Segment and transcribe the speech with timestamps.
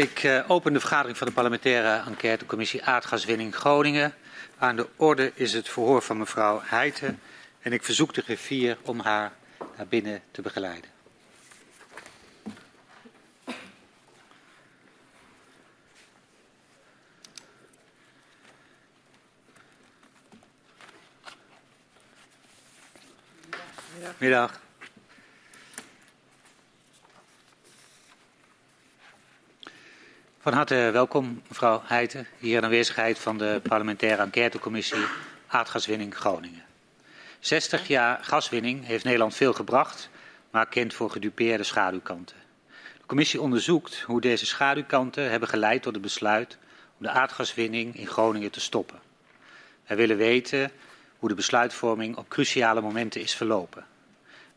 [0.00, 4.14] Ik uh, open de vergadering van de parlementaire enquêtecommissie aardgaswinning Groningen.
[4.58, 7.20] Aan de orde is het verhoor van mevrouw Heijten
[7.60, 9.32] en ik verzoek de griffier om haar
[9.76, 10.90] naar binnen te begeleiden.
[24.18, 24.60] Middag.
[30.42, 35.04] Van harte welkom, mevrouw Heijten, hier in aanwezigheid van de parlementaire enquêtecommissie
[35.46, 36.62] Aardgaswinning Groningen.
[37.38, 40.10] 60 jaar gaswinning heeft Nederland veel gebracht,
[40.50, 42.36] maar kent voor gedupeerde schaduwkanten.
[42.98, 46.58] De commissie onderzoekt hoe deze schaduwkanten hebben geleid tot het besluit
[46.98, 49.00] om de aardgaswinning in Groningen te stoppen.
[49.86, 50.70] Wij willen weten
[51.18, 53.86] hoe de besluitvorming op cruciale momenten is verlopen.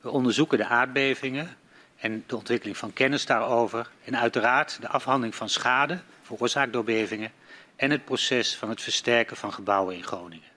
[0.02, 1.58] We onderzoeken de aardbevingen
[2.04, 7.32] en de ontwikkeling van kennis daarover en uiteraard de afhandeling van schade veroorzaakt door bevingen
[7.76, 10.50] en het proces van het versterken van gebouwen in Groningen.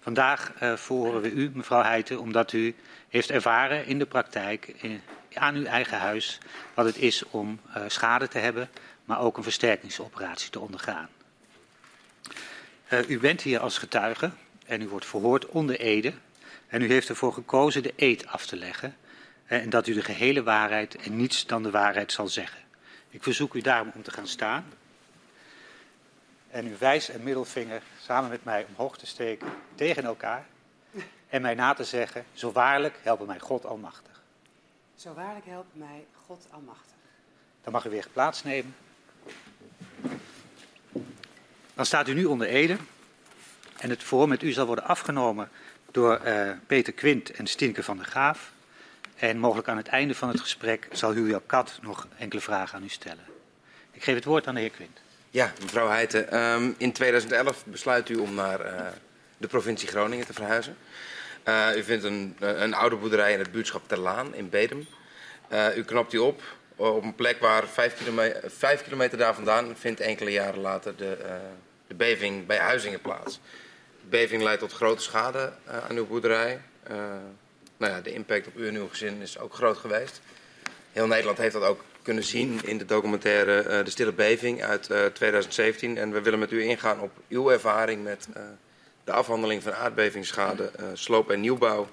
[0.00, 2.74] Vandaag uh, verhoren we u, mevrouw Heijten, omdat u
[3.08, 5.00] heeft ervaren in de praktijk in,
[5.34, 6.38] aan uw eigen huis
[6.74, 8.70] wat het is om uh, schade te hebben,
[9.04, 11.08] maar ook een versterkingsoperatie te ondergaan.
[12.88, 14.30] Uh, u bent hier als getuige
[14.66, 16.12] en u wordt verhoord onder ede
[16.68, 18.96] en u heeft ervoor gekozen de eed af te leggen
[19.58, 22.60] en dat u de gehele waarheid en niets dan de waarheid zal zeggen.
[23.08, 24.64] Ik verzoek u daarom om te gaan staan
[26.50, 30.46] en uw wijs en middelvinger samen met mij omhoog te steken tegen elkaar
[31.28, 34.22] en mij na te zeggen, zo waarlijk helpen mij God Almachtig.
[34.94, 36.94] Zo waarlijk helpt mij God Almachtig.
[37.62, 38.76] Dan mag u weer plaatsnemen.
[41.74, 42.76] Dan staat u nu onder Ede
[43.78, 45.50] en het voor met u zal worden afgenomen
[45.90, 48.52] door uh, Peter Quint en Stinke van der Graaf.
[49.20, 52.84] En mogelijk aan het einde van het gesprek zal Julia Kat nog enkele vragen aan
[52.84, 53.24] u stellen.
[53.92, 55.00] Ik geef het woord aan de heer Quint.
[55.30, 56.38] Ja, mevrouw Heijten.
[56.38, 58.86] Um, in 2011 besluit u om naar uh,
[59.36, 60.76] de provincie Groningen te verhuizen.
[61.48, 64.86] Uh, u vindt een, een, oude boerderij in het buurtschap Terlaan in Bedem.
[65.52, 66.42] Uh, u knapt die op
[66.76, 67.64] op een plek waar
[68.46, 71.40] vijf kilometer daar vandaan vindt enkele jaren later de,
[71.86, 73.40] de beving bij Huizingen plaats.
[74.00, 75.52] De beving leidt tot grote schade
[75.88, 76.60] aan uw boerderij
[77.80, 80.20] nou ja, de impact op u en uw gezin is ook groot geweest.
[80.92, 84.90] Heel Nederland heeft dat ook kunnen zien in de documentaire uh, De Stille Beving uit
[84.90, 85.98] uh, eh, 2017.
[85.98, 88.42] En we willen met u ingaan op uw ervaring met uh,
[89.04, 91.88] de afhandeling van aardbevingsschade, sloop en nieuwbouw.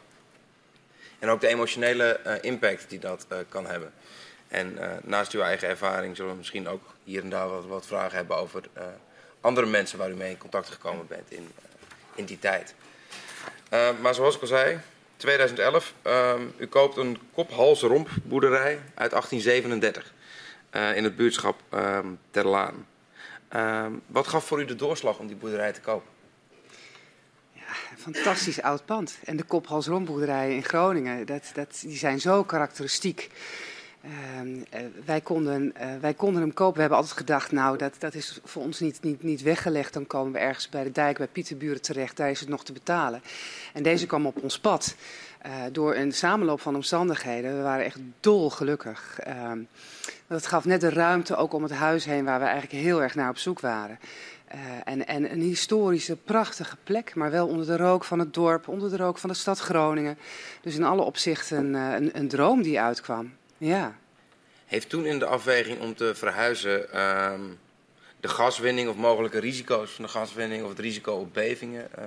[1.20, 3.94] En ook de emotionele impact die dat kan hebben.
[4.48, 8.18] En naast uw eigen ervaring zullen we misschien ook hier en daar wat, wat vragen
[8.18, 8.64] hebben over
[9.42, 11.52] andere mensen waar u mee in contact gekomen bent in,
[12.16, 12.74] in die tijd.
[14.02, 14.80] maar zoals ik al zei,
[15.18, 15.94] 2011.
[16.04, 20.14] Um, u koopt een kop-hals-romp boerderij uit 1837
[20.72, 22.88] uh, in het buurtschap um, Terlaan.
[23.56, 26.10] Um, wat gaf voor u de doorslag om die boerderij te kopen?
[27.52, 29.20] Ja, fantastisch oud pand.
[29.24, 33.30] En de kop-hals-rompboerderijen in Groningen, dat, dat, die zijn zo karakteristiek.
[34.08, 36.74] Uh, wij, konden, uh, wij konden hem kopen.
[36.74, 39.94] We hebben altijd gedacht, nou, dat, dat is voor ons niet, niet, niet weggelegd.
[39.94, 42.18] Dan komen we ergens bij de dijk bij Pieterburen terecht.
[42.18, 43.22] Daar is het nog te betalen.
[43.74, 44.96] En deze kwam op ons pad.
[45.46, 47.58] Uh, door een samenloop van omstandigheden.
[47.58, 49.20] We waren echt dolgelukkig.
[49.20, 49.60] Ehm,
[50.28, 53.16] dat gaf net de ruimte ook om het huis heen waar we eigenlijk heel erg
[53.16, 54.00] naar op zoek waren.
[54.84, 58.90] en, en een historische, prachtige plek, maar wel onder de rook van het dorp, onder
[58.90, 60.18] de rook van de stad Groningen.
[60.62, 63.32] Dus in alle opzichten een, een droom die uitkwam.
[63.58, 63.98] Ja.
[64.66, 67.60] Heeft toen in de afweging om te verhuizen um,
[68.20, 72.06] de gaswinning of mogelijke risico's van de gaswinning of het risico op bevingen uh,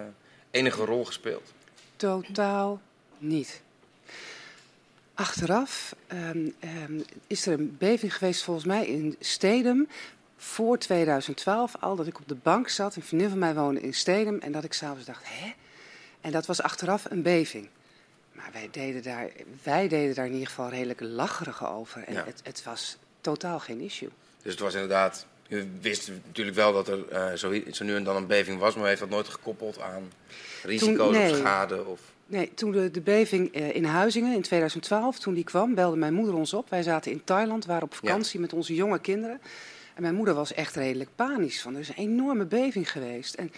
[0.50, 1.52] enige rol gespeeld?
[1.96, 2.80] Totaal
[3.18, 3.62] niet.
[5.14, 6.54] Achteraf um,
[6.88, 9.88] um, is er een beving geweest volgens mij in Stedum
[10.36, 12.96] voor 2012 al dat ik op de bank zat.
[12.96, 15.52] Een vriendin van mij woonde in Stedum en dat ik s'avonds dacht, hè?
[16.20, 17.68] En dat was achteraf een beving.
[18.40, 19.30] Maar wij deden, daar,
[19.62, 22.04] wij deden daar in ieder geval redelijk lacherig over.
[22.04, 24.08] En het, het, was totaal geen issue.
[24.42, 25.26] Dus het was inderdaad.
[25.48, 28.74] U wist natuurlijk wel dat er uh, zo, zo, nu en dan een beving was,
[28.74, 30.12] maar heeft dat nooit gekoppeld aan
[30.62, 31.84] risico's nee, of schade?
[31.84, 32.00] Of...
[32.26, 36.14] Nee, toen de, de beving uh, in Huizingen in 2012, toen die kwam, belde mijn
[36.14, 36.70] moeder ons op.
[36.70, 38.40] Wij zaten in Thailand, waren op vakantie ja.
[38.40, 39.40] met onze jonge kinderen.
[39.94, 41.74] En mijn moeder was echt redelijk panisch van.
[41.74, 43.34] Er is een enorme beving geweest.
[43.34, 43.52] En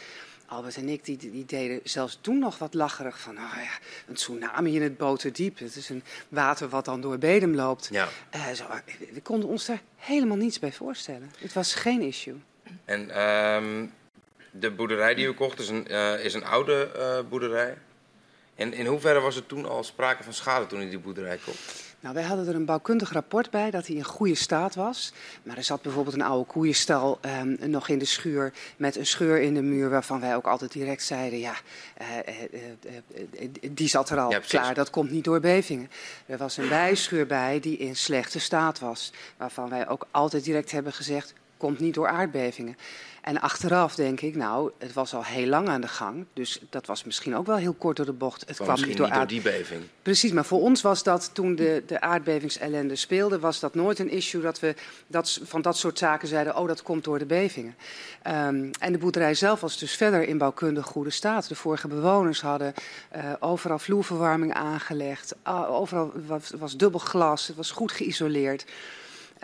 [0.53, 4.15] Albert en ik die, die deden zelfs toen nog wat lacherig van, oh ja, een
[4.15, 5.59] tsunami in het Boterdiep.
[5.59, 7.89] Het is een water wat dan door Bedem loopt.
[7.91, 8.09] Ja.
[8.35, 8.65] Uh, zo,
[9.13, 11.33] we konden ons daar helemaal niets bij voorstellen.
[11.39, 12.41] Het was geen issue.
[12.85, 13.93] En um,
[14.51, 17.79] de boerderij die u kocht is een, uh, is een oude uh, boerderij.
[18.55, 21.92] En in hoeverre was er toen al sprake van schade toen in die boerderij kocht?
[22.03, 25.13] Nou, wij hadden er een bouwkundig rapport bij dat hij in goede staat was.
[25.43, 29.41] Maar er zat bijvoorbeeld een oude koeienstal um, nog in de schuur met een scheur
[29.41, 31.55] in de muur waarvan wij ook altijd direct zeiden, ja,
[32.01, 32.07] uh,
[33.41, 35.91] uh, die zat er al ja, klaar, dat komt niet door bevingen.
[36.27, 40.71] Er was een bijschuur bij die in slechte staat was, waarvan wij ook altijd direct
[40.71, 42.77] hebben gezegd, komt niet door aardbevingen.
[43.23, 46.27] En achteraf denk ik, nou, het was al heel lang aan de gang.
[46.33, 48.45] Dus dat was misschien ook wel heel kort door de bocht.
[48.47, 49.83] Het kwam niet door, niet door die beving.
[50.03, 54.11] Precies, maar voor ons was dat toen de, de aardbevingsellende speelde, was dat nooit een
[54.11, 54.75] issue dat we
[55.07, 57.75] dat, van dat soort zaken zeiden, oh, dat komt door de bevingen.
[58.27, 61.49] Um, en de boerderij zelf was dus verder in bouwkundig goede staat.
[61.49, 62.75] De vorige bewoners hadden
[63.17, 65.35] uh, overal vloerverwarming aangelegd.
[65.49, 68.65] Uh, overal was, was dubbel glas, het was goed geïsoleerd.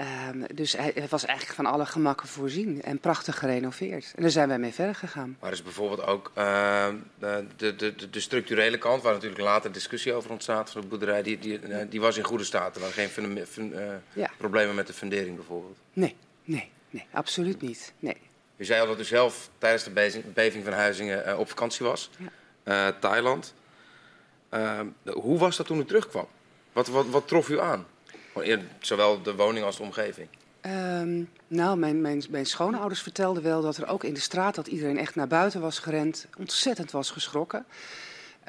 [0.01, 4.13] Um, dus hij, hij, was eigenlijk van alle gemakken voorzien en prachtig gerenoveerd.
[4.17, 5.37] En daar zijn wij mee verder gegaan.
[5.41, 10.13] Maar is bijvoorbeeld ook uh, de, de, de, de, structurele kant, waar natuurlijk later discussie
[10.13, 12.75] over ontstaat van de boerderij, die, die, eh, die was in goede staat.
[12.75, 13.09] Er waren geen
[13.47, 14.31] fun, uh, ja.
[14.37, 15.77] problemen met de fundering bijvoorbeeld.
[15.93, 17.93] Nee, nee, nee, absoluut niet.
[17.99, 18.17] Nee.
[18.57, 22.11] U zei al dat u zelf tijdens de beving, beving van Huizingen op vakantie was,
[22.65, 22.93] ja.
[22.93, 23.55] Thailand.
[24.49, 26.27] Ehm, hoe was dat toen u terugkwam?
[26.73, 27.87] Wat, wat, wat trof u aan?
[28.81, 30.29] Zowel de woning als de omgeving.
[31.01, 34.67] Um, nou, mijn, mijn, mijn schoonouders vertelden wel dat er ook in de straat dat
[34.67, 37.65] iedereen echt naar buiten was gerend, ontzettend was geschrokken.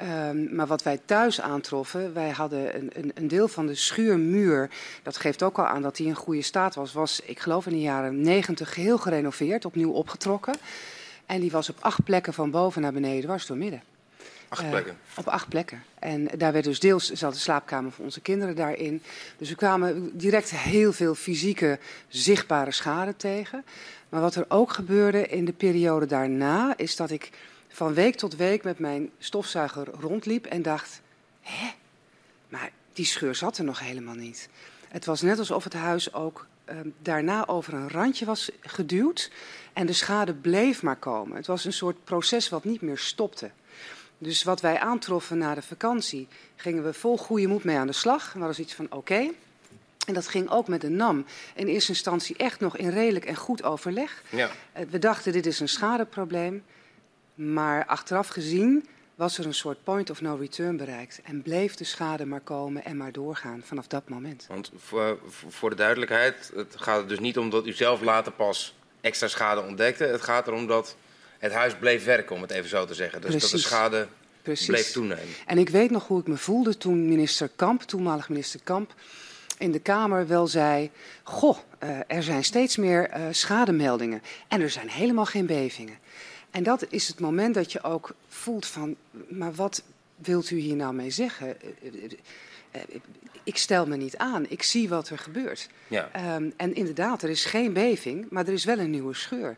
[0.02, 4.70] Um, maar wat wij thuis aantroffen, wij hadden een, een, een, deel van de schuurmuur,
[5.02, 7.72] dat geeft ook al aan dat die in goede staat was, was ik geloof in
[7.72, 10.54] de jaren negentig geheel gerenoveerd, opnieuw opgetrokken.
[11.26, 13.82] En die was op acht plekken van boven naar beneden dwars door midden.
[14.50, 14.98] Acht eh, plekken?
[15.16, 15.82] op acht plekken.
[15.98, 19.02] En daar werd dus deels zat de slaapkamer van onze kinderen daarin.
[19.36, 23.64] Dus we kwamen direct heel veel fysieke, zichtbare schade tegen.
[24.08, 27.30] Maar wat er ook gebeurde in de periode daarna, is dat ik
[27.68, 31.00] van week tot week met mijn stofzuiger rondliep en dacht:
[31.40, 31.70] hè,
[32.48, 34.48] maar die scheur zat er nog helemaal niet.
[34.88, 39.30] Het was net alsof het huis ook uh, daarna over een randje was geduwd
[39.72, 41.36] en de schade bleef maar komen.
[41.36, 43.50] Het was een soort proces wat niet meer stopte.
[44.22, 47.92] Dus wat wij aantroffen na de vakantie, gingen we vol goede moed mee aan de
[47.92, 48.32] slag.
[48.32, 49.30] Dat was iets van oké.
[50.06, 51.26] En dat ging ook met de NAM.
[51.54, 54.22] In eerste instantie echt nog in redelijk en goed overleg.
[54.30, 54.50] Ja.
[54.72, 56.64] Eh, we dachten dit is een schadeprobleem.
[57.34, 61.20] Maar achteraf gezien was er een soort point of no return bereikt.
[61.24, 64.46] En bleef de schade maar komen en maar doorgaan vanaf dat moment.
[64.48, 65.18] Want voor,
[65.48, 69.28] voor de duidelijkheid, het gaat er dus niet om dat u zelf later pas extra
[69.28, 70.04] schade ontdekte.
[70.04, 70.96] Het gaat erom dat
[71.40, 73.20] het huis bleef werken, om het even zo te zeggen.
[73.20, 74.08] Dus dat de schade
[74.42, 74.66] Precies.
[74.66, 75.34] bleef toenemen.
[75.46, 78.94] En ik weet nog hoe ik me voelde toen minister Kamp, toenmalig minister Kamp,
[79.58, 80.90] in de Kamer wel zei:
[81.22, 85.98] Goh, uh, er zijn steeds meer uh, schademeldingen en er zijn helemaal geen bevingen.
[86.50, 88.96] En dat is het moment dat je ook voelt van,
[89.28, 89.82] maar wat
[90.16, 91.56] wilt u hier nou mee zeggen?
[91.82, 92.80] Uh,
[93.42, 95.68] ik stel me niet aan, ik zie wat er gebeurt.
[95.88, 96.34] Ja.
[96.36, 99.56] Um, en inderdaad, er is geen beving, maar er is wel een nieuwe scheur.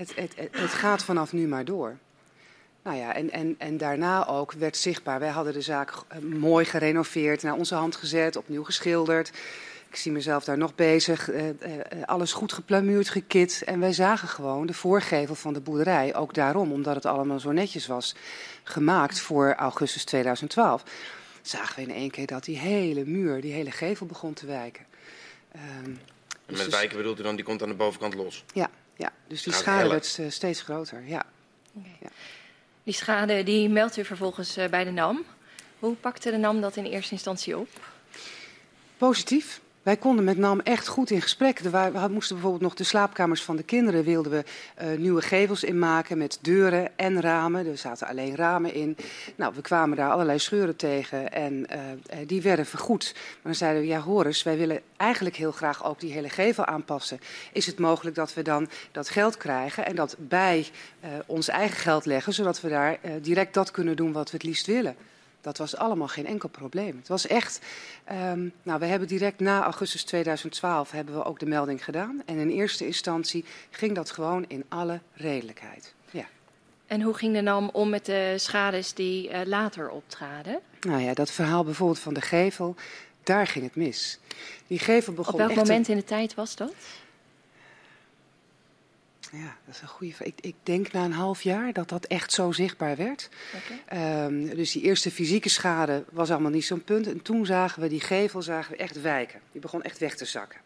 [0.00, 1.96] Het, het, het, gaat vanaf nu maar door.
[2.82, 5.18] Nou ja, en, en, en daarna ook werd zichtbaar.
[5.18, 9.28] Wij hadden de zaak eh, mooi gerenoveerd, naar onze hand gezet, opnieuw geschilderd.
[9.88, 11.30] Ik zie mezelf daar nog bezig.
[11.30, 11.54] Uh, uh,
[12.04, 13.62] alles goed geplamuurd, gekit.
[13.66, 16.14] En wij zagen gewoon de voorgevel van de boerderij.
[16.14, 18.14] Ook daarom, omdat het allemaal zo netjes was
[18.62, 20.82] gemaakt voor augustus 2012.
[21.42, 24.84] Zagen we in één keer dat die hele muur, die hele gevel begon te wijken.
[25.54, 25.98] Um, en
[26.46, 28.44] dus met wijken bedoelt u dan, die komt aan de bovenkant los?
[28.54, 28.70] Ja,
[29.00, 31.02] ja, dus die schade werd eh, steeds groter.
[31.06, 31.24] Ja.
[31.74, 31.96] Okay.
[32.00, 32.08] ja.
[32.82, 35.24] Die schade die meldt u vervolgens uh, bij de NAM.
[35.78, 37.68] Hoe pakte de NAM dat in eerste instantie op?
[38.96, 39.60] Positief.
[39.82, 41.58] Wij konden met NAM echt goed in gesprek.
[41.58, 44.44] We moesten bijvoorbeeld nog de slaapkamers van de kinderen wilden we
[44.82, 47.66] uh, nieuwe gevels inmaken met deuren en ramen.
[47.66, 48.96] Er zaten alleen ramen in.
[49.36, 53.12] Nou, we kwamen daar allerlei scheuren tegen en uh, die werden vergoed.
[53.14, 56.64] Maar dan zeiden we, ja Horus, wij willen eigenlijk heel graag ook die hele gevel
[56.64, 57.20] aanpassen.
[57.52, 60.66] Is het mogelijk dat we dan dat geld krijgen en dat bij
[61.26, 64.66] ons eigen geld leggen, zodat we daar direct dat kunnen doen wat we het liefst
[64.66, 64.96] willen?
[65.40, 66.96] Dat was allemaal geen enkel probleem.
[66.96, 67.60] Het was echt.
[68.12, 72.22] Um, nou, we hebben direct na augustus 2012 hebben we ook de melding gedaan.
[72.26, 75.94] En in eerste instantie ging dat gewoon in alle redelijkheid.
[76.10, 76.26] Ja.
[76.86, 80.60] En hoe ging de NAM om met de schades die uh, later optraden?
[80.80, 82.74] Nou ja, dat verhaal bijvoorbeeld van de gevel,
[83.22, 84.18] daar ging het mis.
[84.66, 85.32] Die gevel begon.
[85.32, 86.74] Op welk moment in de tijd was dat?
[89.32, 90.28] Ja, dat is een goede vraag.
[90.28, 93.28] Ik, ik, denk na een half jaar dat dat echt zo zichtbaar werd.
[93.88, 94.24] Okay.
[94.24, 97.06] Um, dus die eerste fysieke schade was allemaal niet zo'n punt.
[97.06, 99.40] En toen zagen we die gevel zagen we echt wijken.
[99.52, 100.60] Die begon echt weg te zakken.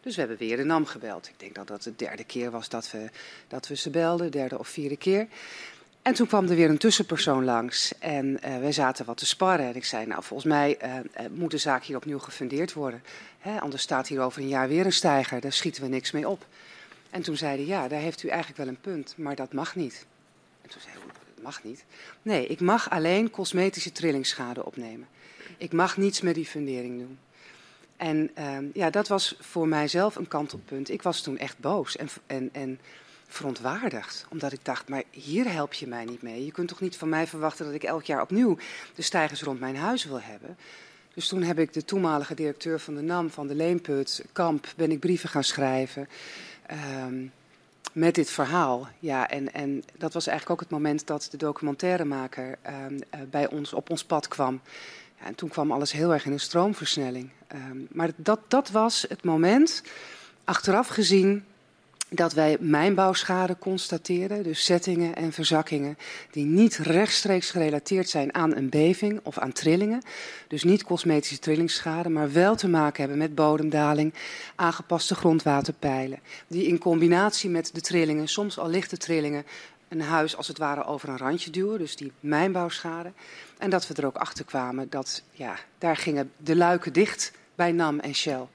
[0.00, 1.28] Dus we hebben weer de NAM gebeld.
[1.28, 3.10] Ik denk dat dat de derde keer was dat we,
[3.48, 5.26] dat we ze belden, derde of vierde keer.
[6.02, 9.66] En toen kwam er weer een tussenpersoon langs en uh, wij zaten wat te sparren.
[9.66, 13.02] En ik zei, nou volgens mij uh, moet de zaak hier opnieuw gefundeerd worden.
[13.38, 16.28] Hè, anders staat hier over een jaar weer een stijger, daar schieten we niks mee
[16.28, 16.46] op.
[17.12, 20.06] En toen zeiden ja, daar heeft u eigenlijk wel een punt, maar dat mag niet.
[20.62, 21.02] En toen zei ik,
[21.34, 21.84] dat mag niet.
[22.22, 25.08] Nee, ik mag alleen cosmetische trillingsschade opnemen.
[25.56, 27.18] Ik mag niets met die fundering doen.
[27.96, 30.90] En uh, ja, dat was voor mijzelf een kantelpunt.
[30.90, 32.80] Ik was toen echt boos en, en, en
[33.26, 34.26] verontwaardigd.
[34.28, 36.44] Omdat ik dacht, maar hier help je mij niet mee.
[36.44, 38.56] Je kunt toch niet van mij verwachten dat ik elk jaar opnieuw
[38.94, 40.56] de stijgers rond mijn huis wil hebben.
[41.14, 44.90] Dus toen heb ik de toenmalige directeur van de NAM, van de Leenput, Kamp, ben
[44.90, 46.08] ik brieven gaan schrijven.
[46.72, 47.32] Um,
[47.92, 48.88] met dit verhaal.
[48.98, 52.98] Ja, en, en dat was eigenlijk ook het moment dat de documentairemaker um,
[53.30, 54.60] bij ons op ons pad kwam.
[55.20, 57.30] Ja, en toen kwam alles heel erg in een stroomversnelling.
[57.54, 59.82] Um, maar dat, dat was het moment,
[60.44, 61.44] achteraf gezien,
[62.14, 65.98] dat wij mijnbouwschade constateren, dus zettingen en verzakkingen
[66.30, 70.02] die niet rechtstreeks gerelateerd zijn aan een beving of aan trillingen.
[70.48, 74.14] Dus niet cosmetische trillingsschade, maar wel te maken hebben met bodemdaling,
[74.54, 76.18] aangepaste grondwaterpeilen.
[76.46, 79.44] Die in combinatie met de trillingen, soms al lichte trillingen,
[79.88, 83.12] een huis als het ware over een randje duwen, dus die mijnbouwschade.
[83.58, 87.72] En dat we er ook achter kwamen dat, ja, daar gingen de luiken dicht bij
[87.72, 88.46] NAM en Shell.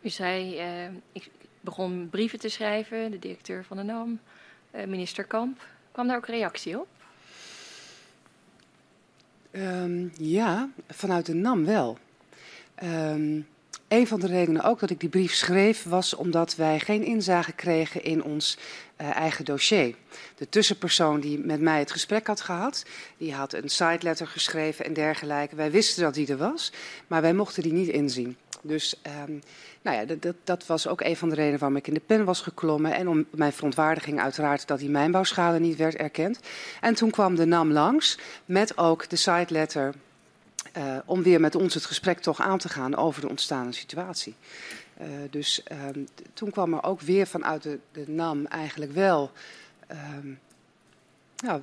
[0.00, 1.30] U zei, uh, ik,
[1.64, 4.20] begon brieven te schrijven, de directeur van de NAM,
[4.74, 5.66] uh, minister Kamp.
[5.92, 6.86] Kwam daar ook reactie op?
[9.52, 11.98] Um, ja, vanuit de NAM wel.
[12.82, 13.46] Um,
[13.88, 17.52] een van de redenen ook dat ik die brief schreef was omdat wij geen inzage
[17.52, 18.58] kregen in ons
[19.00, 19.94] uh, eigen dossier.
[20.36, 22.84] De tussenpersoon die met mij het gesprek had gehad,
[23.16, 25.56] die had een side letter geschreven en dergelijke.
[25.56, 26.72] Wij wisten dat die er was,
[27.06, 28.36] maar wij mochten die niet inzien.
[28.66, 29.42] Dus um,
[29.82, 32.24] nou ja, dat, dat, was ook een van de redenen waarom ik in de pen
[32.24, 32.94] was geklommen.
[32.94, 36.40] En om mijn verontwaardiging uiteraard dat die mijnbouwschade niet werd erkend.
[36.80, 39.94] En toen kwam de NAM langs met ook de side letter
[40.76, 44.34] uh, om weer met ons het gesprek toch aan te gaan over de ontstaande situatie.
[45.00, 45.62] Uh, dus
[45.94, 49.30] um, toen kwam er ook weer vanuit de, de NAM eigenlijk wel
[49.90, 50.38] um,
[51.44, 51.60] nou,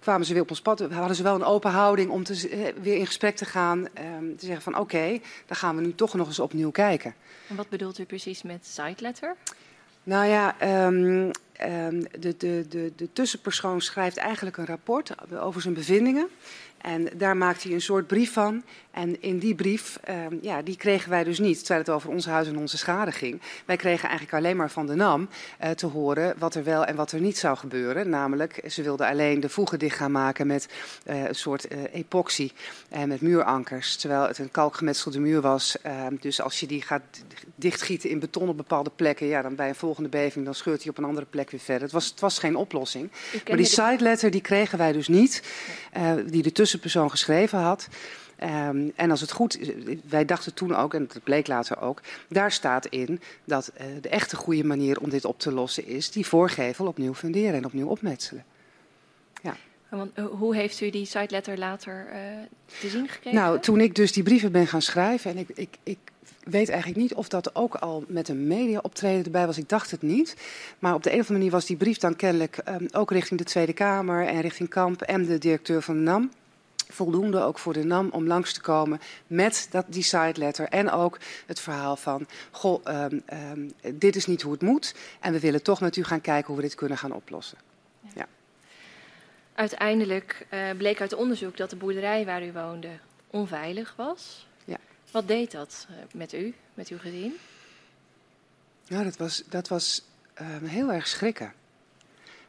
[0.00, 0.80] kwamen ze weer op ons pad.
[0.80, 3.78] Hadden ze wel een open houding om te, weer in gesprek te gaan.
[3.78, 7.14] Um, te zeggen van oké, okay, dan gaan we nu toch nog eens opnieuw kijken.
[7.48, 9.36] En wat bedoelt u precies met side letter?
[10.02, 10.56] Nou ja,
[10.86, 11.30] um,
[11.62, 16.28] um, de, de, de, de tussenpersoon schrijft eigenlijk een rapport over zijn bevindingen.
[16.78, 18.62] En daar maakt hij een soort brief van.
[18.94, 22.26] En in die brief, uh, ja, die kregen wij dus niet, terwijl het over ons
[22.26, 23.40] huis en onze schade ging.
[23.64, 25.28] Wij kregen eigenlijk alleen maar van de NAM
[25.64, 28.08] uh, te horen wat er wel en wat er niet zou gebeuren.
[28.08, 30.68] Namelijk, ze wilden alleen de voegen dicht gaan maken met
[31.06, 32.50] uh, een soort epoxy
[32.88, 33.96] en met muurankers.
[33.96, 35.76] Terwijl het een kalkgemetselde muur was.
[35.82, 37.02] Ehm, dus als je die gaat
[37.54, 40.90] dichtgieten in beton op bepaalde plekken, ja, dan bij een volgende beving, dan scheurt hij
[40.90, 41.82] op een andere plek weer verder.
[41.82, 43.10] Het was, het was geen oplossing.
[43.48, 45.42] Maar die side letter, die kregen wij dus niet,
[46.26, 47.88] die de tussenpersoon geschreven had.
[48.42, 49.68] Um, en als het goed is,
[50.08, 54.08] wij dachten toen ook, en dat bleek later ook, daar staat in dat uh, de
[54.08, 57.88] echte goede manier om dit op te lossen is die voorgevel opnieuw funderen en opnieuw
[57.88, 58.44] opmetselen.
[59.42, 59.56] Ja.
[59.88, 62.16] Want, uh, hoe heeft u die site letter later uh,
[62.80, 63.40] te zien gekregen?
[63.40, 65.98] Nou, toen ik dus die brieven ben gaan schrijven en ik, ik, ik
[66.44, 69.58] weet eigenlijk niet of dat ook al met een media-optreden erbij was.
[69.58, 70.36] Ik dacht het niet.
[70.78, 73.38] Maar op de een of andere manier was die brief dan kennelijk um, ook richting
[73.38, 76.30] de Tweede Kamer en richting Kamp en de directeur van de NAM
[76.94, 80.68] voldoende ook voor de NAM om langs te komen met dat, die side letter.
[80.68, 83.22] En ook het verhaal van, goh, um,
[83.52, 84.94] um, dit is niet hoe het moet.
[85.20, 87.58] En we willen toch met u gaan kijken hoe we dit kunnen gaan oplossen.
[88.00, 88.10] Ja.
[88.14, 88.26] ja.
[89.54, 92.90] Uiteindelijk uh, bleek uit onderzoek dat de boerderij waar u woonde
[93.30, 94.46] onveilig was.
[94.64, 94.78] Ja.
[95.10, 97.34] Wat deed dat uh, met u, met uw gezin?
[98.88, 100.04] Nou, dat was, dat was
[100.40, 101.52] uh, heel erg schrikken.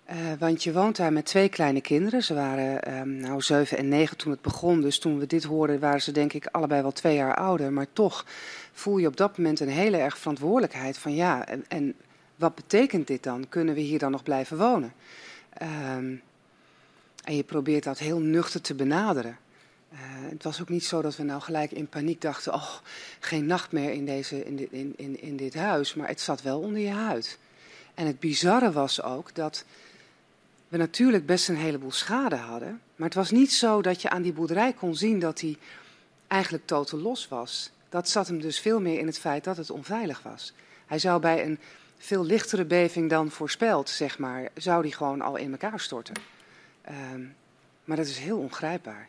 [0.09, 2.23] Uh, want je woont daar met twee kleine kinderen.
[2.23, 4.81] Ze waren um, nou zeven en negen toen het begon.
[4.81, 7.73] Dus toen we dit hoorden, waren ze denk ik allebei wel twee jaar ouder.
[7.73, 8.25] Maar toch
[8.73, 11.93] voel je op dat moment een hele erg verantwoordelijkheid van ja, en, en
[12.35, 13.49] wat betekent dit dan?
[13.49, 14.93] Kunnen we hier dan nog blijven wonen?
[15.61, 16.21] Um,
[17.23, 19.37] en je probeert dat heel nuchter te benaderen.
[19.93, 22.73] Uh, het was ook niet zo dat we nou gelijk in paniek dachten: oh,
[23.19, 25.93] geen nacht meer in, deze, in, in, in, in dit huis.
[25.93, 27.37] Maar het zat wel onder je huid.
[27.93, 29.65] En het bizarre was ook dat
[30.67, 32.81] we natuurlijk best een heleboel schade hadden.
[32.95, 35.57] Maar het was niet zo dat je aan die boerderij kon zien dat die
[36.27, 37.71] eigenlijk totaal los was.
[37.89, 40.53] Dat zat hem dus veel meer in het feit dat het onveilig was.
[40.85, 41.59] Hij zou bij een
[41.97, 46.15] veel lichtere beving dan voorspeld, zeg maar, zou die gewoon al in elkaar storten.
[47.13, 47.35] Um,
[47.83, 49.07] maar dat is heel ongrijpbaar.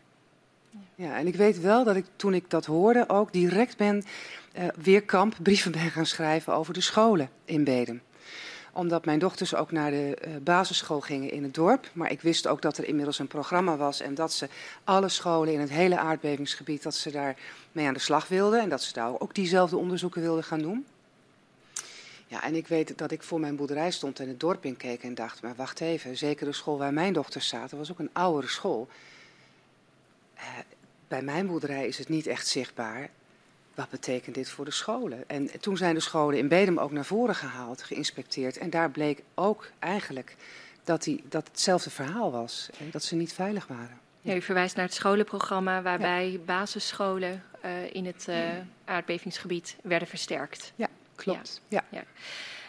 [0.95, 4.05] Ja, en ik weet wel dat ik toen ik dat hoorde ook direct ben
[4.59, 8.03] uh, weer kamp brieven ben gaan schrijven over de scholen in Bedem
[8.77, 11.91] omdat mijn dochters ook naar de uh, basisschool gingen in het dorp.
[11.93, 14.49] Maar ik wist ook dat er inmiddels een programma was en dat ze
[14.85, 17.37] alle scholen in het hele aardbevingsgebied, dat ze daar
[17.73, 18.61] mee aan de slag wilden.
[18.61, 20.87] En dat ze daar ook diezelfde onderzoeken wilden gaan doen.
[22.27, 25.15] Ja, en ik weet dat ik voor mijn boerderij stond en het dorp inkeek en
[25.15, 28.49] dacht, maar wacht even, zeker de school waar mijn dochters zaten, was ook een oudere
[28.49, 28.89] school.
[30.37, 30.43] Uh,
[31.09, 33.11] bij mijn boerderij is het niet echt zichtbaar.
[33.77, 35.25] Wat betekent dit voor de scholen?
[35.27, 38.59] En toen zijn de scholen in Bedem ook naar voren gehaald, geïnspecteerd.
[38.59, 40.37] En daar bleek ook eigenlijk
[40.85, 42.71] dat, die, dat hetzelfde verhaal was.
[42.91, 43.99] Dat ze niet veilig waren.
[44.21, 46.39] Ja, u verwijst naar het scholenprogramma waarbij ja.
[46.39, 48.39] basisscholen uh, in het uh,
[48.85, 50.73] aardbevingsgebied werden versterkt.
[50.77, 51.61] Ja, klopt.
[51.69, 51.85] Ja.
[51.89, 52.05] ja.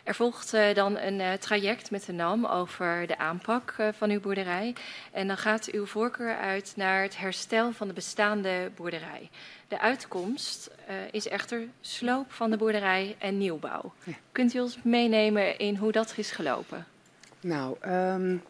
[0.07, 4.09] Er volgt uh, dan een uh, traject met de NAM over de aanpak uh, van
[4.09, 4.75] uw boerderij.
[5.11, 9.29] En dan gaat uw voorkeur uit naar het herstel van de bestaande boerderij.
[9.67, 10.71] De uitkomst
[11.11, 13.93] is echter sloop van de boerderij en nieuwbouw.
[14.03, 14.13] Ja.
[14.31, 16.85] Kunt u ons meenemen in hoe dat is gelopen?
[17.41, 18.43] Nou, um,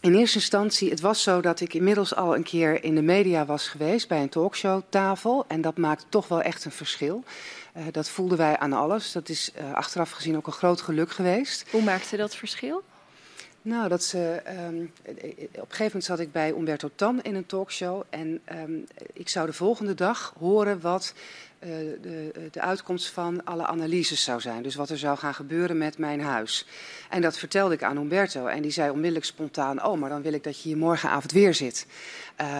[0.00, 3.44] in eerste instantie, het was zo dat ik inmiddels al een keer in de media
[3.44, 5.44] was geweest bij een talkshowtafel.
[5.48, 7.24] En dat maakt toch wel echt een verschil.
[7.78, 9.12] Uh, dat voelden wij aan alles.
[9.12, 11.64] Dat is uh, achteraf gezien ook een groot geluk geweest.
[11.70, 12.82] Hoe maakte dat verschil?
[13.62, 17.46] Nou, dat ze, um, op een gegeven moment zat ik bij Umberto Tan in een
[17.46, 18.02] talkshow.
[18.10, 21.14] En um, ik zou de volgende dag horen wat
[21.58, 21.68] uh,
[22.02, 24.62] de, de uitkomst van alle analyses zou zijn.
[24.62, 26.66] Dus wat er zou gaan gebeuren met mijn huis.
[27.10, 28.46] En dat vertelde ik aan Umberto.
[28.46, 31.54] En die zei onmiddellijk spontaan: Oh, maar dan wil ik dat je hier morgenavond weer
[31.54, 31.86] zit.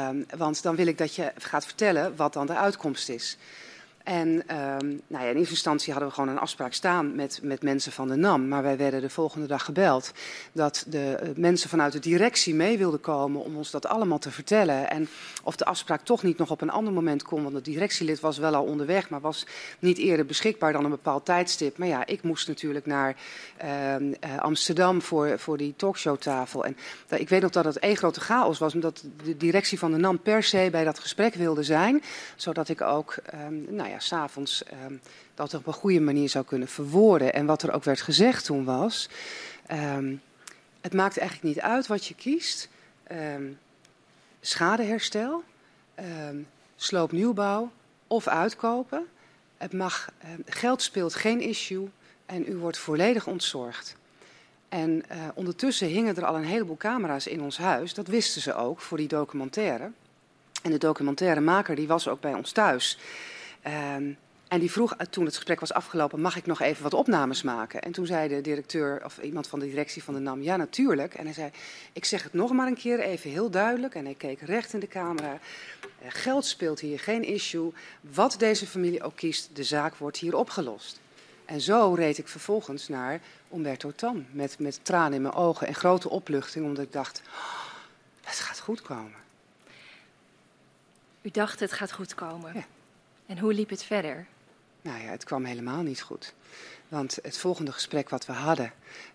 [0.08, 3.36] Um, want dan wil ik dat je gaat vertellen wat dan de uitkomst is.
[4.08, 7.62] En um, nou ja, in eerste instantie hadden we gewoon een afspraak staan met, met
[7.62, 8.48] mensen van de NAM.
[8.48, 10.12] Maar wij werden de volgende dag gebeld
[10.52, 14.30] dat de uh, mensen vanuit de directie mee wilden komen om ons dat allemaal te
[14.30, 14.90] vertellen.
[14.90, 15.08] En
[15.42, 18.38] of de afspraak toch niet nog op een ander moment kon, want het directielid was
[18.38, 19.46] wel al onderweg, maar was
[19.78, 21.78] niet eerder beschikbaar dan een bepaald tijdstip.
[21.78, 23.16] Maar ja, ik moest natuurlijk naar
[23.64, 26.64] uh, uh, Amsterdam voor, voor die talkshowtafel.
[26.64, 26.76] En
[27.08, 30.20] ik weet nog dat het één grote chaos was, omdat de directie van de NAM
[30.20, 32.02] per se bij dat gesprek wilde zijn.
[32.36, 35.00] Zodat ik ook, um, nou ja, s'avonds um,
[35.34, 37.32] dat op een goede manier zou kunnen verwoorden.
[37.32, 39.08] En wat er ook werd gezegd toen was,
[39.72, 40.22] um,
[40.80, 42.68] het maakt eigenlijk niet uit wat je kiest.
[43.12, 43.58] Um,
[44.40, 45.44] schadeherstel,
[46.76, 47.70] sloopnieuwbouw
[48.06, 49.06] of uitkopen.
[49.56, 50.12] Het mag,
[50.46, 51.88] geld speelt geen issue
[52.26, 53.96] en u wordt volledig ontzorgd.
[54.68, 57.94] En uh, ondertussen hingen er al een heleboel camera's in ons huis.
[57.94, 59.90] Dat wisten ze ook voor die documentaire.
[60.62, 62.98] En de documentairemaker die was ook bij ons thuis.
[63.68, 67.42] Um, en die vroeg toen het gesprek was afgelopen, mag ik nog even wat opnames
[67.42, 67.82] maken?
[67.82, 71.14] En toen zei de directeur of iemand van de directie van de NAM, ja natuurlijk.
[71.14, 71.50] En hij zei,
[71.92, 73.94] ik zeg het nog maar een keer even heel duidelijk.
[73.94, 75.38] En hij keek recht in de camera.
[76.02, 77.72] Geld speelt hier geen issue.
[78.00, 81.00] Wat deze familie ook kiest, de zaak wordt hier opgelost.
[81.44, 83.20] En zo reed ik vervolgens naar
[83.54, 84.26] Umberto Tan.
[84.30, 87.64] Met, met tranen in mijn ogen en grote opluchting, omdat ik dacht, oh,
[88.24, 89.18] het gaat goed komen.
[91.22, 92.52] U dacht, het gaat goed komen?
[92.54, 92.64] Ja.
[93.28, 94.26] En hoe liep het verder?
[94.82, 96.34] Nou ja, het kwam helemaal niet goed.
[96.88, 98.72] Want het volgende gesprek wat we hadden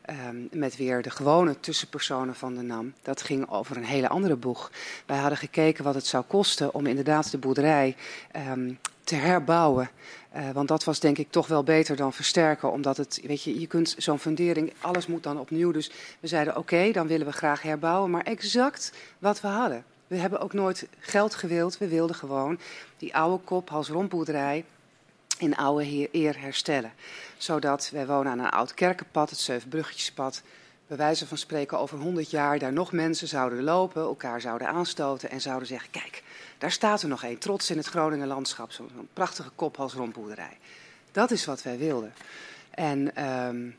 [0.09, 4.35] um, met weer de gewone tussenpersonen van de NAM, dat ging over een hele andere
[4.35, 4.71] boeg.
[5.05, 7.95] Wij hadden gekeken wat het zou kosten om inderdaad de boerderij
[8.35, 9.89] um, te herbouwen.
[10.35, 13.59] Uh, want dat was denk ik toch wel beter dan versterken, omdat het, weet je,
[13.59, 15.71] je kunt zo'n fundering, alles moet dan opnieuw.
[15.71, 19.83] Dus we zeiden oké, dan willen we graag herbouwen, maar exact wat we hadden.
[20.13, 21.77] We hebben ook nooit geld gewild.
[21.77, 22.59] We wilden gewoon
[22.97, 24.65] die oude kop halsrondboerderij
[25.37, 26.93] in oude eer herstellen.
[27.37, 30.41] Zodat wij wonen aan een oud kerkenpad, het Zevenbruggetjespad.
[30.87, 35.29] Bij wijze van spreken over 100 jaar daar nog mensen zouden lopen, elkaar zouden aanstoten
[35.29, 36.23] en zouden zeggen: Kijk,
[36.57, 40.57] daar staat er nog één, trots in het Groninger landschap, zo'n prachtige kop halsrondboerderij.
[41.11, 42.13] Dat is wat wij wilden.
[42.69, 43.75] En um,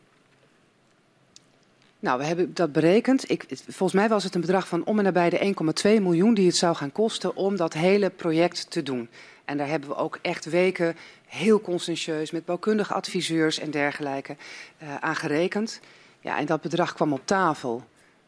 [2.04, 3.30] nou, we hebben dat berekend.
[3.30, 5.54] Ik, volgens mij was het een bedrag van om en nabij de
[5.98, 9.08] 1,2 miljoen die het zou gaan kosten om dat hele project te doen.
[9.44, 14.36] En daar hebben we ook echt weken heel conscientieus met bouwkundige adviseurs en dergelijke
[14.82, 15.80] uh, aan gerekend.
[16.20, 17.84] Ja, en dat bedrag kwam op tafel.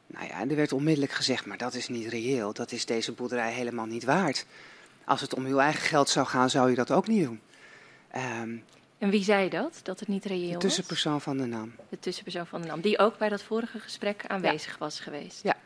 [0.06, 2.52] Nou ja, en er werd onmiddellijk gezegd, maar dat is niet reëel.
[2.52, 4.46] Dat is deze boerderij helemaal niet waard.
[5.04, 7.40] Als het om uw eigen geld zou gaan, zou u dat ook niet doen.
[8.42, 8.62] Um,
[8.98, 10.52] en wie zei dat, dat het niet reëel was?
[10.52, 11.74] De tussenpersoon van de NAM.
[11.88, 15.42] De tussenpersoon van de NAM, die ook bij dat vorige gesprek aanwezig was geweest.
[15.42, 15.56] Ja.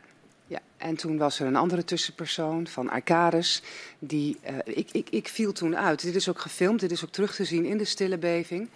[0.47, 3.61] ja, en toen was er een andere tussenpersoon van Arcades.
[3.99, 6.01] Die, uh, ik, ik, ik viel toen uit.
[6.01, 8.69] Dit is ook gefilmd, dit is ook terug te zien in de stille beving.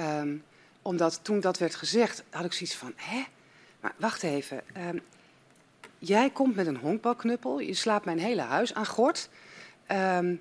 [0.00, 0.42] Um,
[0.82, 3.24] omdat toen dat werd gezegd, had ik zoiets van, hè?
[3.80, 4.62] Maar wacht even.
[4.88, 5.00] Um,
[5.98, 9.28] jij komt met een honkbalknuppel, je slaat mijn hele huis aan gort.
[9.88, 10.40] Um,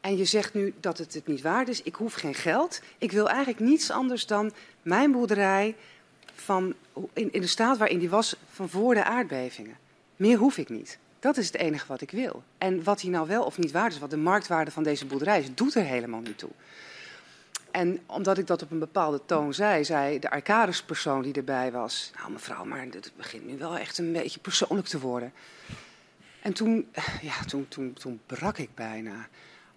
[0.00, 1.82] en je zegt nu dat het het niet waard is.
[1.82, 2.80] Ik hoef geen geld.
[2.98, 5.76] Ik wil eigenlijk niets anders dan mijn boerderij
[6.34, 6.74] van,
[7.12, 9.76] in, in de staat waarin die was van voor de aardbevingen.
[10.16, 10.98] Meer hoef ik niet.
[11.18, 12.42] Dat is het enige wat ik wil.
[12.58, 15.40] En wat hij nou wel of niet waard is, wat de marktwaarde van deze boerderij
[15.40, 16.50] is, doet er helemaal niet toe.
[17.70, 22.10] En omdat ik dat op een bepaalde toon zei, zei de Arcadis-persoon die erbij was:
[22.18, 25.32] Nou, mevrouw, maar het begint nu wel echt een beetje persoonlijk te worden.
[26.42, 26.90] En toen,
[27.22, 29.28] ja, toen, toen, toen brak ik bijna.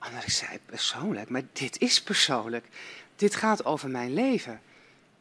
[0.08, 2.66] Omdat ik zei: Persoonlijk, maar dit is persoonlijk.
[3.16, 4.62] Dit gaat over mijn leven.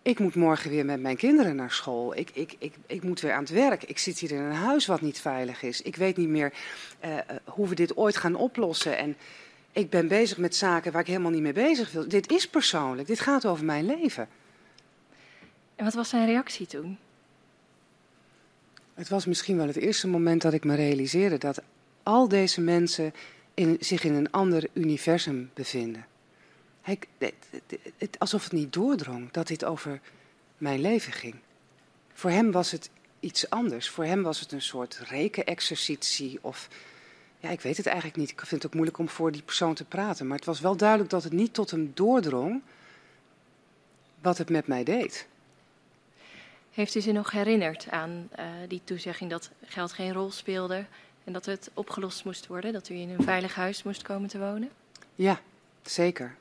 [0.03, 2.17] Ik moet morgen weer met mijn kinderen naar school.
[2.17, 3.83] Ik, ik, ik, ik moet weer aan het werk.
[3.83, 5.83] Ik zit hier in een huis wat niet veilig is.
[5.83, 6.53] Ik weet niet meer
[7.05, 8.97] uh, hoe we dit ooit gaan oplossen.
[8.97, 9.17] En
[9.73, 12.09] ik ben bezig met zaken waar ik helemaal niet mee bezig wil.
[12.09, 13.09] Dit is persoonlijk.
[13.09, 14.29] Dit gaat over mijn leven.
[15.77, 16.99] En wat was zijn reactie toen?
[18.95, 21.63] Het was misschien wel het eerste moment dat ik me realiseerde dat
[22.03, 23.15] al deze mensen
[23.55, 26.07] in, zich in een ander universum bevinden.
[26.81, 27.35] Hij, het,
[27.99, 30.01] het, alsof het niet doordrong dat dit over
[30.59, 31.35] mijn leven ging.
[32.13, 33.89] Voor hem was het iets anders.
[33.89, 36.69] Voor hem was het een soort rekenexercitie of...
[37.39, 38.31] Ja, ik weet het eigenlijk niet.
[38.31, 40.27] Ik vind het ook moeilijk om voor die persoon te praten.
[40.27, 42.63] Maar het was wel duidelijk dat het niet tot hem doordrong
[44.21, 45.27] wat het met mij deed.
[46.71, 50.85] Heeft u zich nog herinnerd aan uh, die toezegging dat geld geen rol speelde
[51.25, 54.39] en dat het opgelost moest worden, dat u in een veilig huis moest komen te
[54.39, 54.71] wonen?
[55.15, 55.41] Ja,
[55.83, 56.35] zeker.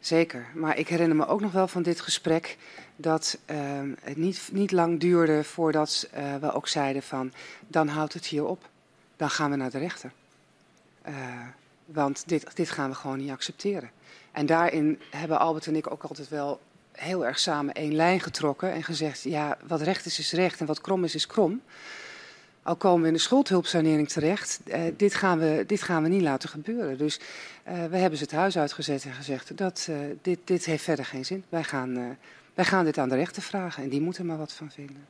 [0.00, 0.46] Zeker.
[0.54, 2.56] Maar ik herinner me ook nog wel van dit gesprek
[2.96, 3.56] dat uh,
[4.00, 7.32] het niet, niet lang duurde voordat uh, we ook zeiden van
[7.66, 8.68] dan houdt het hier op.
[9.16, 10.12] Dan gaan we naar de rechter.
[11.08, 11.14] Uh,
[11.84, 13.90] want dit, dit gaan we gewoon niet accepteren.
[14.32, 16.60] En daarin hebben Albert en ik ook altijd wel
[16.92, 20.66] heel erg samen één lijn getrokken en gezegd: ja, wat recht is, is recht en
[20.66, 21.62] wat krom is, is krom.
[22.62, 26.22] Al komen we in de schuldhulpsanering terecht, uh, dit, gaan we, dit gaan we niet
[26.22, 26.98] laten gebeuren.
[26.98, 27.20] Dus
[27.68, 31.04] uh, we hebben ze het huis uitgezet en gezegd: dat, uh, dit, dit heeft verder
[31.04, 31.44] geen zin.
[31.48, 32.16] Wij gaan,
[32.54, 35.06] wij gaan dit aan de rechter vragen en die moeten er maar wat van vinden.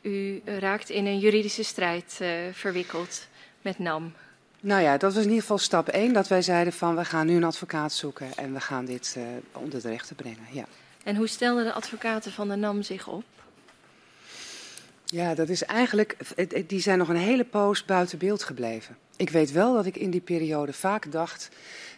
[0.00, 2.20] U raakt in een juridische strijd
[2.52, 3.26] verwikkeld
[3.62, 4.12] met NAM.
[4.60, 6.12] Nou ja, dat was in ieder geval stap 1.
[6.12, 9.16] Dat wij zeiden van we gaan nu een advocaat zoeken en we gaan dit
[9.52, 10.46] onder de rechter brengen.
[10.52, 10.64] Ja.
[11.04, 13.24] En hoe stelden de advocaten van de NAM zich op?
[15.12, 16.16] Ja, dat is eigenlijk.
[16.66, 18.96] Die zijn nog een hele poos buiten beeld gebleven.
[19.16, 21.48] Ik weet wel dat ik in die periode vaak dacht.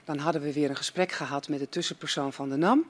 [0.04, 2.84] Dan hadden we weer een gesprek gehad met de tussenpersoon van de NAM.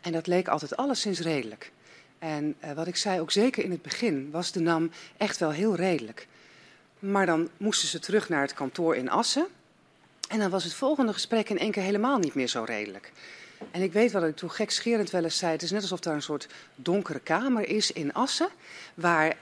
[0.00, 1.72] En dat leek altijd alleszins redelijk.
[2.18, 5.50] En uh, wat ik zei, ook zeker in het begin, was de NAM echt wel
[5.50, 6.26] heel redelijk.
[6.98, 9.46] Maar dan moesten ze terug naar het kantoor in Assen.
[10.28, 13.12] En dan was het volgende gesprek in één keer helemaal niet meer zo redelijk.
[13.70, 15.52] En ik weet wat ik toen gekscherend wel eens zei.
[15.52, 18.48] Het is net alsof daar een soort donkere kamer is in Assen.
[18.94, 19.36] Waar,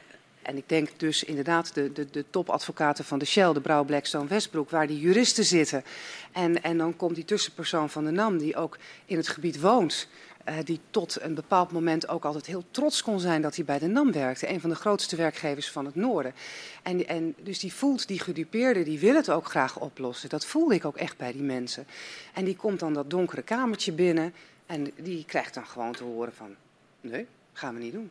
[0.47, 4.27] en ik denk dus inderdaad de, de, de topadvocaten van de Shell, de Brouw, Blackstone,
[4.27, 5.85] Westbroek, waar die juristen zitten.
[6.33, 10.09] En, en dan komt die tussenpersoon van de NAM, die ook in het gebied woont.
[10.49, 13.79] Uh, die tot een bepaald moment ook altijd heel trots kon zijn dat hij bij
[13.79, 14.49] de NAM werkte.
[14.49, 16.35] Een van de grootste werkgevers van het Noorden.
[16.83, 20.29] En, en dus die voelt, die gedupeerde, die wil het ook graag oplossen.
[20.29, 21.87] Dat voelde ik ook echt bij die mensen.
[22.35, 24.35] En die komt dan dat donkere kamertje binnen
[24.67, 26.55] en die krijgt dan gewoon te horen van...
[27.01, 28.11] Nee, gaan we niet doen.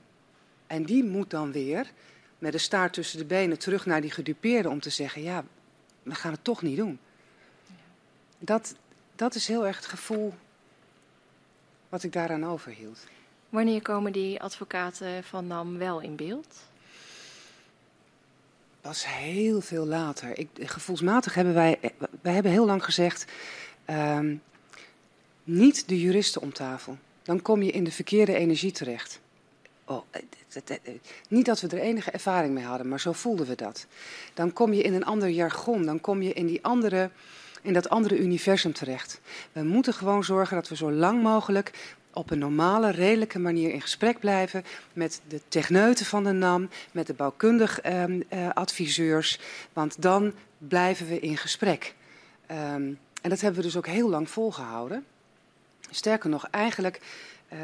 [0.68, 1.92] En die moet dan weer
[2.40, 5.22] met de staart tussen de benen terug naar die gedupeerde om te zeggen...
[5.22, 5.44] Ja,
[6.04, 7.00] we gaan het toch niet doen.
[8.40, 8.76] Dat,
[9.16, 10.34] dat is heel erg het gevoel
[11.90, 13.00] wat ik daaraan overhield.
[13.50, 16.56] Wanneer komen die advocaten van NAM wel in beeld?
[18.82, 20.38] Pas heel veel later.
[20.38, 21.80] Ik, gevoelsmatig hebben wij,
[22.22, 23.26] wij hebben heel lang gezegd,
[23.90, 24.42] um,
[25.44, 26.98] niet de juristen om tafel.
[27.24, 29.20] Dan kom je in de verkeerde energie terecht.
[29.86, 30.02] Oh,
[31.28, 33.86] niet dat we er enige ervaring mee hadden, maar zo voelden we dat.
[34.34, 37.10] Dan kom je in een ander jargon, dan kom je in die andere
[37.66, 39.20] in dat andere universum terecht.
[39.52, 43.82] We moeten gewoon zorgen dat we zo lang mogelijk op een normale, redelijke manier in
[43.82, 49.40] gesprek blijven met de techneuten van de NAM, met de bouwkundig um, uh, adviseurs,
[49.74, 51.96] want dan blijven we in gesprek.
[52.52, 55.06] Um, en dat hebben we dus ook heel lang volgehouden.
[55.90, 57.02] Sterker nog, eigenlijk
[57.54, 57.60] uh,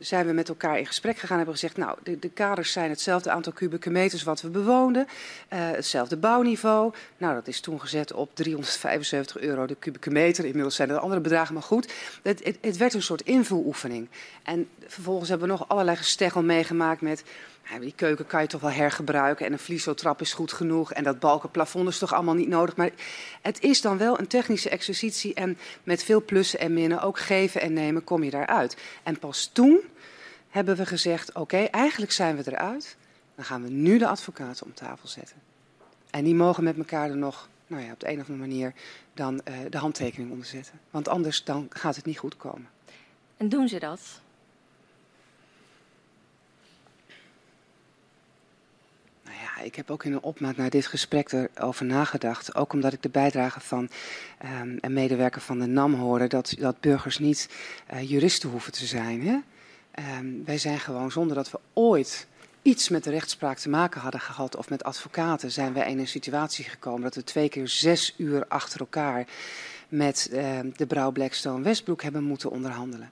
[0.00, 2.90] zijn we met elkaar in gesprek gegaan en hebben gezegd, nou, de, de, kaders zijn
[2.90, 6.92] hetzelfde aantal kubieke meters wat we bewoonden, uh, hetzelfde bouwniveau.
[7.16, 10.44] Nou, dat is toen gezet op 375 euro de kubieke meter.
[10.44, 11.92] Inmiddels zijn er andere bedragen, maar goed.
[12.22, 14.08] Het, het, werd een soort invuloefening.
[14.42, 17.24] En vervolgens hebben we nog allerlei gesteggel meegemaakt met
[17.80, 21.18] die keuken kan je toch wel hergebruiken en een vliesotrap is goed genoeg en dat
[21.18, 22.76] balkenplafond is toch allemaal niet nodig.
[22.76, 22.90] Maar
[23.42, 27.60] het is dan wel een technische exercitie en met veel plussen en minnen, ook geven
[27.60, 28.76] en nemen, kom je daaruit.
[29.02, 29.80] En pas toen
[30.48, 32.96] hebben we gezegd, oké, eigenlijk zijn we eruit.
[33.34, 35.36] Dan gaan we nu de advocaten om tafel zetten.
[36.10, 38.72] En die mogen met elkaar er nog, nou ja, op de een of andere manier
[39.14, 40.80] dan uh, de handtekening onder zetten.
[40.90, 42.68] Want anders dan gaat het niet goed komen.
[43.36, 44.00] En doen ze dat?
[49.62, 52.54] Ik heb ook in een opmaat naar dit gesprek erover nagedacht.
[52.54, 53.88] Ook omdat ik de bijdrage van
[54.62, 57.48] um, een medewerker van de NAM hoorde dat, dat burgers niet
[57.92, 59.26] uh, juristen hoeven te zijn.
[59.26, 59.38] Hè?
[60.18, 62.26] Um, wij zijn gewoon zonder dat we ooit
[62.62, 66.08] iets met de rechtspraak te maken hadden gehad of met advocaten, zijn wij in een
[66.08, 69.26] situatie gekomen dat we twee keer zes uur achter elkaar
[69.88, 73.10] met uh, de Brouw Blackstone Westbroek hebben moeten onderhandelen.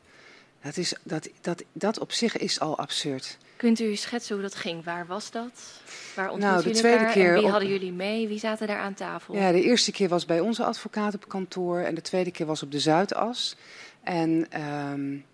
[0.63, 3.39] Dat, is, dat, dat, dat op zich is al absurd.
[3.59, 4.85] Kunt u schetsen hoe dat ging?
[4.85, 5.81] Waar was dat?
[6.15, 7.35] Waar nou, de tweede keer.
[7.35, 8.29] wie hadden jullie mee?
[8.29, 9.35] Wie zaten daar aan tafel?
[9.35, 12.63] Ja, de eerste keer was bij onze advocaat op kantoor en de tweede keer was
[12.63, 13.57] op de Zuidas.
[14.03, 14.61] En
[14.93, 15.25] um,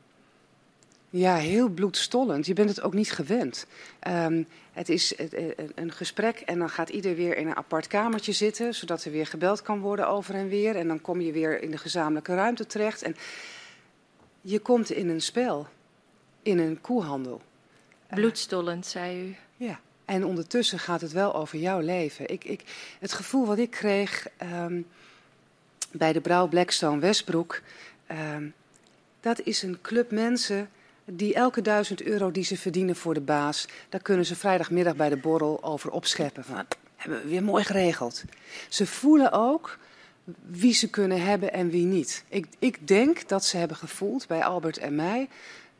[1.10, 2.46] ja, heel bloedstollend.
[2.46, 3.66] Je bent het ook niet gewend.
[4.08, 5.14] Um, het is
[5.74, 9.26] een gesprek en dan gaat ieder weer in een apart kamertje zitten, zodat er weer
[9.26, 10.76] gebeld kan worden over en weer.
[10.76, 13.02] En dan kom je weer in de gezamenlijke ruimte terecht.
[13.02, 13.16] En
[14.40, 15.66] je komt in een spel,
[16.42, 17.40] in een koehandel.
[18.14, 19.36] Bloedstollend, zei u.
[19.56, 22.30] Ja, en ondertussen gaat het wel over jouw leven.
[22.30, 22.62] Ik, ik,
[23.00, 24.86] het gevoel wat ik kreeg um,
[25.90, 27.60] bij de Brouw Blackstone Westbroek,
[28.34, 28.54] um,
[29.20, 30.70] dat is een club mensen
[31.04, 35.08] die elke duizend euro die ze verdienen voor de baas, daar kunnen ze vrijdagmiddag bij
[35.08, 36.44] de borrel over opscheppen.
[36.44, 36.64] Van,
[36.96, 38.24] hebben we weer mooi geregeld.
[38.68, 39.78] Ze voelen ook
[40.46, 42.24] wie ze kunnen hebben en wie niet.
[42.28, 45.28] Ik, ik denk dat ze hebben gevoeld bij Albert en mij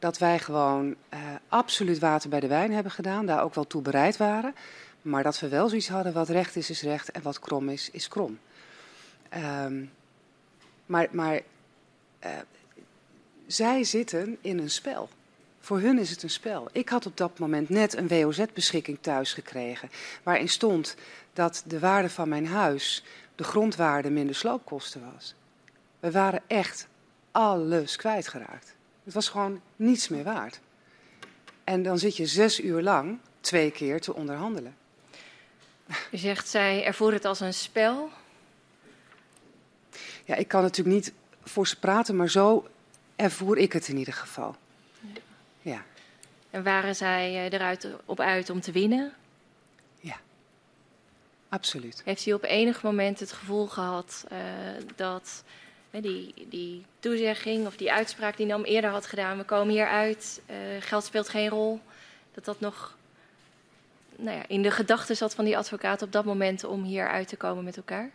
[0.05, 3.83] dat wij gewoon uh, absoluut water bij de wijn hebben gedaan, daar ook wel toe
[3.83, 4.55] bereid waren.
[5.03, 7.90] Maar dat we wel zoiets hadden, wat recht is, is recht en wat krom is,
[7.90, 8.38] is krom.
[9.64, 9.90] Um,
[10.87, 11.35] maar maar
[12.25, 12.31] uh,
[13.47, 15.09] zij zitten in een spel.
[15.61, 16.69] Voor hun is het een spel.
[16.73, 19.90] Ik had op dat moment net een WOZ-beschikking thuis gekregen,
[20.23, 20.97] waarin stond
[21.33, 25.35] dat de waarde van mijn huis de grondwaarde minder sloopkosten was.
[26.01, 26.88] We waren echt
[27.31, 28.74] alles kwijtgeraakt.
[29.05, 30.61] Het was gewoon niets meer waard.
[31.64, 34.77] En dan zit je zes uur lang twee keer te onderhandelen.
[36.11, 38.11] U zegt, zij ervoer het als een spel?
[40.25, 41.12] Ja, ik kan natuurlijk niet
[41.43, 42.69] voor ze praten, maar zo
[43.17, 44.57] ervoer ik het in ieder geval.
[45.62, 45.85] Ja.
[46.51, 49.12] En waren zij eh, eruit op uit om te winnen?
[50.01, 50.17] Ja,
[51.49, 52.03] absoluut.
[52.05, 54.38] Heeft u op enig moment het gevoel gehad uh,
[54.97, 55.45] dat
[56.02, 60.40] die, die toezegging of die uitspraak die NAM eerder had gedaan, we komen hier uit,
[60.50, 61.80] uh, geld speelt geen rol,
[62.35, 62.96] dat dat nog
[64.16, 67.28] nou ja, in de gedachten zat van die advocaat op dat moment om hier uit
[67.28, 68.11] te komen met elkaar?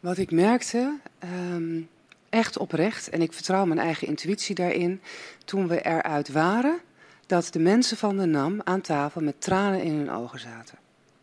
[0.00, 0.98] Wat ik merkte,
[1.52, 1.88] um,
[2.28, 5.00] echt oprecht, en ik vertrouw mijn eigen intuïtie daarin,
[5.44, 6.78] toen we eruit waren,
[7.26, 10.78] dat de mensen van de NAM aan tafel met tranen in hun ogen zaten.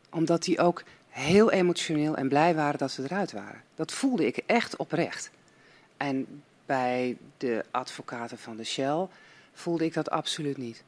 [0.10, 0.84] Omdat die ook
[1.16, 3.62] heel emotioneel en blij waren dat we eruit waren.
[3.76, 5.32] Dat voelde ik echt oprecht.
[5.98, 9.08] En bij de advocaten van de Shell
[9.54, 10.84] voelde ik dat absoluut niet.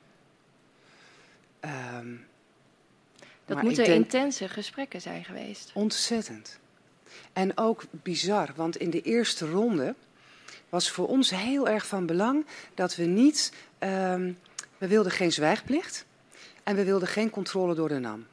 [1.95, 2.25] Um,
[3.45, 5.71] dat moeten denk, intense gesprekken zijn geweest.
[5.73, 6.59] Ontzettend.
[7.33, 9.95] En ook bizar, want in de eerste ronde
[10.69, 13.53] was voor ons heel erg van belang dat we niet.
[13.79, 14.37] Um,
[14.77, 16.05] we wilden geen zwijgplicht
[16.63, 18.27] en we wilden geen controle door de NAM.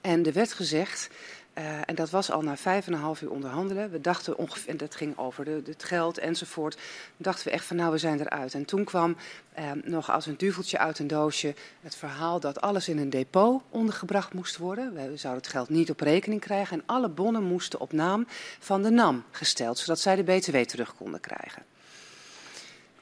[0.00, 1.10] En er werd gezegd,
[1.58, 3.90] uh, en dat was al na vijf en een half uur onderhandelen.
[3.90, 6.78] We dachten ongeveer, en dat ging over de, het geld enzovoort.
[7.16, 8.54] dachten we echt van nou, we zijn eruit.
[8.54, 9.16] En toen kwam
[9.58, 13.62] uh, nog als een duveltje uit een doosje het verhaal dat alles in een depot
[13.70, 14.94] ondergebracht moest worden.
[14.94, 16.78] We zouden het geld niet op rekening krijgen.
[16.78, 18.26] En alle bonnen moesten op naam
[18.58, 21.62] van de NAM gesteld, zodat zij de BTW terug konden krijgen.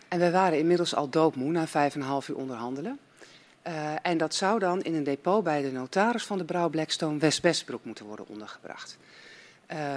[0.09, 2.99] En we waren inmiddels al doodmoe na vijf en een half uur onderhandelen.
[3.67, 7.19] Uh, en dat zou dan in een depot bij de notaris van de Brouw Blackstone
[7.19, 8.99] West-Westbroek moeten worden ondergebracht.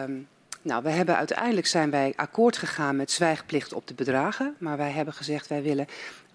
[0.04, 0.28] Um,
[0.62, 4.56] nou, we hebben uiteindelijk zijn wij akkoord gegaan met zwijgplicht op de bedragen.
[4.60, 5.88] Maar wij hebben gezegd, wij willen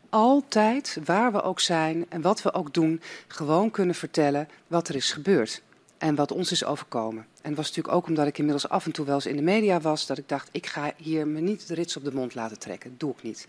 [0.09, 4.95] altijd, waar we ook zijn en wat we ook doen, gewoon kunnen vertellen wat er
[4.95, 5.63] is gebeurd.
[5.99, 7.27] En wat ons is overkomen.
[7.43, 9.43] En het was natuurlijk ook omdat ik inmiddels af en toe wel eens in de
[9.43, 12.35] media was, dat ik dacht, ik ga hier me niet de rits op de mond
[12.35, 12.91] laten trekken.
[12.91, 13.47] Dat doe ik niet.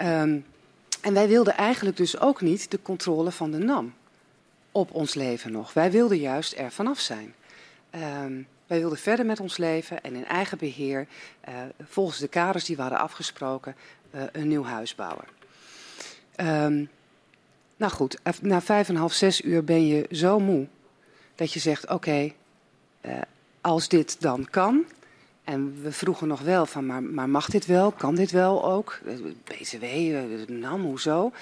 [0.00, 0.44] Um,
[1.00, 3.94] en wij wilden eigenlijk dus ook niet de controle van de NAM
[4.72, 5.72] op ons leven nog.
[5.72, 7.34] Wij wilden juist er vanaf zijn.
[8.22, 11.06] Um, wij wilden verder met ons leven en in eigen beheer,
[11.48, 13.76] uh, volgens de kaders die we hadden afgesproken,
[14.14, 15.24] uh, een nieuw huis bouwen.
[16.36, 16.88] Um,
[17.76, 20.66] nou goed, na vijf en half, zes uur ben je zo moe
[21.34, 22.32] dat je zegt: Oké,
[23.02, 23.12] uh,
[23.60, 24.84] als dit dan kan,
[25.50, 27.90] en we vroegen nog wel van, maar, maar mag dit wel?
[27.90, 28.98] Kan dit wel ook?
[29.44, 29.84] BTW,
[30.48, 31.32] NAM, hoezo?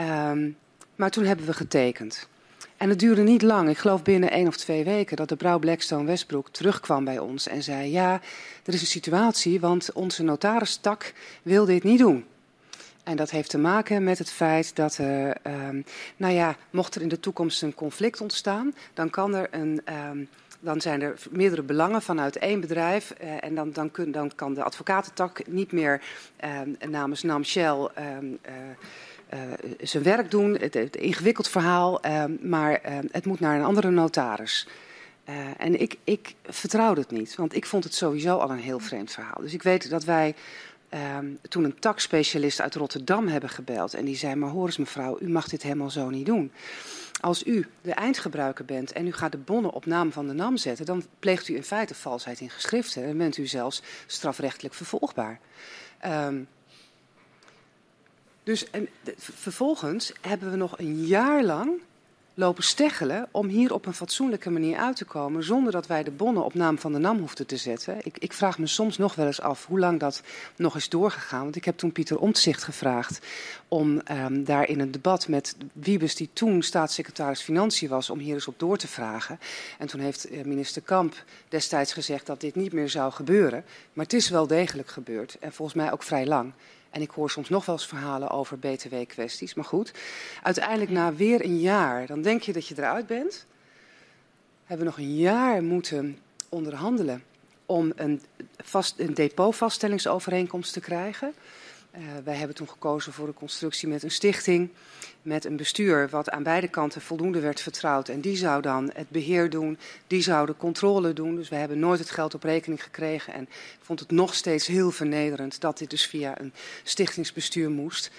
[0.00, 0.56] Um,
[0.94, 2.28] maar toen hebben we getekend.
[2.76, 5.58] En het duurde niet lang, ik geloof binnen één of twee weken, dat de brouw
[5.58, 8.20] Blackstone Westbroek terugkwam bij ons en zei: Ja,
[8.64, 12.24] er is een situatie, want onze notaris Tak wil dit niet doen.
[13.04, 15.36] En dat heeft te maken met het feit dat er,
[15.68, 15.84] um,
[16.16, 19.80] nou ja, mocht er in de toekomst een conflict ontstaan, dan kan er een.
[20.10, 20.28] Um,
[20.60, 23.14] dan zijn er meerdere belangen vanuit één bedrijf.
[23.22, 26.02] Uh, en dan, dan, kun, dan, kan de advocatentak niet meer
[26.44, 29.38] uh, namens NAM Shell uh,
[29.80, 30.56] zijn werk doen.
[30.58, 32.00] Het, het ingewikkeld verhaal,
[32.40, 34.68] maar het moet naar een andere notaris.
[35.56, 39.12] en ik, ik vertrouwde het niet, want ik vond het sowieso al een heel vreemd
[39.12, 39.40] verhaal.
[39.40, 40.34] Dus ik weet dat wij
[41.48, 43.94] toen een taxspecialist uit Rotterdam hebben gebeld.
[43.94, 46.52] En die zei: Maar hoor eens, mevrouw, u mag dit helemaal zo niet doen.
[47.20, 50.56] Als u de eindgebruiker bent en u gaat de bonnen op naam van de NAM
[50.56, 55.40] zetten, dan pleegt u in feite valsheid in geschriften en bent u zelfs strafrechtelijk vervolgbaar.
[56.06, 56.48] Um,
[58.42, 61.80] dus en, vervolgens hebben we nog een jaar lang
[62.40, 66.10] lopen steggelen om hier op een fatsoenlijke manier uit te komen, zonder dat wij de
[66.10, 67.98] bonnen op naam van de NAM hoefden te zetten.
[68.02, 70.22] Ik, ik vraag me soms nog wel eens af hoe lang dat
[70.56, 71.42] nog is doorgegaan.
[71.42, 73.26] Want ik heb toen Pieter Omtzigt gevraagd
[73.68, 78.34] om um, daar in een debat met Wiebes, die toen staatssecretaris Financiën was, om hier
[78.34, 79.38] eens op door te vragen.
[79.78, 83.64] En toen heeft uh, minister Kamp destijds gezegd dat dit niet meer zou gebeuren.
[83.92, 86.52] Maar het is wel degelijk gebeurd en volgens mij ook vrij lang.
[86.90, 89.54] En ik hoor soms nog wel eens verhalen over BTW-kwesties.
[89.54, 89.92] Maar goed,
[90.42, 93.46] uiteindelijk na weer een jaar, dan denk je dat je eruit bent.
[94.64, 97.24] Hebben we nog een jaar moeten onderhandelen
[97.66, 98.22] om een,
[98.56, 101.34] vast, een depotvaststellingsovereenkomst te krijgen.
[101.94, 104.70] Uh, wij hebben toen gekozen voor een constructie met een stichting,
[105.22, 108.08] met een bestuur wat aan beide kanten voldoende werd vertrouwd.
[108.08, 111.34] En die zou dan het beheer doen, die zou de controle doen.
[111.34, 113.32] Dus we hebben nooit het geld op rekening gekregen.
[113.32, 118.10] En ik vond het nog steeds heel vernederend dat dit dus via een stichtingsbestuur moest.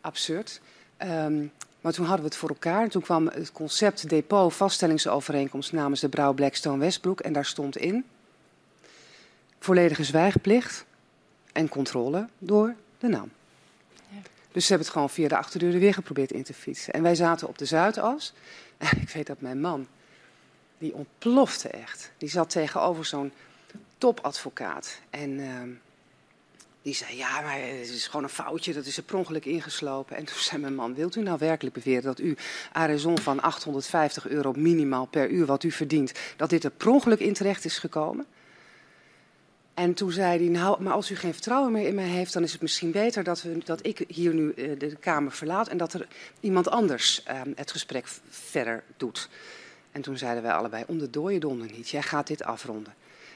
[0.00, 0.60] Absurd.
[1.02, 2.82] Um, maar toen hadden we het voor elkaar.
[2.82, 7.20] En toen kwam het concept depot vaststellingsovereenkomst namens de Brouw Blackstone Westbroek.
[7.20, 8.04] En daar stond in
[9.58, 10.84] volledige zwijgplicht
[11.52, 13.30] en controle door de naam.
[14.08, 14.20] Ja.
[14.52, 16.92] Dus ze hebben het gewoon via de achterdeur weer geprobeerd in te fietsen.
[16.92, 18.32] En wij zaten op de Zuidas.
[18.78, 19.86] En ik weet dat mijn man,
[20.78, 22.10] die ontplofte echt.
[22.18, 23.32] Die zat tegenover zo'n
[23.98, 25.00] topadvocaat.
[25.10, 25.62] En uh,
[26.82, 30.16] die zei, ja, maar het is gewoon een foutje, dat is er per ongeluk ingeslopen.
[30.16, 32.36] En toen zei mijn man, wilt u nou werkelijk beweren dat u
[32.76, 36.88] à raison van 850 euro minimaal per uur wat u verdient, dat dit er per
[36.88, 38.26] ongeluk in terecht is gekomen?
[39.78, 42.42] En toen zei hij, nou, maar als u geen vertrouwen meer in mij heeft, dan
[42.42, 45.76] is het misschien beter dat, we, dat ik hier nu uh, de Kamer verlaat en
[45.76, 46.08] dat er
[46.40, 49.28] iemand anders uh, het gesprek verder doet.
[49.92, 52.94] En toen zeiden wij allebei, om de donder niet, jij gaat dit afronden.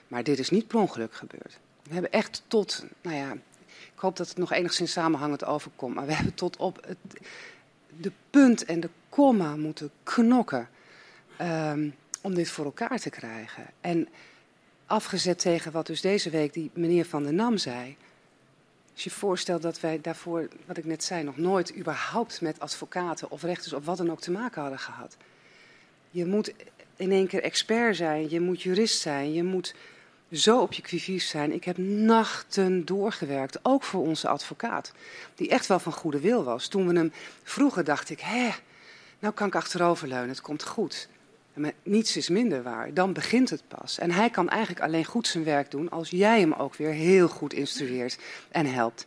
[0.08, 1.58] Maar dit is niet per ongeluk gebeurd.
[1.82, 3.32] We hebben echt tot, nou ja,
[3.66, 6.98] ik hoop dat het nog enigszins samenhangend overkomt, maar we hebben tot op het,
[8.00, 10.68] de punt en de komma moeten knokken
[11.40, 13.66] um, om dit voor elkaar te krijgen.
[13.80, 14.08] En
[14.92, 17.96] afgezet tegen wat dus deze week die meneer van de Nam zei.
[18.92, 23.30] Als je voorstelt dat wij daarvoor, wat ik net zei, nog nooit überhaupt met advocaten
[23.30, 25.16] of rechters of wat dan ook te maken hadden gehad.
[26.10, 26.52] Je moet
[26.96, 29.74] in één keer expert zijn, je moet jurist zijn, je moet
[30.32, 31.52] zo op je quivief zijn.
[31.52, 34.92] Ik heb nachten doorgewerkt, ook voor onze advocaat,
[35.34, 36.68] die echt wel van goede wil was.
[36.68, 38.50] Toen we hem vroegen, dacht ik, hè,
[39.18, 41.08] nou kan ik achteroverleunen, het komt goed.
[41.54, 42.94] Maar niets is minder waar.
[42.94, 43.98] Dan begint het pas.
[43.98, 47.28] En hij kan eigenlijk alleen goed zijn werk doen als jij hem ook weer heel
[47.28, 48.18] goed instrueert
[48.50, 49.06] en helpt.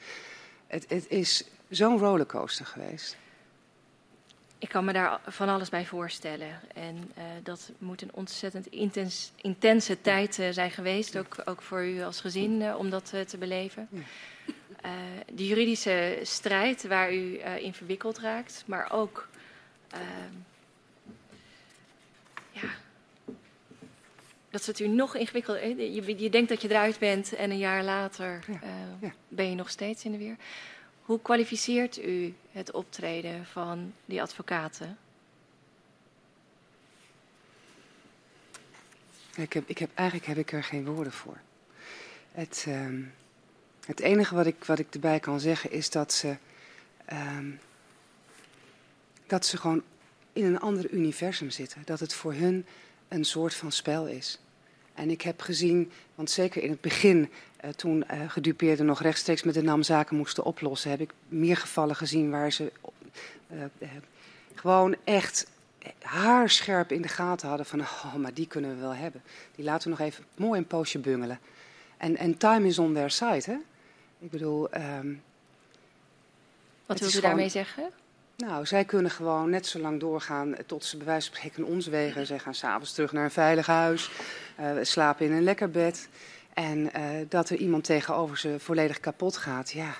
[0.67, 3.17] Het, het is zo'n rollercoaster geweest.
[4.57, 6.59] Ik kan me daar van alles bij voorstellen.
[6.73, 11.85] En uh, dat moet een ontzettend intens, intense tijd uh, zijn geweest, ook, ook, voor
[11.85, 13.89] u als gezin, uh, om dat te beleven.
[15.33, 19.27] de juridische strijd waar u in verwikkeld raakt, maar ook
[22.51, 22.69] ja,
[24.55, 25.67] dat het u nog ingewikkelder.
[25.67, 28.69] Je, je, denkt dat je eruit bent en een jaar later ja, uh,
[29.01, 29.13] ja.
[29.27, 30.35] ben je nog steeds in de weer.
[31.01, 34.97] Hoe kwalificeert u het optreden van die advocaten?
[39.35, 41.37] Ik heb, ik heb, eigenlijk heb ik er geen woorden voor.
[42.31, 43.13] Het, um,
[43.85, 46.37] het enige wat ik, wat ik erbij kan zeggen is dat ze,
[47.11, 47.59] um,
[49.27, 49.83] dat ze gewoon
[50.33, 51.81] in een ander universum zitten.
[51.85, 52.65] Dat het voor hun
[53.07, 54.39] een soort van spel is.
[54.95, 57.29] En ik heb gezien, want zeker in het begin,
[57.65, 61.57] uh, toen uh, gedupeerden nog rechtstreeks met de NAM zaken moesten oplossen, heb ik meer
[61.57, 62.71] gevallen gezien waar ze
[63.51, 63.89] uh,
[64.53, 65.47] gewoon echt
[66.01, 69.21] haarscherp in de gaten hadden van, oh, maar die kunnen we wel hebben.
[69.55, 71.39] Die laten we nog even mooi een poosje bungelen.
[71.97, 73.57] En, en time is on their side, hè?
[74.19, 74.67] Ik bedoel...
[74.75, 75.21] Um,
[76.85, 77.83] Wat wilt u daarmee zeggen?
[78.37, 81.87] Nou, zij kunnen gewoon net zo lang doorgaan tot ze bij wijze van spreken ons
[81.87, 82.25] wegen.
[82.25, 84.11] Zij gaan s'avonds terug naar een veilig huis,
[84.81, 86.07] slapen in een lekker bed.
[86.53, 86.91] En uh,
[87.29, 89.95] dat er iemand tegenover ze volledig kapot gaat, ja.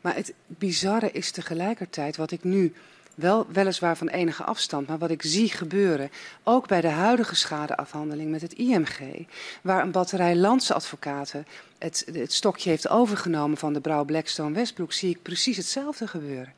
[0.00, 2.72] Maar het bizarre is tegelijkertijd wat ik nu
[3.14, 6.10] wel weliswaar van enige afstand, maar wat ik zie gebeuren,
[6.42, 9.26] ook bij de huidige schadeafhandeling met het IMG,
[9.62, 11.46] waar een batterij landsadvocaten
[11.78, 16.52] het, het stokje heeft overgenomen van de Brouw Blackstone Westbroek, zie ik precies hetzelfde gebeuren.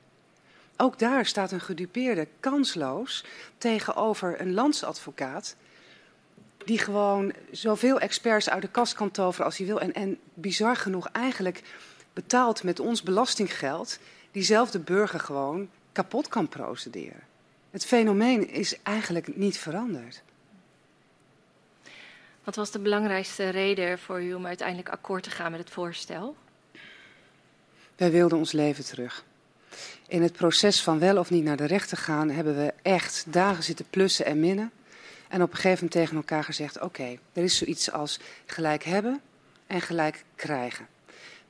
[0.77, 3.25] Ook daar staat een gedupeerde kansloos
[3.59, 5.57] tegenover een landsadvocaat.
[6.65, 9.81] Die gewoon zoveel experts uit de kast kan toveren als hij wil.
[9.81, 11.63] En, en bizar genoeg eigenlijk
[12.13, 13.99] betaalt met ons belastinggeld
[14.31, 17.21] diezelfde burger gewoon kapot kan procederen.
[17.71, 20.23] Het fenomeen is eigenlijk niet veranderd.
[22.45, 26.37] Wat was de belangrijkste reden voor u om uiteindelijk akkoord te gaan met het voorstel?
[27.97, 29.25] Wij wilden ons leven terug.
[30.09, 33.63] In het proces van wel of niet naar de rechter gaan hebben we echt dagen
[33.63, 34.71] zitten plussen en minnen.
[35.33, 39.21] En op een gegeven moment tegen elkaar gezegd: oké, er is zoiets als gelijk hebben
[39.67, 40.87] en gelijk krijgen.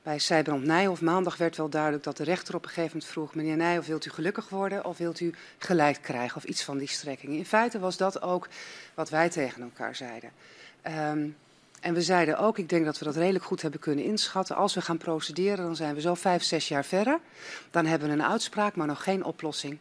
[0.03, 3.35] Bij Sijbrand Nijhoff maandag werd wel duidelijk dat de rechter op een gegeven moment vroeg:
[3.35, 6.37] meneer Nijhoff, wilt u gelukkig worden of wilt u gelijk krijgen?
[6.37, 7.33] Of iets van die strekking.
[7.33, 8.47] In feite was dat ook
[8.93, 10.31] wat wij tegen elkaar zeiden.
[10.87, 11.35] Um,
[11.79, 14.55] en we zeiden ook, ik denk dat we dat redelijk goed hebben kunnen inschatten.
[14.55, 17.19] Als we gaan procederen, dan zijn we zo vijf, zes jaar verder.
[17.71, 19.77] Dan hebben we een uitspraak, maar nog geen oplossing.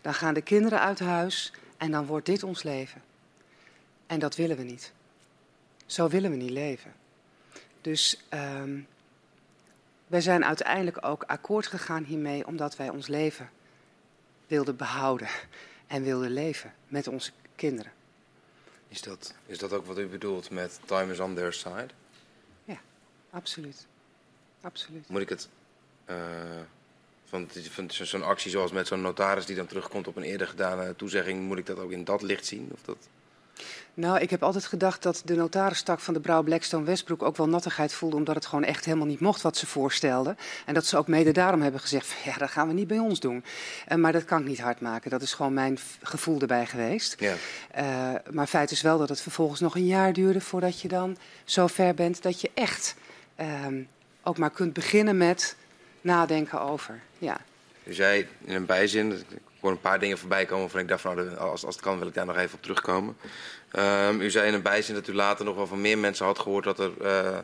[0.00, 3.07] Dan gaan de kinderen uit huis en dan wordt dit ons leven.
[4.08, 4.92] En dat willen we niet.
[5.86, 6.92] Zo willen we niet leven.
[7.80, 8.86] Dus um,
[10.06, 13.50] wij zijn uiteindelijk ook akkoord gegaan hiermee, omdat wij ons leven
[14.46, 15.28] wilden behouden
[15.86, 17.92] en wilden leven met onze kinderen.
[18.88, 21.88] Is dat, is dat ook wat u bedoelt met time is on their side?
[22.64, 22.80] Ja,
[23.30, 23.86] absoluut.
[24.60, 25.08] absoluut.
[25.08, 25.48] Moet ik het...
[26.10, 26.16] Uh,
[27.24, 30.96] van, van zo'n actie zoals met zo'n notaris die dan terugkomt op een eerder gedane
[30.96, 31.46] toezegging...
[31.46, 32.70] moet ik dat ook in dat licht zien?
[32.72, 33.08] Of dat...
[33.98, 37.48] Nou, ik heb altijd gedacht dat de notaristak van de Brouw Blackstone Westbroek ook wel
[37.48, 40.38] nattigheid voelde, omdat het gewoon echt helemaal niet mocht wat ze voorstelden.
[40.66, 42.98] En dat ze ook mede daarom hebben gezegd: van, ja, dat gaan we niet bij
[42.98, 43.44] ons doen.
[43.88, 45.10] Uh, maar dat kan ik niet hard maken.
[45.10, 47.16] Dat is gewoon mijn gevoel erbij geweest.
[47.18, 47.34] Ja.
[47.78, 51.16] Uh, maar feit is wel dat het vervolgens nog een jaar duurde voordat je dan
[51.44, 52.94] zo ver bent dat je echt
[53.40, 53.46] uh,
[54.22, 55.56] ook maar kunt beginnen met
[56.00, 57.00] nadenken over.
[57.18, 57.40] Ja.
[57.84, 59.22] U zei in een bijzin,
[59.58, 61.84] ik hoor een paar dingen voorbij komen waarvan ik dacht van nou, als, als het
[61.84, 63.16] kan wil ik daar nog even op terugkomen.
[63.72, 66.38] Um, u zei in een bijzin dat u later nog wel van meer mensen had
[66.38, 67.38] gehoord dat er uh,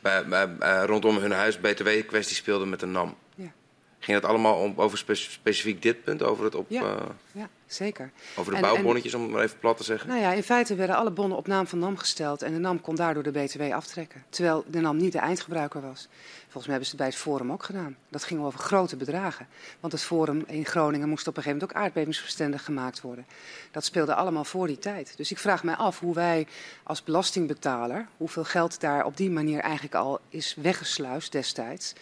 [0.00, 3.16] bij, bij, uh, rondom hun huis btw kwestie speelde met de NAM.
[3.34, 3.52] Ja.
[3.98, 6.66] Ging het allemaal om, over spe specifiek dit punt, over het op...
[6.68, 6.96] Ja, uh,
[7.32, 8.10] ja zeker.
[8.36, 10.08] Over de en, bouwbonnetjes, en, om het maar even plat te zeggen?
[10.08, 12.80] Nou ja, in feite werden alle bonnen op naam van NAM gesteld en de NAM
[12.80, 14.24] kon daardoor de btw aftrekken.
[14.28, 16.08] Terwijl de NAM niet de eindgebruiker was.
[16.52, 17.96] Volgens mij hebben ze het bij het Forum ook gedaan.
[18.08, 19.46] Dat ging over grote bedragen.
[19.80, 23.26] Want het Forum in Groningen moest op een gegeven moment ook aardbevingsbestendig gemaakt worden.
[23.70, 25.16] Dat speelde allemaal voor die tijd.
[25.16, 26.46] Dus ik vraag mij af hoe wij
[26.82, 31.92] als belastingbetaler, hoeveel geld daar op die manier eigenlijk al is weggesluist destijds.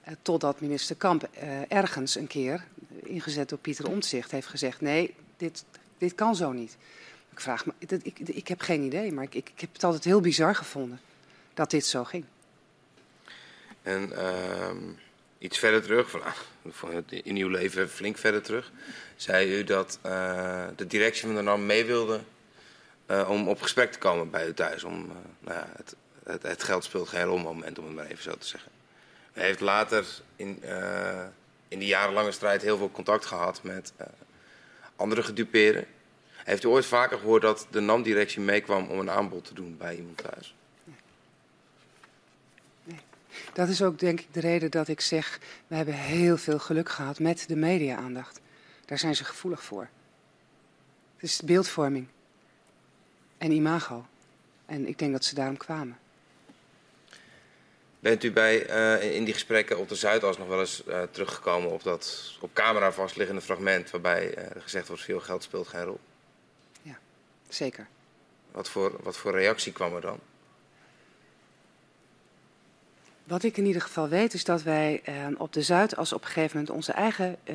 [0.00, 2.64] Eh, totdat minister Kamp eh, ergens een keer,
[3.02, 5.64] ingezet door Pieter Omtzigt, heeft gezegd: nee, dit,
[5.98, 6.76] dit kan zo niet.
[7.30, 10.20] Ik vraag me, ik, ik heb geen idee, maar ik, ik heb het altijd heel
[10.20, 11.00] bizar gevonden
[11.54, 12.24] dat dit zo ging.
[13.82, 14.70] En uh,
[15.38, 16.10] iets verder terug,
[16.68, 18.70] van, in uw leven flink verder terug,
[19.16, 22.20] zei u dat uh, de directie van de NAM mee wilde
[23.06, 24.84] uh, om op gesprek te komen bij u thuis.
[24.84, 25.10] Om, uh,
[25.40, 25.94] nou ja, het,
[26.42, 28.70] het, geld speelt geen rol moment, om het maar even zo te zeggen.
[29.34, 30.06] U heeft later
[30.36, 30.62] in,
[31.68, 33.92] in die jarenlange strijd heel veel contact gehad met
[34.96, 35.86] andere gedupeerden.
[36.44, 39.96] Heeft u ooit vaker gehoord dat de NAM-directie meekwam om een aanbod te doen bij
[39.96, 40.54] iemand thuis?
[43.52, 46.88] Dat is ook denk ik de reden dat ik zeg, we hebben heel veel geluk
[46.88, 48.40] gehad met de media-aandacht.
[48.84, 49.88] Daar zijn ze gevoelig voor.
[51.16, 52.06] Het is beeldvorming
[53.38, 54.06] en imago.
[54.66, 55.98] En ik denk dat ze daarom kwamen.
[58.00, 61.70] Bent u bij, uh, in die gesprekken op de Zuidas nog wel eens uh, teruggekomen
[61.70, 66.00] op dat op camera vastliggende fragment waarbij uh, gezegd wordt veel geld speelt geen rol?
[66.82, 66.98] Ja,
[67.48, 67.86] zeker.
[68.50, 70.18] Wat voor, wat voor reactie kwam er dan?
[73.30, 76.26] Wat ik in ieder geval weet is dat wij uh, op de Zuidas op een
[76.26, 77.54] gegeven moment onze eigen uh,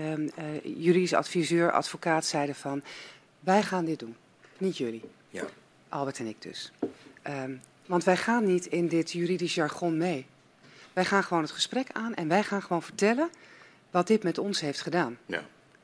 [0.63, 2.83] juridische adviseur, advocaat zeiden van
[3.39, 4.15] wij gaan dit doen,
[4.57, 5.03] niet jullie.
[5.29, 5.43] Ja.
[5.89, 6.71] Albert en ik dus.
[7.27, 10.25] Um, want wij gaan niet in dit juridisch jargon mee.
[10.93, 13.29] Wij gaan gewoon het gesprek aan en wij gaan gewoon vertellen
[13.91, 15.17] wat dit met ons heeft gedaan.
[15.25, 15.41] Ja.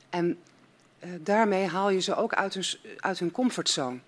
[0.10, 0.40] En
[1.20, 2.66] daarmee haal je ze ook uit hun,
[2.98, 4.00] uit hun comfortzone.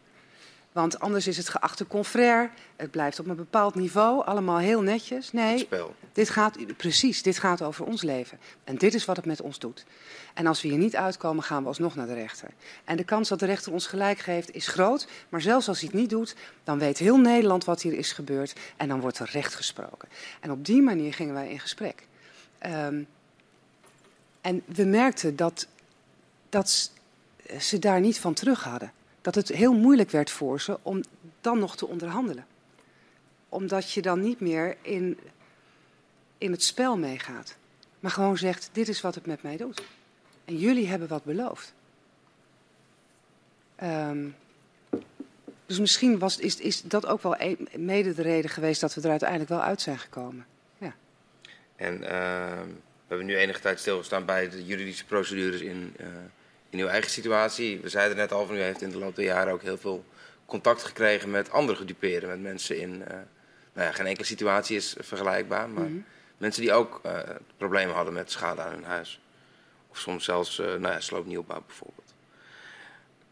[0.73, 2.49] Want anders is het geachte confrère.
[2.75, 5.31] Het blijft op een bepaald niveau, allemaal heel netjes.
[5.31, 5.67] Nee,
[6.13, 8.39] dit gaat, precies, dit gaat over ons leven.
[8.63, 9.85] En dit is wat het met ons doet.
[10.33, 12.49] En als we hier niet uitkomen, gaan we alsnog naar de rechter.
[12.83, 15.07] En de kans dat de rechter ons gelijk geeft is groot.
[15.29, 18.53] Maar zelfs als hij het niet doet, dan weet heel Nederland wat hier is gebeurd.
[18.77, 20.09] En dan wordt er recht gesproken.
[20.39, 22.07] En op die manier gingen wij in gesprek.
[22.65, 23.07] Um,
[24.41, 25.67] en we merkten dat,
[26.49, 26.91] dat
[27.59, 28.91] ze daar niet van terug hadden.
[29.23, 31.03] Dat het heel moeilijk werd voor ze om
[31.41, 32.45] dan nog te onderhandelen.
[33.49, 35.19] Omdat je dan niet meer in,
[36.37, 37.55] in het spel meegaat.
[37.99, 39.83] Maar gewoon zegt, dit is wat het met mij doet.
[40.45, 41.73] En jullie hebben wat beloofd.
[43.83, 44.35] Um,
[45.65, 47.35] dus misschien was, is, is dat ook wel
[47.75, 50.45] mede de reden geweest dat we er uiteindelijk wel uit zijn gekomen.
[50.77, 50.93] Ja.
[51.75, 56.07] En uh, we hebben nu enige tijd stilgestaan bij de juridische procedures in, uh,
[56.73, 57.79] in uw eigen situatie.
[57.79, 60.05] We zeiden net al van u heeft in de loop der jaren ook heel veel
[60.45, 62.29] contact gekregen met andere gedupeerden.
[62.29, 63.07] Met mensen in, uh,
[63.73, 66.05] nou ja, geen enkele situatie is vergelijkbaar, maar mm -hmm.
[66.37, 67.01] mensen die ook
[67.57, 69.19] problemen hadden met schade aan hun huis.
[69.89, 72.13] Of soms zelfs nou ja, sloopnieuwbouw bijvoorbeeld.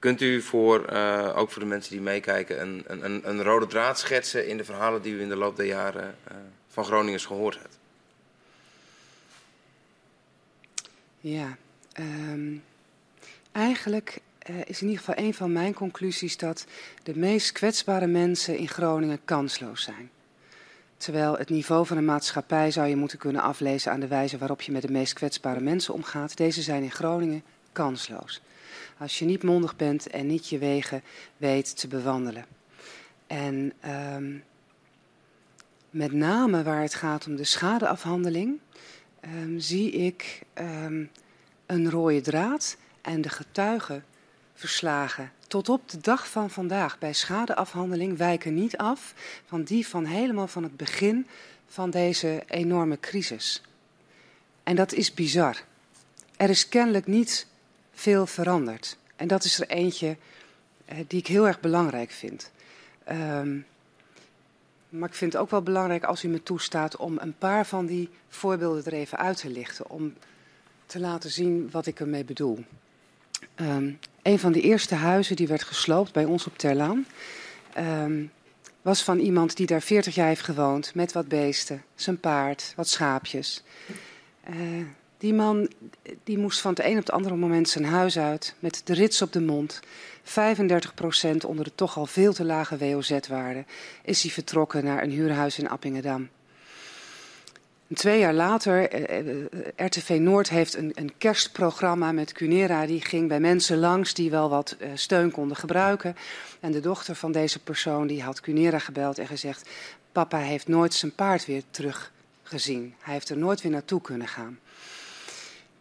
[0.02, 4.00] Kunt u voor, uh, ook voor de mensen die meekijken, een, een, een, rode draad
[4.00, 6.38] schetsen in de verhalen die u in de loop der jaren uh,
[6.68, 7.80] van Groningers gehoord hebt?
[11.20, 11.58] Ja,
[12.00, 12.64] um,
[13.52, 16.66] eigenlijk uh, is in ieder geval een van mijn conclusies dat
[17.04, 20.10] de meest kwetsbare mensen in Groningen kansloos zijn.
[20.98, 24.62] Terwijl het niveau van een maatschappij zou je moeten kunnen aflezen aan de wijze waarop
[24.62, 26.38] je met de meest kwetsbare mensen omgaat.
[26.38, 28.42] Deze zijn in Groningen kansloos
[29.02, 31.04] als je niet mondig bent en niet je wegen
[31.38, 32.46] weet te bewandelen.
[33.28, 33.74] En
[34.16, 34.44] um,
[35.90, 38.60] met name waar het gaat om de schadeafhandeling,
[39.36, 41.10] um, zie ik um,
[41.66, 48.54] een rode draad en de getuigenverslagen tot op de dag van vandaag bij schadeafhandeling wijken
[48.54, 49.14] niet af
[49.46, 51.28] van die van helemaal van het begin
[51.68, 53.62] van deze enorme crisis.
[54.64, 55.64] En dat is bizar.
[56.38, 57.48] Er is kennelijk niet
[57.94, 58.98] veel veranderd.
[59.16, 60.18] En dat is er eentje
[60.92, 62.52] uh, die ik heel erg belangrijk vind.
[63.10, 63.66] Um,
[64.90, 67.86] maar ik vind het ook wel belangrijk als u me toestaat om een paar van
[67.86, 69.90] die voorbeelden er even uit te lichten.
[69.90, 70.14] Om
[70.86, 72.66] te laten zien wat ik ermee bedoel.
[73.56, 77.06] Um, een van de eerste huizen die werd gesloopt bij ons op Terlaan.
[77.78, 78.32] Um,
[78.82, 80.96] was van iemand die daar 40 jaar heeft gewoond.
[80.96, 83.64] Met wat beesten, zijn paard, wat schaapjes.
[84.50, 84.86] Uh,
[85.18, 85.70] die man
[86.24, 89.22] die moest van het een op het andere moment zijn huis uit met de rits
[89.22, 89.80] op de mond.
[90.24, 93.66] 35 procent onder de toch al veel te lage WOZ-waarde
[94.04, 96.30] is hij vertrokken naar een huurhuis in Appingedam.
[97.94, 102.86] Twee jaar later, eh, eh, RTV Noord heeft een, een, kerstprogramma met Cunera.
[102.86, 106.16] Die ging bij mensen langs die wel wat uh, steun konden gebruiken.
[106.60, 109.70] En de dochter van deze persoon die had Cunera gebeld en gezegd...
[110.12, 112.96] papa heeft nooit zijn paard weer teruggezien.
[113.00, 114.60] Hij heeft er nooit weer naartoe kunnen gaan.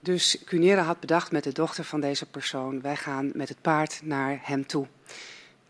[0.00, 4.00] Dus Cunera had bedacht met de dochter van deze persoon: wij gaan met het paard
[4.02, 4.86] naar hem toe.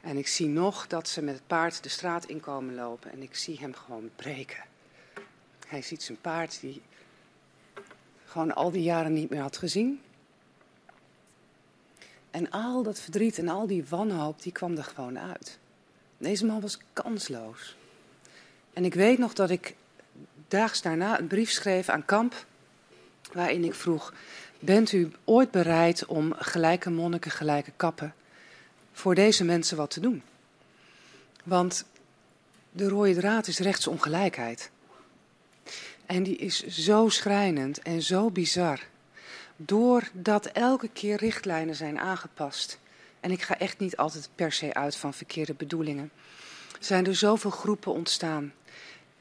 [0.01, 3.37] En ik zie nog dat ze met het paard de straat inkomen lopen en ik
[3.37, 4.70] zie hem gewoon breken.
[5.71, 6.83] Hij ziet zijn paard die
[8.25, 10.01] gewoon al die jaren niet meer had gezien.
[12.31, 15.59] En al dat verdriet en al die wanhoop, die kwam er gewoon uit.
[16.19, 17.77] Deze man was kansloos.
[18.73, 19.75] En ik weet nog dat ik
[20.49, 22.47] daags daarna een brief schreef aan Kamp
[23.33, 24.15] waarin ik vroeg:
[24.59, 28.15] Bent u ooit bereid om gelijke monniken, gelijke kappen
[28.93, 30.23] voor deze mensen wat te doen?
[31.45, 31.85] Want
[32.73, 34.71] de rode draad is rechtsongelijkheid.
[36.11, 38.81] En die is zo schrijnend en zo bizar.
[39.57, 42.79] Doordat elke keer richtlijnen zijn aangepast.
[43.21, 46.11] En ik ga echt niet altijd per se uit van verkeerde bedoelingen.
[46.81, 48.53] Zijn er zoveel groepen ontstaan.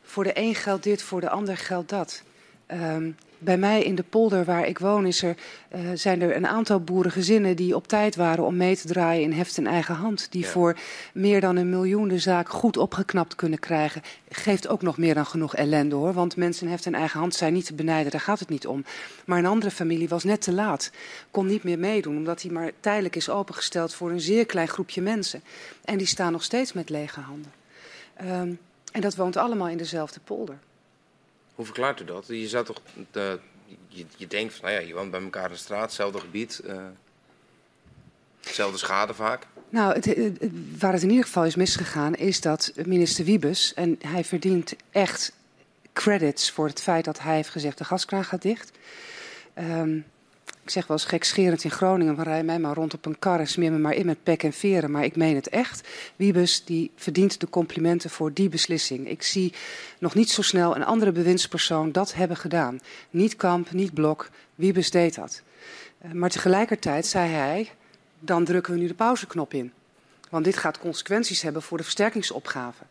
[0.04, 2.24] Voor de een geldt dit, voor de ander geldt dat.
[2.68, 5.36] Um, bij mij in de polder waar ik woon is er,
[5.76, 9.34] uh, zijn er een aantal boerengezinnen die op tijd waren om mee te draaien in
[9.34, 10.28] heft in eigen hand.
[10.32, 10.48] Die ja.
[10.48, 10.78] voor
[11.14, 14.02] meer dan een miljoen de zaak goed opgeknapt kunnen krijgen.
[14.30, 16.14] Geeft ook nog meer dan genoeg ellende hoor.
[16.14, 18.68] Want mensen in heft in eigen hand zijn niet te benijden, daar gaat het niet
[18.68, 18.84] om.
[19.26, 20.92] Maar een andere familie was net te laat.
[21.32, 25.02] Kon niet meer meedoen omdat hij maar tijdelijk is opengesteld voor een zeer klein groepje
[25.02, 25.42] mensen.
[25.86, 27.52] En die staan nog steeds met lege handen.
[28.22, 28.60] Um,
[28.92, 30.60] en dat woont allemaal in dezelfde polder.
[31.60, 32.28] Hoe verklaart u dat?
[32.28, 32.82] Je zou toch.
[33.12, 33.40] De,
[33.88, 36.62] je, je, denkt van, nou ja, je woont bij elkaar in de straat, hetzelfde gebied.
[36.66, 36.86] Uh,
[38.74, 39.48] schade vaak.
[39.70, 40.06] Nou, het,
[40.80, 45.34] waar het in ieder geval is misgegaan, is dat minister Wiebes, en hij verdient echt
[45.94, 48.72] credits voor het feit dat hij heeft gezegd: de gaskraan gaat dicht.
[49.58, 50.06] Um,
[50.70, 53.40] ik zeg wel eens gekscherend in Groningen, van rij mij maar rond op een kar
[53.40, 54.92] en smeer me maar in met pek en veren.
[54.92, 55.88] Maar ik meen het echt.
[56.16, 59.08] Wiebes die verdient de complimenten voor die beslissing.
[59.08, 59.54] Ik zie
[60.00, 62.80] nog niet zo snel een andere bewindspersoon dat hebben gedaan.
[63.10, 65.42] Niet Kamp, niet Blok, Wiebes deed dat.
[66.06, 67.70] Uh, maar tegelijkertijd zei hij,
[68.20, 69.72] dan drukken we nu de pauzeknop in.
[70.30, 72.84] Want dit gaat consequenties hebben voor de versterkingsopgave.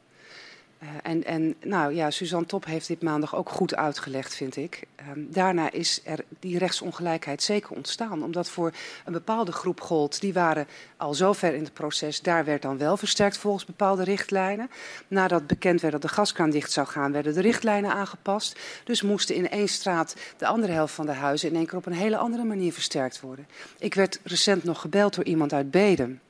[0.83, 4.83] Uh, en, en nou ja, Suzanne Top heeft dit maandag ook goed uitgelegd, vind ik.
[5.11, 8.23] Um, daarna is er die rechtsongelijkheid zeker ontstaan.
[8.23, 8.73] Omdat voor
[9.05, 10.67] een bepaalde groep gold, die waren
[10.97, 12.23] al zover in het proces.
[12.23, 14.71] Daar werd dan wel versterkt volgens bepaalde richtlijnen.
[15.09, 18.59] Nadat bekend werd dat de gaskraan dicht zou gaan, werden de richtlijnen aangepast.
[18.85, 21.87] Dus moesten in één straat de andere helft van de huizen in één keer op
[21.87, 23.47] een hele andere manier versterkt worden.
[23.79, 26.21] Ik werd recent nog gebeld door iemand uit Bedem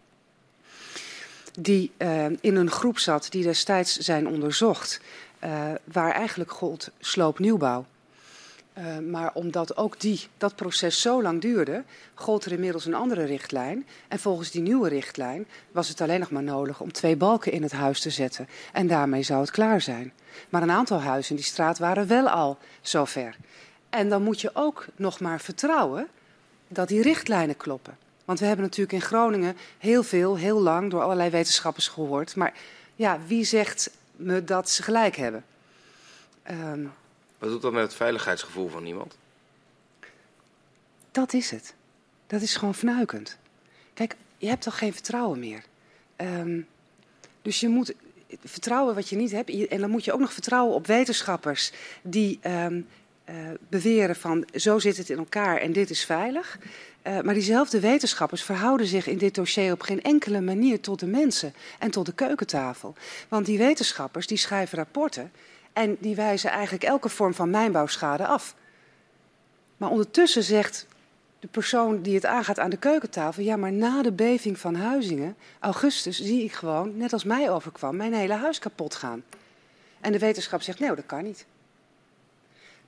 [1.59, 5.01] die uh, in een groep zat die destijds zijn onderzocht,
[5.45, 7.87] uh, waar eigenlijk gold sloopnieuwbouw.
[8.79, 11.85] Uh, maar omdat ook die, dat proces zo lang duurde,
[12.15, 13.87] gold er inmiddels een andere richtlijn.
[14.09, 17.63] En volgens die nieuwe richtlijn was het alleen nog maar nodig om twee balken in
[17.63, 18.49] het huis te zetten.
[18.73, 20.13] En daarmee zou het klaar zijn.
[20.49, 23.37] Maar een aantal huizen in die straat waren wel al zover.
[23.91, 26.09] En dan moet je ook nog maar vertrouwen
[26.69, 27.97] dat die richtlijnen kloppen.
[28.29, 32.37] Want we hebben natuurlijk in Groningen heel veel, heel lang door allerlei wetenschappers gehoord.
[32.37, 32.55] Maar
[32.95, 35.45] ja, wie zegt me dat ze gelijk hebben?
[36.51, 36.93] Um,
[37.39, 39.17] Wat doet dat met het veiligheidsgevoel van iemand?
[41.11, 41.75] Dat is het.
[42.27, 43.39] Dat is gewoon fnuikend.
[43.95, 45.65] Kijk, je hebt toch geen vertrouwen meer.
[46.17, 46.67] Um,
[47.43, 47.95] dus je moet
[48.45, 49.69] vertrouwen wat je niet hebt.
[49.69, 51.73] En dan moet je ook nog vertrouwen op wetenschappers
[52.03, 52.87] die um,
[53.31, 53.35] uh,
[53.69, 56.59] beweren van zo zit het in elkaar en dit is veilig.
[57.07, 61.07] Uh, maar diezelfde wetenschappers verhouden zich in dit dossier op geen enkele manier tot de
[61.07, 62.95] mensen en tot de keukentafel.
[63.29, 65.33] Want die wetenschappers die schrijven rapporten
[65.73, 68.55] en die wijzen eigenlijk elke vorm van mijnbouwschade af.
[69.77, 70.87] Maar ondertussen zegt
[71.41, 75.37] de persoon die het aangaat aan de keukentafel: ja, maar na de beving van Huizingen,
[75.59, 79.23] augustus, zie ik gewoon, net als mij overkwam, mijn hele huis kapot gaan.
[80.01, 81.47] En de wetenschap zegt: nee, dat kan niet.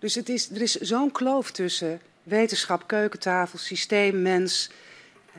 [0.01, 4.71] Dus het is, er is zo'n kloof tussen wetenschap, keukentafel, systeem, mens.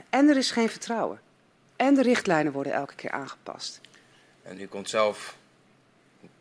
[0.09, 1.19] En er is geen vertrouwen.
[1.75, 3.81] En de richtlijnen worden elke keer aangepast.
[4.43, 5.35] En u komt zelf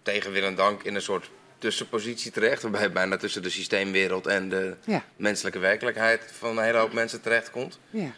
[0.03, 4.27] tegen wil en dank in een soort tussenpositie terecht, waarbij je bijna tussen de systeemwereld
[4.27, 5.05] en de ja.
[5.17, 7.79] menselijke werkelijkheid van een hele hoop mensen terechtkomt.
[7.91, 8.15] Ja.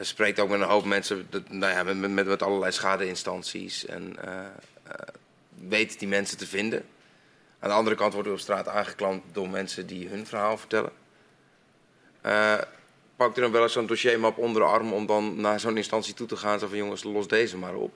[0.00, 4.32] Spreekt ook met een hoop mensen, nou ja, met, met, met allerlei schadeinstanties en uh,
[4.32, 4.92] uh,
[5.68, 6.84] weet die mensen te vinden.
[7.66, 10.90] Aan de andere kant wordt u op straat aangeklampt door mensen die hun verhaal vertellen.
[12.26, 12.54] Uh,
[13.16, 16.14] pakt u dan wel eens zo'n dossiermap onder de arm om dan naar zo'n instantie
[16.14, 16.58] toe te gaan?
[16.58, 17.94] Zo van jongens, los deze maar op.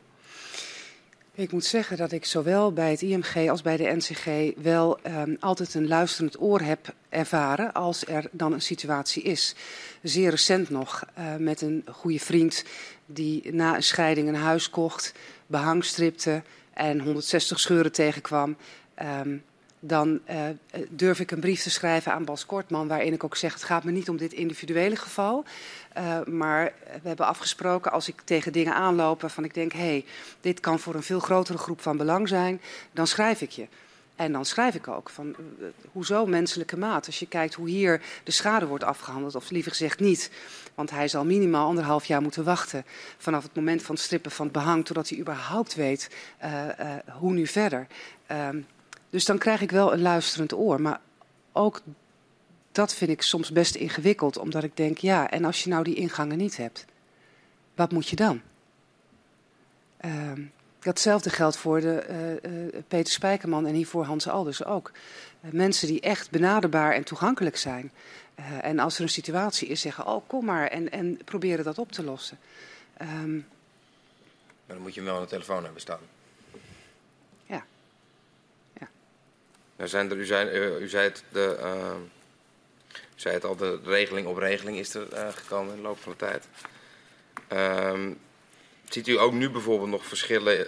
[1.34, 5.36] Ik moet zeggen dat ik zowel bij het IMG als bij de NCG wel um,
[5.40, 9.54] altijd een luisterend oor heb ervaren als er dan een situatie is.
[10.02, 12.64] Zeer recent nog uh, met een goede vriend
[13.06, 15.14] die na een scheiding een huis kocht,
[15.46, 16.42] behang stripte
[16.72, 18.56] en 160 scheuren tegenkwam.
[19.02, 19.42] Um,
[19.80, 20.42] dan uh,
[20.88, 23.84] durf ik een brief te schrijven aan Bas Kortman, waarin ik ook zeg: het gaat
[23.84, 25.44] me niet om dit individuele geval.
[25.98, 26.72] Uh, maar
[27.02, 30.04] we hebben afgesproken, als ik tegen dingen aanloop waarvan ik denk: hé, hey,
[30.40, 32.60] dit kan voor een veel grotere groep van belang zijn,
[32.92, 33.66] dan schrijf ik je.
[34.16, 37.06] En dan schrijf ik ook van uh, hoezo menselijke maat.
[37.06, 40.30] Als je kijkt hoe hier de schade wordt afgehandeld, of liever gezegd niet.
[40.74, 42.84] Want hij zal minimaal anderhalf jaar moeten wachten
[43.18, 46.10] vanaf het moment van het strippen van het behang, totdat hij überhaupt weet
[47.18, 47.86] hoe nu verder.
[49.10, 50.80] Dus dan krijg ik wel een luisterend oor.
[50.80, 51.00] Maar
[51.52, 51.82] ook
[52.72, 55.94] dat vind ik soms best ingewikkeld, omdat ik denk, ja, en als je nou die
[55.94, 56.84] ingangen niet hebt,
[57.74, 58.40] wat moet je dan?
[60.04, 60.32] Uh,
[60.78, 62.06] datzelfde geldt voor de,
[62.42, 64.92] uh, uh, Peter Spijkerman en hiervoor Hans Alders ook.
[65.40, 67.92] Uh, mensen die echt benaderbaar en toegankelijk zijn.
[68.60, 71.92] en als er een situatie is, zeggen, oh kom maar, en, en proberen dat op
[71.92, 72.38] te lossen.
[73.02, 73.46] Um,
[74.66, 75.98] maar dan moet je hem wel aan de telefoon hebben staan.
[79.80, 81.56] Nou u, zei, uh, u zei het, de,
[82.92, 85.98] u zei het al, de regeling op regeling is er uh, gekomen in de loop
[85.98, 86.48] van de tijd.
[87.48, 88.12] Ehm,
[88.88, 90.66] ziet u ook nu bijvoorbeeld nog verschillen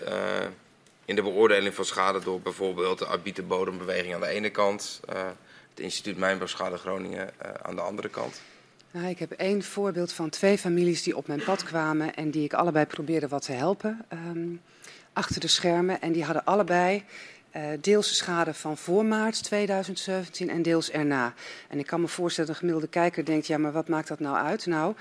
[1.05, 5.01] in de beoordeling van schade door bijvoorbeeld de Arbiter Bodembeweging aan de ene kant,
[5.71, 7.31] het instituut Mijnbouwschade Groningen
[7.63, 8.41] aan de andere kant?
[8.93, 12.45] Nou, ik heb één voorbeeld van twee families die op mijn pad kwamen en die
[12.45, 14.61] ik allebei probeerde wat te helpen um,
[15.13, 16.01] achter de schermen.
[16.01, 17.05] En die hadden allebei
[17.81, 21.35] deels schade van voor maart 2017 en deels erna.
[21.69, 24.21] En ik kan me voorstellen dat een gemiddelde kijker denkt, ja, maar wat maakt dat
[24.21, 24.67] nou uit?
[24.67, 24.95] Nou,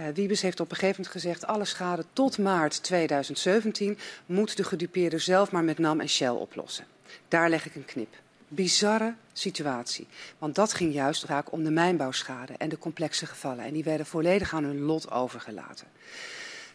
[0.00, 4.64] uh, Wiebes heeft op een gegeven moment gezegd, alle schade tot maart 2017 moet de
[4.64, 6.84] gedupeerde zelf maar met NAM en Shell oplossen.
[7.28, 8.14] Daar leg ik een knip.
[8.48, 10.06] Bizarre situatie.
[10.38, 13.64] Want dat ging juist vaak om de mijnbouwschade en de complexe gevallen.
[13.64, 15.86] En die werden volledig aan hun lot overgelaten.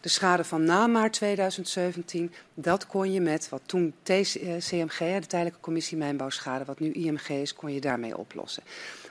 [0.01, 5.59] De schade van na maart 2017, dat kon je met wat toen TCMG, de tijdelijke
[5.59, 8.63] commissie mijnbouwschade, wat nu IMG is, kon je daarmee oplossen.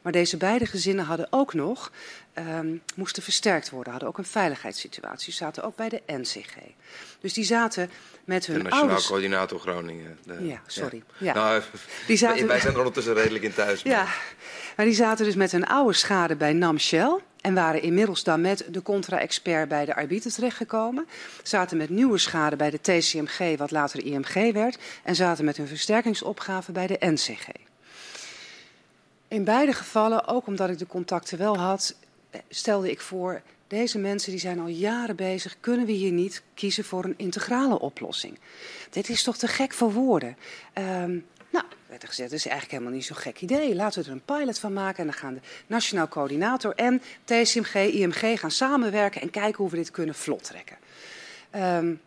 [0.02, 1.92] Maar deze beide gezinnen hadden ook nog,
[2.38, 5.32] um, moesten versterkt worden, hadden ook een veiligheidssituatie.
[5.32, 6.54] Zaten ook bij de NCG.
[7.20, 7.90] Dus die zaten
[8.24, 9.06] met hun de Nationaal ouders...
[9.06, 10.18] Coördinator Groningen.
[10.26, 11.02] De, ja, sorry.
[11.18, 11.26] Ja.
[11.26, 11.32] ja.
[11.40, 11.62] Nou,
[12.06, 12.46] die zaten...
[12.46, 13.82] Wij zijn er ondertussen redelijk in thuis.
[13.82, 13.92] Maar...
[13.92, 14.06] Ja,
[14.76, 17.18] maar die zaten dus met hun oude schade bij NAM Shell.
[17.40, 21.06] En waren inmiddels dan met de contra-expert bij de arbiter terechtgekomen.
[21.42, 24.78] Zaten met nieuwe schade bij de TCMG, wat later IMG werd.
[25.02, 27.46] En zaten met hun versterkingsopgave bij de NCG.
[29.28, 31.94] In beide gevallen, ook omdat ik de contacten wel had,
[32.48, 36.84] stelde ik voor, deze mensen die zijn al jaren bezig, kunnen we hier niet kiezen
[36.84, 38.38] voor een integrale oplossing?
[38.90, 40.36] Dit is toch te gek voor woorden?
[40.74, 41.22] Nou,
[41.90, 43.74] werd er gezegd, dat is eigenlijk helemaal niet zo'n gek idee.
[43.74, 47.74] Laten we er een pilot van maken en dan gaan de Nationaal Coördinator en TCMG,
[47.74, 50.76] IMG gaan samenwerken en kijken hoe we dit kunnen vlot trekken.
[51.56, 52.00] Um,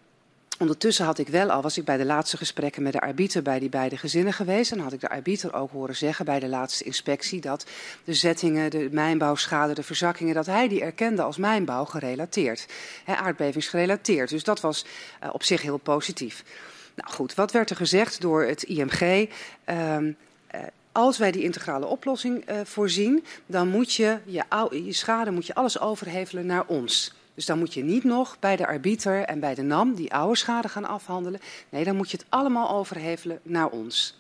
[0.60, 3.60] Ondertussen had ik wel al, was ik bij de laatste gesprekken met de arbiter bij
[3.60, 4.72] die beide gezinnen geweest.
[4.72, 7.66] En had ik de arbiter ook horen zeggen bij de laatste inspectie dat
[8.04, 12.66] de zettingen, de mijnbouwschade, de verzakkingen, dat hij die erkende als mijnbouw gerelateerd.
[13.06, 14.30] Aardbevingsgerelateerd.
[14.30, 14.86] Dus dat was
[15.24, 16.44] uh, op zich heel positief.
[16.96, 19.02] Nou goed, wat werd er gezegd door het IMG?
[19.02, 20.12] Uh, uh,
[20.92, 24.44] als wij die integrale oplossing uh, voorzien, dan moet je je,
[24.86, 27.14] je schade, moet je alles overhevelen naar ons.
[27.34, 30.38] Dus dan moet je niet nog bij de arbiter en bij de NAM die oude
[30.38, 31.40] schade gaan afhandelen.
[31.70, 34.18] Nee, dan moet je het allemaal overhevelen naar ons.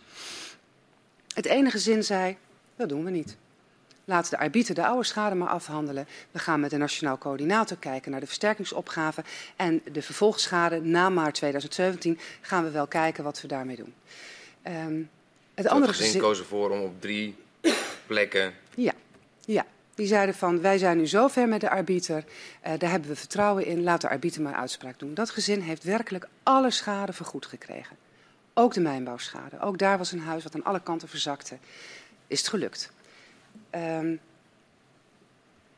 [1.33, 2.37] Het enige zin zei,
[2.75, 3.37] dat doen we niet.
[4.05, 6.07] Laat de arbiter de oude schade maar afhandelen.
[6.31, 9.23] We gaan met de Nationaal Coördinator kijken naar de versterkingsopgave.
[9.55, 13.93] En de vervolgschade na maart 2017 gaan we wel kijken wat we daarmee doen.
[14.67, 15.09] Um,
[15.53, 17.35] het andere gezin kozen voor om op drie
[18.07, 18.53] plekken.
[18.75, 18.93] Ja,
[19.45, 19.65] ja.
[19.95, 22.23] Die zeiden van, wij zijn nu zo ver met de arbiter,
[22.67, 25.13] uh, daar hebben we vertrouwen in, laat de arbiter maar uitspraak doen.
[25.13, 27.95] Dat gezin heeft werkelijk alle schade vergoed gekregen.
[28.53, 29.59] Ook de mijnbouwschade.
[29.59, 31.57] Ook daar was een huis wat aan alle kanten verzakte.
[32.27, 32.91] Is het gelukt.
[33.75, 34.19] Um,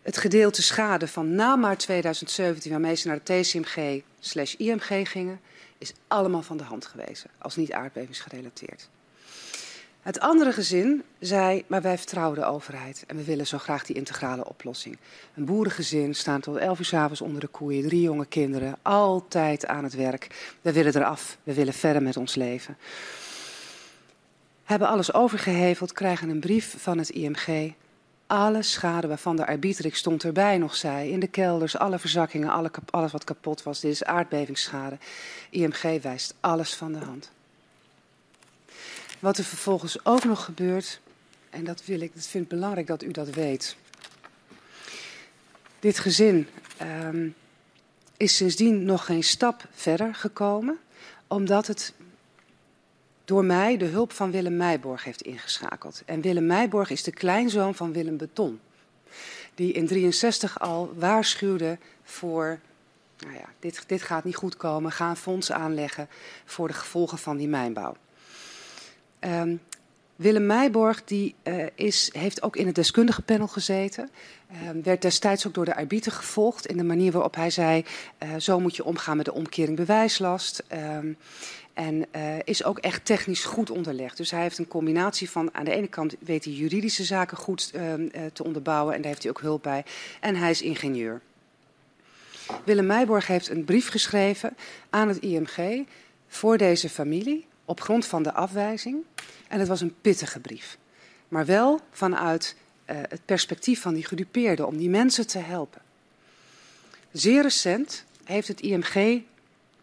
[0.02, 5.40] het gedeelte schade van na maart 2017, waarmee ze naar de TCMG slash IMG gingen,
[5.78, 8.90] is allemaal van de hand gewezen, als niet aardbevingsgerelateerd.
[10.02, 13.96] Het andere gezin zei, maar wij vertrouwen de overheid en we willen zo graag die
[13.96, 14.98] integrale oplossing.
[15.36, 19.66] Een boerengezin staan tot elf uur s avonds onder de koeien, drie jonge kinderen, altijd
[19.66, 20.56] aan het werk.
[20.62, 22.78] We willen eraf, we willen verder met ons leven.
[24.66, 27.74] Hebben alles overgeheveld, krijgen een brief van het IMG.
[28.28, 32.50] Alle schade waarvan de arbiter, ik stond erbij nog zei, in de kelders, alle verzakkingen,
[32.50, 34.98] alle, alles wat kapot was, dit is aardbevingsschade.
[35.50, 37.32] IMG wijst alles van de hand.
[39.20, 41.00] Wat er vervolgens ook nog gebeurt,
[41.50, 43.76] en dat, wil ik, vind ik belangrijk dat u dat weet.
[45.80, 46.48] Dit gezin
[47.04, 47.36] um,
[48.18, 50.80] is sindsdien nog geen stap verder gekomen,
[51.28, 51.94] omdat het
[53.26, 56.02] door mij de hulp van Willem Meijborg heeft ingeschakeld.
[56.06, 58.60] En Willem Meijborg is de kleinzoon van Willem Beton,
[59.56, 62.60] die in 63 al waarschuwde voor
[63.20, 66.08] nou ja, dit, dit gaat niet goed komen, ga een fonds aanleggen
[66.46, 67.96] voor de gevolgen van die mijnbouw.
[69.20, 69.62] Um,
[70.16, 74.10] Willem Meijborg die, uh, is, heeft ook in het deskundige panel gezeten.
[74.68, 77.86] Um, werd destijds ook door de arbiter gevolgd in de manier waarop hij zei:
[78.24, 80.64] uh, zo moet je omgaan met de omkering bewijslast.
[81.76, 84.18] En uh, is ook echt technisch goed onderlegd.
[84.18, 87.72] Dus hij heeft een combinatie van aan de ene kant weet hij juridische zaken goed
[88.34, 89.86] te onderbouwen en daar heeft hij ook hulp bij.
[90.20, 91.22] En hij is ingenieur.
[92.64, 94.56] Willem Meijborg heeft een brief geschreven
[94.90, 95.86] aan het IMG
[96.28, 99.04] voor deze familie op grond van de afwijzing.
[99.48, 100.78] En het was een pittige brief.
[101.28, 102.56] Maar wel vanuit
[102.90, 105.82] uh, het perspectief van die gedupeerden, om die mensen te helpen.
[107.12, 109.22] Zeer recent heeft het IMG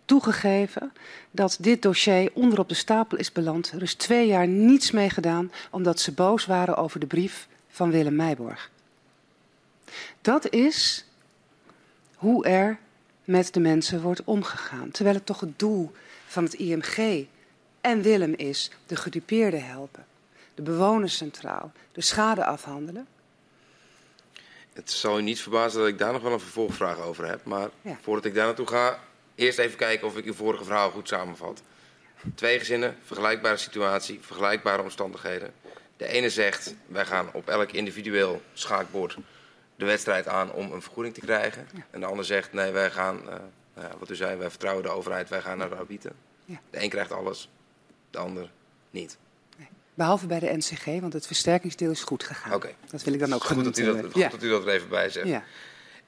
[0.04, 0.92] toegegeven
[1.30, 3.72] dat dit dossier onderop de stapel is beland.
[3.72, 7.90] Er is twee jaar niets mee gedaan, omdat ze boos waren over de brief van
[7.90, 8.70] Willem Meijborg.
[10.20, 11.06] Dat is
[12.16, 12.78] hoe er
[13.24, 14.90] met de mensen wordt omgegaan.
[14.90, 15.92] Terwijl het toch het doel
[16.26, 17.26] van het IMG
[17.80, 20.06] en Willem is de gedupeerden helpen,
[20.54, 23.06] de bewoners centraal, de schade afhandelen.
[24.72, 27.44] Het zal u niet verbazen dat ik daar nog wel een vervolgvraag over heb.
[27.44, 27.98] Maar ja.
[28.02, 28.98] voordat ik daar naartoe ga,
[29.42, 31.62] eerst even kijken of ik uw vorige verhaal goed samenvat.
[32.34, 35.52] Twee gezinnen, vergelijkbare situatie, vergelijkbare omstandigheden.
[35.96, 39.16] De ene zegt, wij gaan op elk individueel schaakbord
[39.76, 41.66] de wedstrijd aan om een vergoeding te krijgen.
[41.74, 41.86] Ja.
[41.90, 43.24] En de ander zegt, nee, wij gaan, uh,
[43.74, 46.12] nou ja, wat u zei, wij vertrouwen de overheid, wij gaan naar de arbiter.
[46.44, 46.60] Ja.
[46.70, 47.48] De een krijgt alles,
[48.10, 48.50] de ander
[48.90, 49.18] niet.
[49.58, 49.68] Nee.
[49.94, 52.54] Behalve bij de NCG, want het versterkingsdeel is goed gegaan.
[52.54, 52.74] Oké.
[52.90, 54.88] Dat wil ik dan ook goed dat u dat, goed dat u dat er even
[54.88, 55.28] bij zegt.
[55.28, 55.44] Ja.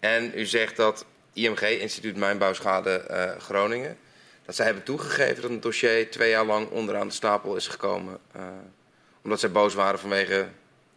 [0.00, 3.96] En u zegt dat IMG, Instituut Mijnbouwschade uh, Groningen,
[4.44, 8.18] dat zij hebben toegegeven dat een dossier twee jaar lang onderaan de stapel is gekomen.
[8.36, 8.42] Uh,
[9.22, 10.48] omdat zij boos waren vanwege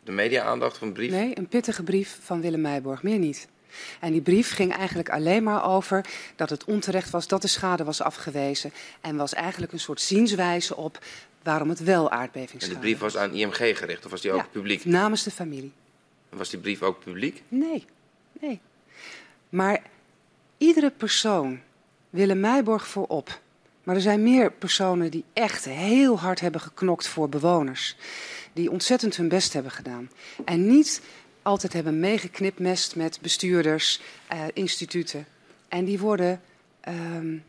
[0.03, 1.11] de media-aandacht van een brief?
[1.11, 3.47] Nee, een pittige brief van Willem Meijborg, meer niet.
[3.99, 7.83] En die brief ging eigenlijk alleen maar over dat het onterecht was dat de schade
[7.83, 8.71] was afgewezen.
[9.01, 10.99] En was eigenlijk een soort zienswijze op
[11.43, 14.39] waarom het wel aardbevingsschade En de brief was aan IMG gericht of was die ook
[14.39, 14.85] ja, publiek?
[14.85, 15.71] namens de familie.
[16.29, 17.43] Was die brief ook publiek?
[17.47, 17.85] Nee,
[18.39, 18.59] nee.
[19.49, 19.81] Maar
[20.57, 21.59] iedere persoon,
[22.09, 23.39] Willem Meijborg voorop.
[23.83, 27.95] Maar er zijn meer personen die echt heel hard hebben geknokt voor bewoners.
[28.53, 30.09] Die ontzettend hun best hebben gedaan.
[30.45, 31.01] En niet
[31.41, 34.01] altijd hebben meegeknipmest met bestuurders,
[34.33, 35.25] uh, instituten.
[35.67, 36.41] En die worden,
[36.87, 37.43] um,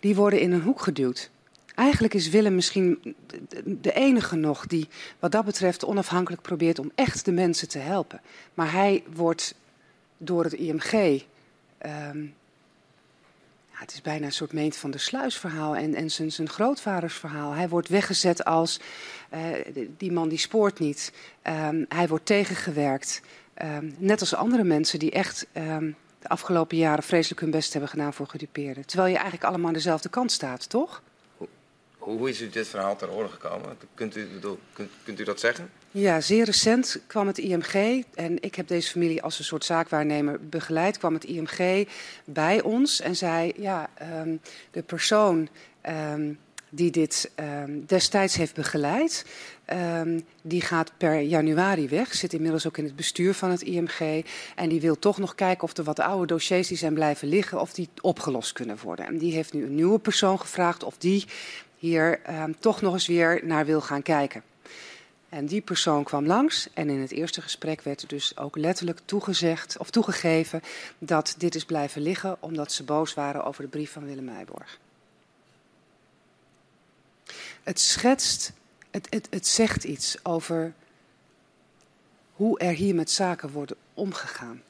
[0.00, 1.30] die worden in een hoek geduwd.
[1.74, 3.16] Eigenlijk is Willem misschien
[3.64, 4.88] de enige nog die
[5.18, 8.20] wat dat betreft onafhankelijk probeert om echt de mensen te helpen.
[8.54, 9.54] Maar hij wordt
[10.16, 11.24] door het IMG.
[11.82, 12.12] Ja,
[13.70, 17.52] het is bijna een soort meent van de sluisverhaal en, en zijn, zijn grootvadersverhaal.
[17.52, 18.80] Hij wordt weggezet als
[19.34, 19.40] uh,
[19.96, 21.12] die man die spoort niet.
[21.42, 23.22] Um, hij wordt tegengewerkt.
[23.62, 28.14] Um, net als andere mensen die echt de afgelopen jaren vreselijk hun best hebben gedaan
[28.14, 28.86] voor gedupeerden.
[28.86, 31.02] Terwijl je eigenlijk allemaal aan dezelfde kant staat, toch?
[31.98, 33.76] Hoe is u dit verhaal ter orde gekomen?
[33.94, 34.28] Kunt u,
[34.72, 35.70] kunt, kunt u dat zeggen?
[35.92, 40.48] Ja, zeer recent kwam het IMG, en ik heb deze familie als een soort zaakwaarnemer
[40.48, 41.88] begeleid, kwam het IMG
[42.24, 45.48] bij ons en zei, ja, um, de persoon
[46.12, 46.38] um,
[46.68, 47.30] die dit
[47.64, 49.24] um, destijds heeft begeleid,
[50.42, 54.24] die gaat per januari weg, zit inmiddels ook in het bestuur van het IMG
[54.56, 57.60] en die wil toch nog kijken of er wat oude dossiers die zijn blijven liggen,
[57.60, 59.06] of die opgelost kunnen worden.
[59.06, 61.24] En die heeft nu een nieuwe persoon gevraagd of die
[61.78, 62.20] hier
[62.58, 64.42] toch nog eens weer naar wil gaan kijken.
[65.30, 69.00] En die persoon kwam langs en in het eerste gesprek werd er dus ook letterlijk
[69.04, 70.62] toegezegd of toegegeven
[70.98, 74.78] dat dit is blijven liggen omdat ze boos waren over de brief van Willem Meijborg.
[77.62, 78.52] Het schetst,
[78.90, 80.72] het, het, het zegt iets over
[82.32, 84.62] hoe er hier met zaken worden omgegaan.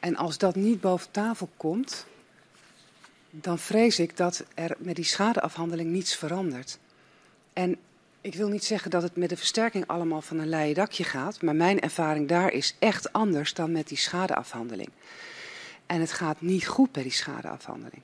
[0.00, 2.06] En als dat niet boven tafel komt,
[3.30, 6.78] dan vrees ik dat er met die schadeafhandeling niets verandert.
[7.52, 7.78] En
[8.22, 11.42] ik wil niet zeggen dat het met de versterking allemaal van een leien dakje gaat,
[11.42, 14.88] maar mijn ervaring daar is echt anders dan met die schadeafhandeling.
[15.86, 18.02] En het gaat niet goed bij die schadeafhandeling.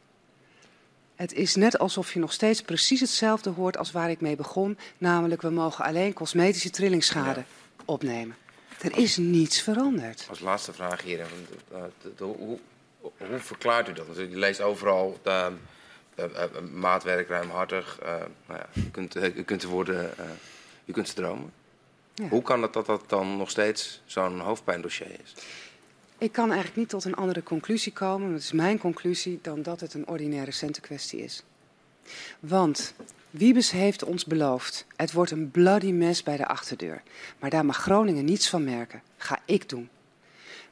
[1.14, 4.78] Het is net alsof je nog steeds precies hetzelfde hoort als waar ik mee begon,
[4.98, 7.46] namelijk we mogen alleen cosmetische trillingschade ja.
[7.84, 8.36] opnemen.
[8.80, 10.26] Er is niets veranderd.
[10.28, 11.26] Als laatste vraag hier,
[12.18, 12.58] hoe,
[12.98, 14.18] hoe verklaart u dat?
[14.18, 15.46] U leest overal de, uh,
[16.72, 17.98] maatwerk ruimhartig.
[18.46, 20.10] Nou ja, u, kunt, u kunt de woorden,
[20.84, 21.52] u kunt stromen.
[22.14, 22.28] Ja.
[22.28, 25.34] Hoe kan het dat dat dan nog steeds zo'n hoofdpijndossier is?
[26.18, 29.80] Ik kan eigenlijk niet tot een andere conclusie komen, dat is mijn conclusie, dan dat
[29.80, 31.42] het een ordinaire centenkwestie is.
[32.40, 32.94] Want
[33.30, 37.02] Wiebes heeft ons beloofd, het wordt een bloody mess bij de achterdeur.
[37.38, 39.02] Maar daar mag Groningen niets van merken.
[39.16, 39.88] Ga ik doen.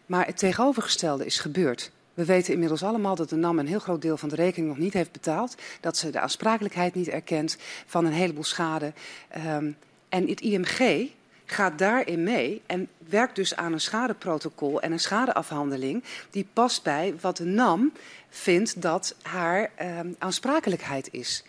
[0.06, 1.90] Maar het tegenovergestelde is gebeurd.
[2.16, 4.78] We weten inmiddels allemaal dat de NAM een heel groot deel van de rekening nog
[4.78, 5.54] niet heeft betaald.
[5.80, 7.56] Dat ze de aansprakelijkheid niet erkent
[7.86, 8.92] van een heleboel schade.
[9.36, 9.76] Um,
[10.08, 11.08] en het IMG
[11.44, 17.14] gaat daarin mee en werkt dus aan een schadeprotocol en een schadeafhandeling die past bij
[17.20, 17.92] wat de NAM
[18.28, 21.44] vindt dat haar um, aansprakelijkheid is.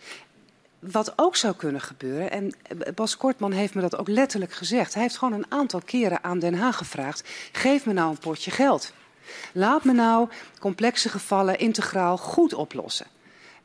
[0.78, 2.52] Wat ook zou kunnen gebeuren, en
[2.94, 4.94] Bas Kortman heeft me dat ook letterlijk gezegd.
[4.94, 8.50] Hij heeft gewoon een aantal keren aan Den Haag gevraagd: geef me nou een potje
[8.50, 8.92] geld.
[9.52, 10.28] Laat me nou
[10.60, 13.06] complexe gevallen integraal goed oplossen.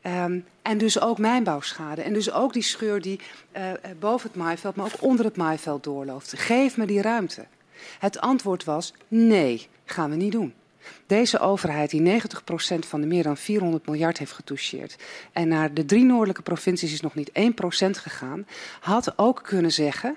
[0.06, 2.02] Um, en dus ook mijnbouwschade.
[2.02, 3.20] En dus ook die scheur die
[3.56, 6.32] uh, boven het maaiveld, maar ook onder het maaiveld doorloopt.
[6.36, 7.44] Geef me die ruimte.
[7.98, 10.54] Het antwoord was nee, gaan we niet doen.
[11.06, 14.96] Deze overheid, die 90% van de meer dan 400 miljard heeft getoucheerd
[15.32, 17.32] en naar de drie noordelijke provincies is nog niet 1%
[17.90, 18.46] gegaan,
[18.80, 20.16] had ook kunnen zeggen: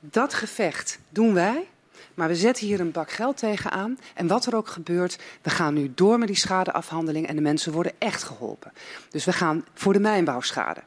[0.00, 1.66] dat gevecht doen wij
[2.14, 3.98] maar we zetten hier een bak geld tegenaan.
[4.14, 7.72] En wat er ook gebeurt, we gaan nu door met die schadeafhandeling en de mensen
[7.72, 8.72] worden echt geholpen.
[9.10, 10.82] Dus we gaan voor de mijnbouwschade.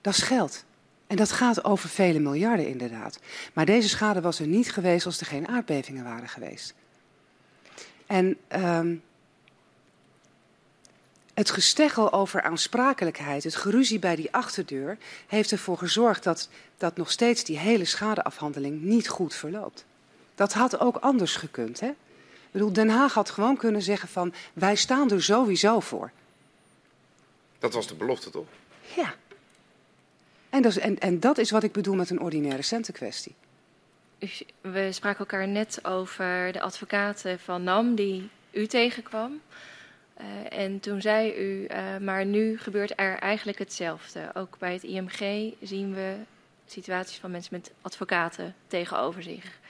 [0.00, 0.64] Dat is geld.
[1.06, 3.18] En dat gaat over vele miljarden inderdaad.
[3.52, 6.74] Maar deze schade was er niet geweest als er geen aardbevingen waren geweest.
[8.06, 9.02] En um,
[11.34, 17.10] het gesteggel over aansprakelijkheid, het geruzie bij die achterdeur, heeft ervoor gezorgd dat, dat nog
[17.10, 19.84] steeds die hele schadeafhandeling niet goed verloopt.
[20.34, 21.80] Dat had ook anders gekund.
[21.80, 21.88] Hè?
[21.88, 26.10] Ik bedoel, Den Haag had gewoon kunnen zeggen van wij staan er sowieso voor.
[27.58, 28.46] Dat was de belofte toch?
[28.96, 29.14] Ja.
[30.50, 33.34] En dat is, en, en dat is wat ik bedoel met een ordinaire centenkwestie.
[34.60, 39.40] We spraken elkaar net over de advocaten van NAM die u tegenkwam.
[40.20, 44.30] Uh, en toen zei u, uh, maar nu gebeurt er eigenlijk hetzelfde.
[44.34, 46.14] Ook bij het IMG zien we
[46.66, 49.60] situaties van mensen met advocaten tegenover zich.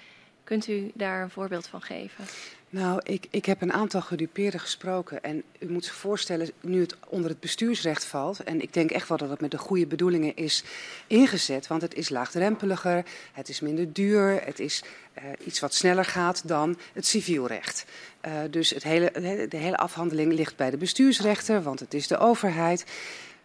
[0.45, 2.25] Kunt u daar een voorbeeld van geven?
[2.73, 5.23] Nou, ik, ik heb een aantal gedupeerden gesproken.
[5.23, 8.43] En u moet zich voorstellen, nu het onder het bestuursrecht valt.
[8.43, 10.65] En ik denk echt wel dat het met de goede bedoelingen is
[11.07, 11.67] ingezet.
[11.67, 14.83] Want het is laagdrempeliger, het is minder duur, het is
[15.19, 17.85] uh, iets wat sneller gaat dan het civielrecht.
[18.27, 19.11] Uh, dus het hele,
[19.49, 22.85] de hele afhandeling ligt bij de bestuursrechter, want het is de overheid.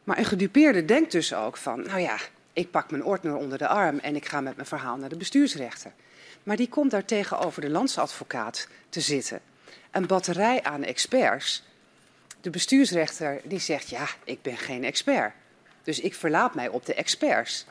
[0.03, 2.17] Maar een gedupeerde denkt dus ook van, nou ja,
[2.53, 5.17] ik pak mijn ordner onder de arm en ik ga met mijn verhaal naar de
[5.17, 5.91] bestuursrechter.
[6.47, 9.41] Maar die komt daar tegenover de landsadvocaat te zitten.
[9.91, 11.63] Een batterij aan experts.
[12.41, 15.33] De bestuursrechter die zegt, ja, ik ben geen expert.
[15.83, 17.65] Dus ik verlaat mij op de experts.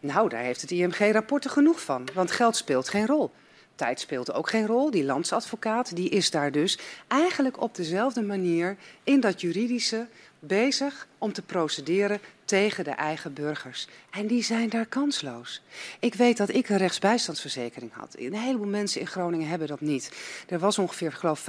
[0.00, 3.30] Nou, daar heeft het IMG rapporten genoeg van, want geld speelt geen rol.
[3.74, 4.90] Tijd speelt ook geen rol.
[4.90, 10.06] Die landsadvocaat die is daar dus eigenlijk op dezelfde manier in dat juridische
[10.38, 13.88] bezig om te procederen tegen de eigen burgers.
[14.10, 15.62] En die zijn daar kansloos.
[16.00, 18.14] Ik weet dat ik een rechtsbijstandsverzekering had.
[18.18, 20.12] Een heleboel mensen in Groningen hebben dat niet.
[20.48, 21.44] Er was ongeveer, geloof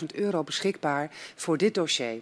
[0.00, 2.20] 50.000 euro beschikbaar voor dit dossier.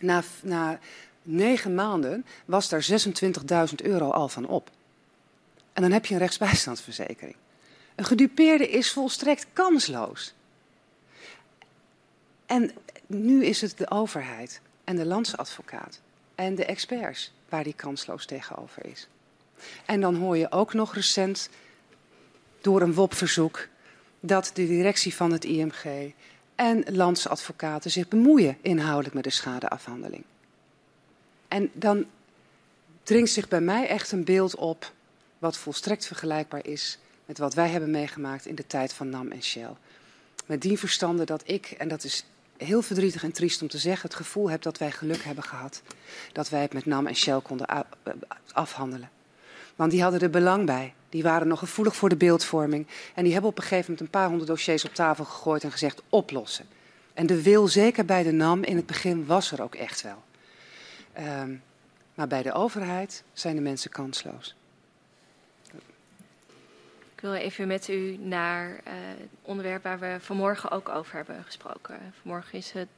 [0.00, 0.78] Na, na
[1.22, 2.86] negen maanden was daar
[3.68, 4.70] 26.000 euro al van op.
[5.72, 7.36] En dan heb je een rechtsbijstandsverzekering.
[7.94, 10.34] Een gedupeerde is volstrekt kansloos.
[12.46, 12.70] En
[13.06, 16.00] nu is het de overheid en de landsadvocaat
[16.34, 19.08] en de experts waar die kansloos tegenover is.
[19.86, 21.48] En dan hoor je ook nog recent
[22.60, 23.68] door een WOP-verzoek
[24.20, 26.12] dat de directie van het IMG
[26.54, 30.24] en landsadvocaten zich bemoeien inhoudelijk met de schadeafhandeling.
[31.48, 32.06] En dan
[33.02, 34.92] dringt zich bij mij echt een beeld op
[35.38, 39.42] wat volstrekt vergelijkbaar is met wat wij hebben meegemaakt in de tijd van NAM en
[39.42, 39.72] Shell.
[40.46, 42.24] Met die verstande dat ik, en dat is
[42.58, 45.82] heel verdrietig en triest om te zeggen, het gevoel heb dat wij geluk hebben gehad.
[46.32, 47.80] Dat wij het met NAM en Shell konden eh,
[48.52, 49.10] afhandelen.
[49.76, 50.94] Want die hadden er belang bij.
[51.08, 52.86] Die waren nog gevoelig voor de beeldvorming.
[53.14, 55.72] En die hebben op een gegeven moment een paar honderd dossiers op tafel gegooid en
[55.72, 56.66] gezegd oplossen.
[57.14, 60.22] En de wil, zeker bij de NAM, in het begin was er ook echt wel.
[61.40, 61.62] Um,
[62.14, 64.57] maar bij de overheid zijn de mensen kansloos.
[67.18, 68.78] Ik wil even met u naar uh,
[69.18, 72.14] het onderwerp waar we vanmorgen ook over hebben gesproken.
[72.20, 72.88] Vanmorgen is het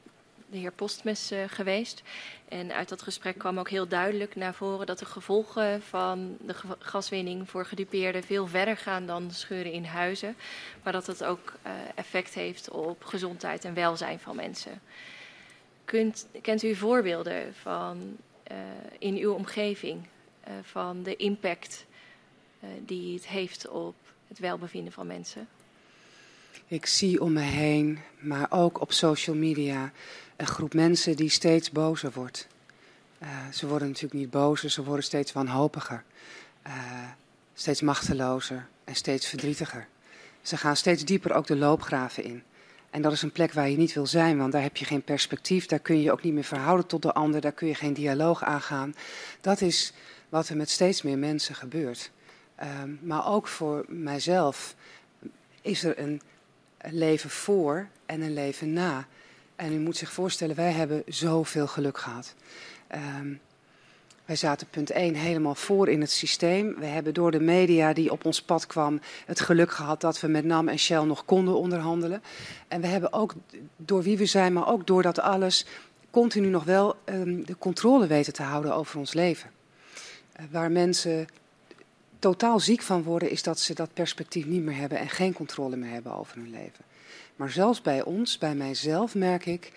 [0.50, 2.02] de heer Postmes uh, geweest.
[2.48, 6.54] En uit dat gesprek kwam ook heel duidelijk naar voren dat de gevolgen van de
[6.78, 10.36] gaswinning voor gedupeerden veel verder gaan dan scheuren in huizen.
[10.82, 14.80] Maar dat het ook uh, effect heeft op gezondheid en welzijn van mensen.
[15.84, 18.16] Kunt, kent u voorbeelden van
[18.98, 20.06] in uw omgeving
[20.62, 21.86] van de impact
[22.86, 23.94] die het heeft op
[24.30, 25.48] het welbevinden van mensen?
[26.66, 29.92] Ik zie om me heen, maar ook op social media,
[30.36, 32.48] een groep mensen die steeds bozer wordt.
[33.22, 36.04] Uh, ze worden natuurlijk niet bozer, ze worden steeds wanhopiger.
[36.66, 36.72] Uh,
[37.54, 39.88] steeds machtelozer en steeds verdrietiger.
[40.42, 42.42] Ze gaan steeds dieper ook de loopgraven in.
[42.90, 45.02] En dat is een plek waar je niet wil zijn, want daar heb je geen
[45.02, 45.66] perspectief.
[45.66, 47.40] Daar kun je je ook niet meer verhouden tot de ander.
[47.40, 48.94] Daar kun je geen dialoog aangaan.
[49.40, 49.92] Dat is
[50.28, 52.10] wat er met steeds meer mensen gebeurt.
[52.62, 54.74] Um, maar ook voor mijzelf
[55.62, 56.20] is er een,
[56.90, 59.06] leven voor en een leven na.
[59.56, 62.34] En u moet zich voorstellen, wij hebben zoveel geluk gehad.
[62.94, 63.40] Um,
[64.24, 66.74] wij zaten punt 1 helemaal voor in het systeem.
[66.78, 70.28] We hebben door de media die op ons pad kwam het geluk gehad dat we
[70.28, 72.22] met NAM en Shell nog konden onderhandelen.
[72.68, 73.34] En we hebben ook
[73.76, 75.66] door wie we zijn, maar ook door dat alles
[76.10, 79.50] continu nog wel um, de controle weten te houden over ons leven.
[80.40, 81.26] Uh, waar mensen
[82.20, 85.76] totaal ziek van worden, is dat ze dat perspectief niet meer hebben en geen controle
[85.76, 86.84] meer hebben over hun leven.
[87.36, 89.72] Maar zelfs bij ons, bij mijzelf, merk ik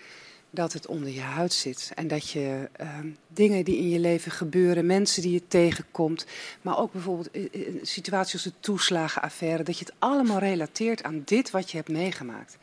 [0.50, 1.92] dat het onder je huid zit.
[1.94, 6.26] En dat je uh, dingen die in je leven gebeuren, mensen die je tegenkomt,
[6.62, 11.50] maar ook bijvoorbeeld in situaties als de toeslagenaffaire, dat je het allemaal relateert aan dit
[11.50, 12.56] wat je hebt meegemaakt.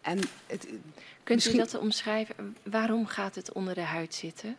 [0.00, 0.66] En het,
[1.22, 1.54] Kunt misschien...
[1.54, 2.56] u dat omschrijven?
[2.62, 4.56] Waarom gaat het onder de huid zitten?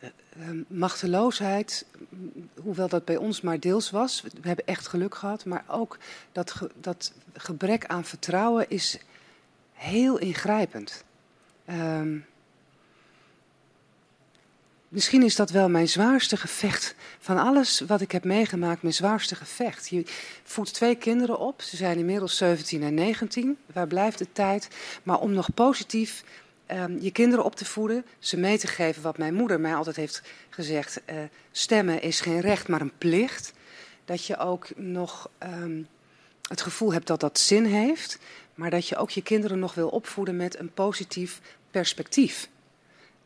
[0.00, 1.86] Ehm, machteloosheid,
[2.54, 5.98] hoewel dat bij ons maar deels was, we hebben echt geluk gehad, maar ook
[6.32, 8.98] dat, dat gebrek aan vertrouwen is
[9.72, 11.04] heel ingrijpend.
[11.70, 12.26] Um,
[14.88, 16.94] misschien is dat wel mijn zwaarste gevecht.
[17.18, 19.88] Van alles wat ik heb meegemaakt, mijn zwaarste gevecht.
[19.88, 20.04] Je
[20.44, 23.58] voedt twee kinderen op, ze zijn inmiddels 17 en 19.
[23.72, 24.68] Waar blijft de tijd?
[25.02, 26.24] Maar om nog positief
[26.72, 29.96] um, je kinderen op te voeden, ze mee te geven wat mijn moeder mij altijd
[29.96, 31.16] heeft gezegd: uh,
[31.50, 33.52] stemmen is geen recht, maar een plicht.
[34.04, 35.86] Dat je ook nog um,
[36.48, 38.18] het gevoel hebt dat dat zin heeft,
[38.54, 41.40] maar dat je ook je kinderen nog wil opvoeden met een positief
[41.70, 42.48] perspectief.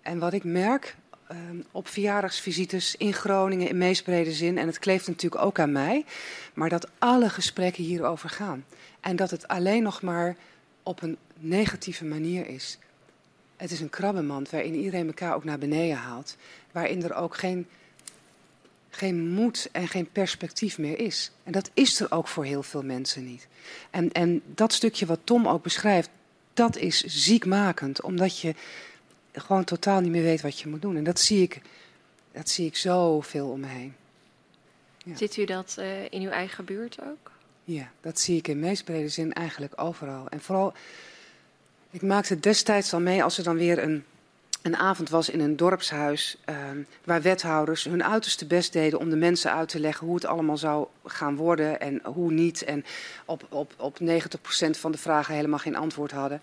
[0.02, 4.58] En wat ik merk Ehm, op verjaardagsvisites in Groningen in meest brede zin.
[4.58, 6.04] En het kleeft natuurlijk ook aan mij.
[6.54, 8.64] Maar dat alle gesprekken hierover gaan.
[9.00, 10.36] En dat het alleen nog maar
[10.82, 12.78] op een negatieve manier is.
[13.56, 16.36] Het is een krabbenmand waarin iedereen elkaar ook naar beneden haalt.
[16.72, 17.66] Waarin er ook geen,
[18.90, 21.30] geen moed en geen perspectief meer is.
[21.42, 23.48] En dat is er ook voor heel veel mensen niet.
[23.90, 26.10] En, en dat stukje wat Tom ook beschrijft,
[26.54, 28.02] dat is ziekmakend.
[28.02, 28.54] Omdat je
[29.32, 30.96] gewoon totaal niet meer weet wat je moet doen.
[30.96, 31.60] En dat zie ik,
[32.32, 33.94] dat zie ik zoveel om me heen.
[35.04, 35.16] Ja.
[35.16, 37.32] Ziet u dat uh, in uw eigen buurt ook?
[37.64, 40.28] Ja, dat zie ik in meest brede zin eigenlijk overal.
[40.28, 40.72] En vooral,
[41.94, 44.04] ik maakte destijds al mee als er dan weer een,
[44.62, 46.36] een avond was in een dorpshuis.
[46.50, 46.56] Uh,
[47.04, 50.56] waar wethouders hun uiterste best deden om de mensen uit te leggen hoe het allemaal
[50.56, 52.64] zou gaan worden en hoe niet.
[52.64, 52.84] En
[53.24, 54.04] op, op, op 90%
[54.70, 56.40] van de vragen helemaal geen antwoord hadden.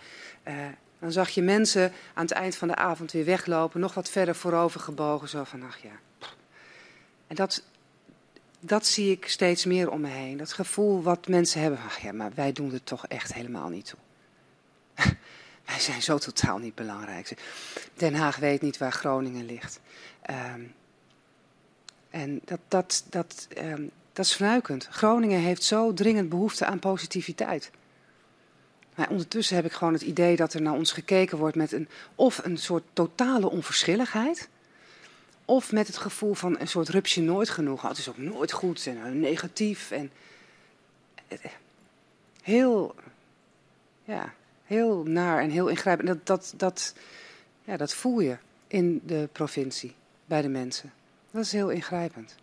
[0.47, 0.53] Uh,
[0.99, 4.35] dan zag je mensen aan het eind van de avond weer weglopen, nog wat verder
[4.35, 6.27] voorover gebogen, zo van, ach ja.
[7.27, 7.63] En dat,
[8.59, 10.37] dat zie ik steeds meer om me heen.
[10.37, 13.85] Dat gevoel wat mensen hebben, ach ja, maar wij doen het toch echt helemaal niet
[13.85, 13.99] toe.
[15.65, 17.33] Wij zijn zo totaal niet belangrijk.
[17.93, 19.79] Den Haag weet niet waar Groningen ligt.
[20.29, 20.73] Um,
[22.09, 24.87] en dat, dat, dat, um, dat is fnuikend.
[24.91, 27.71] Groningen heeft zo dringend behoefte aan positiviteit.
[28.95, 31.87] Maar ondertussen heb ik gewoon het idee dat er naar ons gekeken wordt met een,
[32.15, 34.49] of een soort totale onverschilligheid.
[35.45, 37.81] Of met het gevoel van een soort rupsje nooit genoeg.
[37.81, 39.91] het is ook nooit goed en uh, negatief.
[39.91, 40.11] En,
[41.27, 41.37] uh,
[42.41, 42.95] heel,
[44.03, 44.33] ja,
[44.71, 46.07] heel naar en heel ingrijpend.
[46.07, 46.95] Dat, dat, dat,
[47.63, 49.95] ja, dat voel je in de provincie,
[50.25, 50.93] bij de mensen.
[51.31, 52.35] Dat is heel ingrijpend.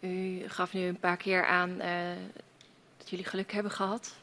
[0.00, 1.86] U gaf nu een paar keer aan uh,
[2.96, 4.14] dat jullie geluk hebben gehad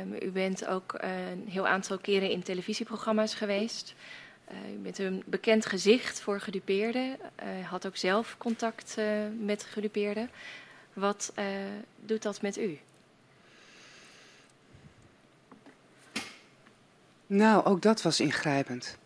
[0.00, 3.94] Um, u bent ook een heel aantal keren in televisieprogramma's geweest.
[4.52, 7.16] Uh, u bent een bekend gezicht voor gedupeerden.
[7.42, 8.96] Uh, had ook zelf contact
[9.40, 10.30] met gedupeerden.
[10.92, 11.32] Wat
[12.00, 12.78] doet dat met u?
[17.26, 18.96] Nou, ook dat was ingrijpend.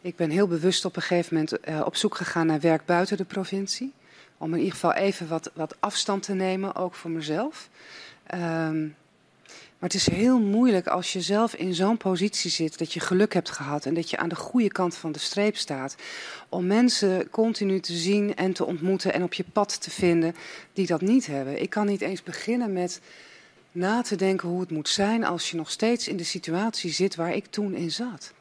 [0.00, 3.24] Ik ben heel bewust op een gegeven moment op zoek gegaan naar werk buiten de
[3.24, 3.92] provincie.
[4.38, 7.68] Om in ieder geval even wat, wat afstand te nemen, ook voor mezelf.
[8.34, 8.96] Um,
[9.78, 13.32] maar het is heel moeilijk als je zelf in zo'n positie zit, dat je geluk
[13.32, 15.96] hebt gehad en dat je aan de goede kant van de streep staat,
[16.48, 20.34] om mensen continu te zien en te ontmoeten en op je pad te vinden
[20.72, 21.62] die dat niet hebben.
[21.62, 23.00] Ik kan niet eens beginnen met
[23.78, 27.14] na te denken hoe het moet zijn als je nog steeds in de situatie zit
[27.14, 28.32] waar ik toen in zat.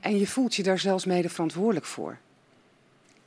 [0.00, 2.18] En je voelt je daar zelfs mede verantwoordelijk voor.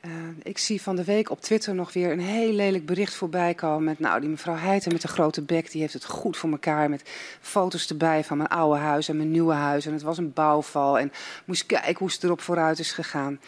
[0.06, 0.12] Uh,
[0.44, 3.84] ik zie van de week op Twitter nog weer een heel lelijk bericht voorbij komen.
[3.84, 6.90] Met nou, die mevrouw Heijten met de grote bek, die heeft het goed voor elkaar.
[6.90, 7.10] Met
[7.42, 9.86] foto's erbij van mijn oude huis en mijn nieuwe huis.
[9.86, 11.00] En het was een bouwval.
[11.00, 11.12] En
[11.46, 13.40] moest kijken hoe ze erop vooruit is gegaan.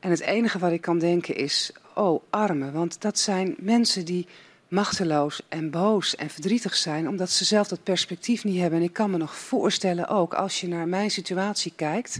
[0.00, 2.70] En het enige wat ik kan denken is, oh arme.
[2.70, 4.26] Want dat zijn mensen die
[4.68, 7.08] machteloos en boos en verdrietig zijn.
[7.08, 8.78] Omdat ze zelf dat perspectief niet hebben.
[8.78, 12.18] En ik kan me nog voorstellen ook, als je naar mijn situatie kijkt.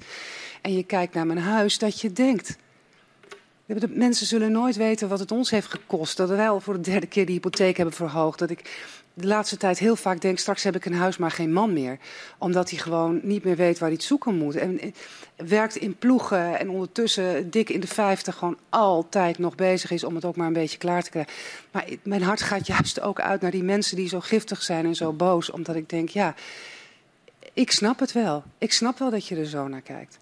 [0.63, 2.57] En je kijkt naar mijn huis, dat je denkt
[3.77, 6.17] de mensen zullen nooit weten wat het ons heeft gekost.
[6.17, 8.39] Dat wij al voor de derde keer de hypotheek hebben verhoogd.
[8.39, 8.89] Dat ik
[9.21, 11.99] de laatste tijd heel vaak denk, straks heb ik een huis, maar geen man meer.
[12.39, 14.57] Omdat hij gewoon niet meer weet waar hij het zoeken moet.
[14.57, 14.93] En eh,
[15.37, 20.15] werkt in ploegen en ondertussen dik in de vijftig gewoon altijd nog bezig is om
[20.15, 21.33] het ook maar een beetje klaar te krijgen.
[21.71, 24.95] Maar mijn hart gaat juist ook uit naar die mensen die zo giftig zijn en
[24.95, 25.51] zo boos.
[25.51, 26.35] Omdat ik denk, ja,
[27.53, 28.43] ik snap het wel.
[28.59, 30.19] Ik snap wel dat je er zo naar kijkt.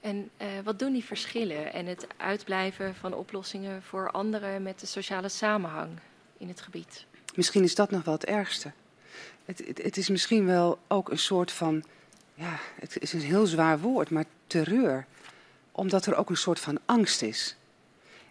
[0.00, 4.86] En uh, wat doen die verschillen en het uitblijven van oplossingen voor anderen met de
[4.86, 5.90] sociale samenhang
[6.38, 7.06] in het gebied?
[7.34, 8.72] Misschien is dat nog wel het ergste.
[9.44, 11.82] Het, het, is misschien wel ook een soort van,
[12.34, 15.06] ja, het is een heel zwaar woord, maar terreur.
[15.72, 17.56] Omdat er ook een soort van angst is.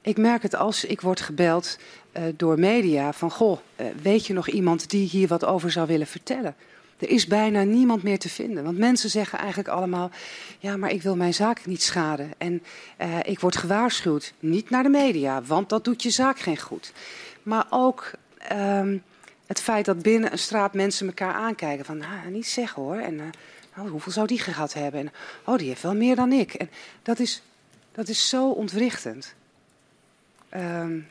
[0.01, 1.77] Ik merk het als ik word gebeld
[2.17, 5.88] uh, door media van, goh, uh, weet je nog iemand die hier wat over zou
[5.88, 6.55] willen vertellen?
[7.01, 8.63] Er is bijna niemand meer te vinden.
[8.63, 10.11] Want mensen zeggen eigenlijk allemaal:
[10.59, 12.31] ja, maar ik wil mijn zaak niet schaden.
[12.38, 12.63] En
[13.01, 14.34] uh, ik word gewaarschuwd.
[14.39, 16.93] Niet naar de media, want dat doet je zaak geen goed.
[17.43, 18.11] Maar ook
[18.51, 19.03] um,
[19.45, 22.97] het feit dat binnen een straat mensen elkaar aankijken: van nou, niet zeggen hoor.
[22.97, 23.15] En
[23.76, 24.99] nou, hoeveel zou die gehad hebben?
[24.99, 25.11] En
[25.45, 26.53] oh, die heeft wel meer dan ik.
[26.53, 26.69] En
[27.03, 27.41] dat is,
[27.91, 29.34] dat is zo ontwrichtend.
[30.55, 31.07] Um,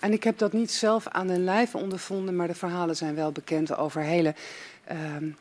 [0.00, 3.32] en ik heb dat niet zelf aan de lijve ondervonden, maar de verhalen zijn wel
[3.32, 4.34] bekend over hele
[4.90, 5.36] um,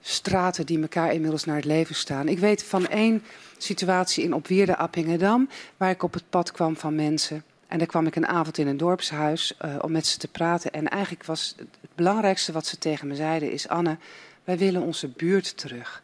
[0.00, 2.28] straten die elkaar inmiddels naar het leven staan.
[2.28, 3.24] Ik weet van één
[3.58, 8.06] situatie in Opwierde Appingedam, waar ik op het pad kwam van mensen En daar kwam
[8.06, 10.72] ik een avond in een dorpshuis uh, om met ze te praten.
[10.72, 13.68] En eigenlijk was het belangrijkste wat ze tegen me zeiden is...
[13.68, 13.98] Anne,
[14.44, 16.02] wij willen onze buurt terug.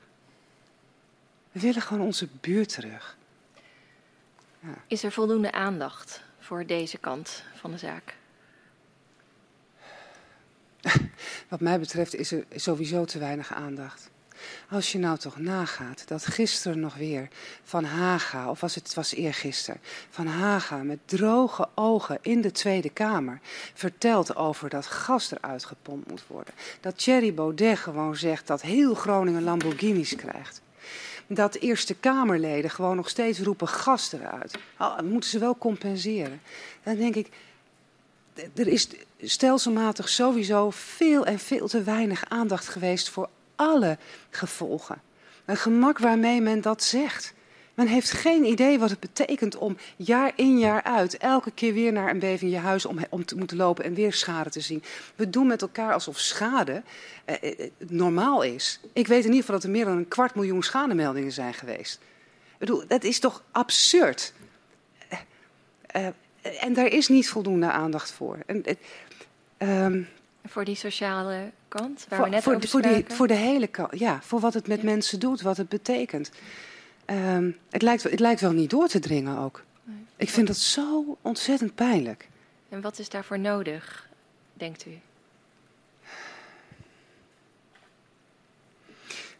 [1.52, 3.16] We willen gewoon onze buurt terug.
[4.60, 4.74] Ja.
[4.86, 8.16] Is er voldoende aandacht voor deze kant van de zaak?
[11.48, 14.10] Wat mij betreft is er sowieso te weinig aandacht.
[14.70, 17.28] Als je nou toch nagaat dat gisteren nog weer
[17.62, 19.80] Van Haga, of was het, was eergisteren,
[20.10, 23.40] Van Haga met droge ogen in de Tweede Kamer
[23.74, 26.54] vertelt over dat gas eruit gepompt moet worden.
[26.80, 30.62] Dat Thierry Baudet gewoon zegt dat heel Groningen Lamborghinis krijgt.
[31.26, 34.58] Dat Eerste Kamerleden gewoon nog steeds roepen gas eruit.
[34.78, 36.40] Oh, moeten ze wel compenseren.
[36.82, 37.28] Dan denk ik,
[38.54, 38.88] er is
[39.20, 43.98] stelselmatig sowieso veel en veel te weinig aandacht geweest voor alle
[44.30, 45.02] gevolgen.
[45.44, 47.34] Een gemak waarmee men dat zegt.
[47.74, 51.92] Men heeft geen idee wat het betekent om jaar in jaar uit elke keer weer
[51.92, 54.82] naar een beving je huis om, om te moeten lopen en weer schade te zien.
[55.14, 56.82] We doen met elkaar alsof schade
[57.24, 58.80] eh, eh, eh, normaal is.
[58.92, 62.00] Ik weet in ieder geval dat er meer dan een kwart miljoen schademeldingen zijn geweest.
[62.58, 64.32] Ik dat is toch absurd?
[65.86, 68.38] Eh, eh, en daar is niet voldoende aandacht voor.
[68.46, 68.64] En,
[69.56, 70.02] ehm,
[70.44, 73.66] voor die sociale kant, waar voor, we net voor, over voor, die, voor de hele
[73.66, 74.22] kant, ja.
[74.22, 76.30] Voor wat het met mensen doet, wat het betekent.
[77.06, 79.62] Um, het, lijkt, het lijkt wel niet door te dringen ook.
[79.84, 79.96] Nee.
[80.16, 82.28] Ik vind dat zo ontzettend pijnlijk.
[82.68, 84.08] En wat is daarvoor nodig,
[84.52, 85.00] denkt u?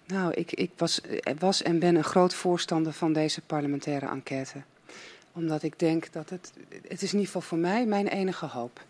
[0.07, 1.01] Nou, ik, ik was,
[1.39, 4.63] was en ben een groot voorstander van deze parlementaire enquête.
[5.33, 6.53] Omdat ik denk dat het,
[6.89, 8.81] het is in ieder geval voor mij mijn enige hoop.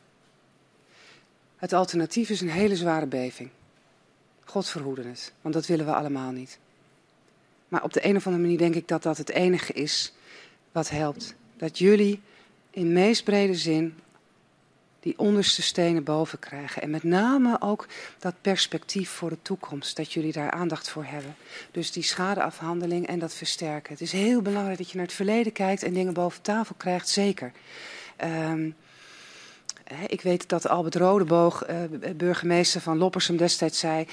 [1.57, 3.51] Het alternatief is een hele zware beving.
[4.45, 6.59] God verhoede het, want dat willen we allemaal niet.
[7.69, 10.13] Maar op de een of andere manier denk ik dat dat het enige is
[10.73, 11.35] wat helpt.
[11.57, 12.21] Dat jullie
[12.71, 13.95] in meest brede zin
[15.01, 16.83] die onderste stenen boven krijgen.
[16.83, 17.87] En met name ook
[18.19, 21.37] dat perspectief voor de toekomst, dat jullie daar aandacht voor hebben.
[21.71, 23.93] Dus die schadeafhandeling en dat versterken.
[23.93, 27.09] Het is heel belangrijk dat je naar het verleden kijkt en dingen boven tafel krijgt,
[27.09, 27.53] zeker.
[28.25, 28.77] Um,
[30.07, 31.77] ik weet dat Albert Rodeboog, uh,
[32.17, 34.07] burgemeester van Loppersum, destijds zei: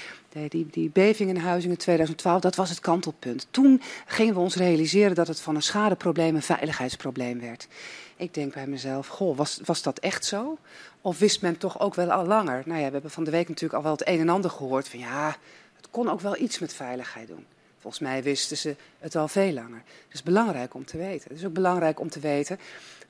[0.48, 3.46] die, die beving in Huizingen 2012, dat was het kantelpunt.
[3.50, 7.68] Toen gingen we ons realiseren dat het van een schadeprobleem een veiligheidsprobleem werd.
[8.16, 10.58] Ik denk bij mezelf: Goh, was, was dat echt zo?
[11.00, 12.62] Of wist men toch ook wel al langer?
[12.64, 14.88] Nou ja, we hebben van de week natuurlijk al wel het een en ander gehoord
[14.88, 15.36] van ja,
[15.76, 17.46] het kon ook wel iets met veiligheid doen.
[17.78, 19.82] Volgens mij wisten ze het al veel langer.
[19.84, 21.28] Het is belangrijk om te weten.
[21.28, 22.58] Het is ook belangrijk om te weten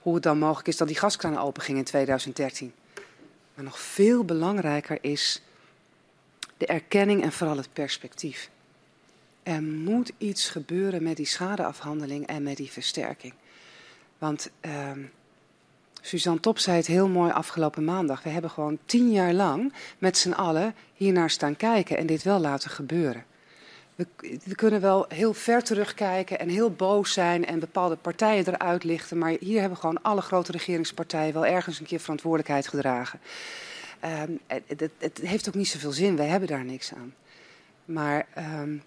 [0.03, 2.73] hoe het dan mogelijk is dat die gaskraan open ging in 2013.
[3.55, 5.43] Maar nog veel belangrijker is
[6.57, 8.51] de erkenning en vooral het perspectief.
[9.43, 13.33] Er moet iets gebeuren met die schadeafhandeling en met die versterking.
[14.19, 14.91] Want uh,
[16.01, 18.23] Suzanne Top zei het heel mooi afgelopen maandag.
[18.23, 22.41] We hebben gewoon tien jaar lang met z'n allen hiernaar staan kijken en dit wel
[22.41, 23.25] laten gebeuren.
[23.95, 29.19] We, kunnen wel heel ver terugkijken en heel boos zijn en bepaalde partijen eruit lichten.
[29.19, 33.21] Maar hier hebben gewoon alle grote regeringspartijen wel ergens een keer verantwoordelijkheid gedragen.
[34.05, 37.15] Um, het, het, heeft ook niet zoveel zin, wij hebben daar niks aan.
[37.85, 38.83] Maar um,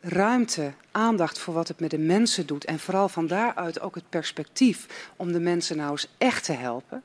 [0.00, 2.64] ruimte, aandacht voor wat het met de mensen doet.
[2.64, 7.02] En vooral van daaruit ook het perspectief om de mensen nou eens echt te helpen.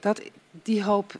[0.00, 1.18] Dat, die hoop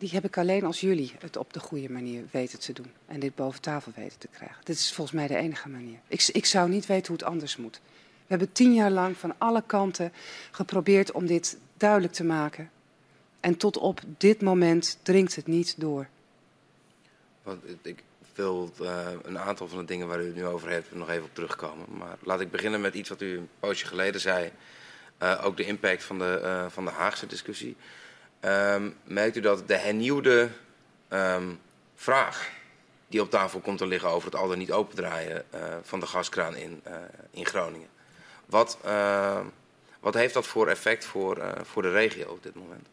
[0.00, 2.92] die heb ik alleen als jullie het op de goede manier weten te doen.
[3.06, 4.56] En dit boven tafel weten te krijgen.
[4.64, 5.98] Dit is volgens mij de enige manier.
[6.08, 7.80] Ik, ik zou niet weten hoe het anders moet.
[8.20, 10.12] We hebben tien jaar lang van alle kanten
[10.50, 12.70] geprobeerd om dit duidelijk te maken.
[13.40, 16.08] En tot op dit moment dringt het niet door.
[17.42, 18.02] Want ik
[18.34, 21.24] wil uh, een aantal van de dingen waar u het nu over heeft nog even
[21.24, 21.86] op terugkomen.
[21.98, 24.50] Maar laat ik beginnen met iets wat u een poosje geleden zei.
[25.22, 27.76] Uh, ook de impact van de, uh, van de Haagse discussie.
[28.44, 30.48] Um, merkt u dat de hernieuwde
[31.08, 31.60] um,
[31.94, 32.50] vraag
[33.08, 36.06] die op tafel komt te liggen over het al dan niet opendraaien uh, van de
[36.06, 36.94] gaskraan in, uh,
[37.30, 37.88] in Groningen.
[38.46, 39.40] Wat, uh,
[40.00, 42.86] wat heeft dat voor effect voor, voor de regio op dit moment?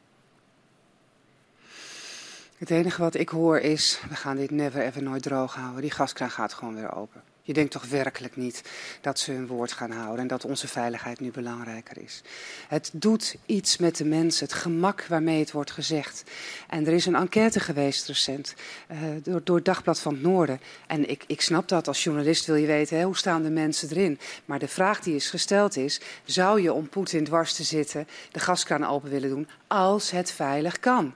[2.58, 5.82] Het enige wat ik hoor is, we gaan dit never ever nooit droog houden.
[5.82, 7.24] Die gaskraan gaat gewoon weer open.
[7.48, 8.62] Je denkt toch werkelijk niet
[9.02, 12.22] dat ze hun woord gaan houden en dat onze veiligheid nu belangrijker is.
[12.68, 16.24] Het doet iets met de mensen, het gemak waarmee het wordt gezegd.
[16.70, 18.54] En er is een enquête geweest recent
[18.92, 20.60] uh, door, door Dagblad van het Noorden.
[20.88, 23.90] En ik, ik snap dat als journalist wil je weten, hè, hoe staan de mensen
[23.90, 24.20] erin?
[24.46, 28.40] Maar de vraag die is gesteld is, zou je om Poetin dwars te zitten de
[28.40, 31.14] gaskraan open willen doen als het veilig kan?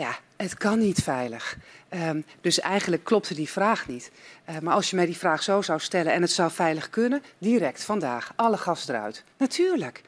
[0.00, 1.56] Ja, het kan niet veilig.
[1.94, 4.10] Um, dus eigenlijk klopte die vraag niet.
[4.50, 7.22] Uh, maar als je mij die vraag zo zou stellen en het zou veilig kunnen,
[7.38, 9.24] direct vandaag, alle gas eruit.
[9.36, 10.02] Natuurlijk.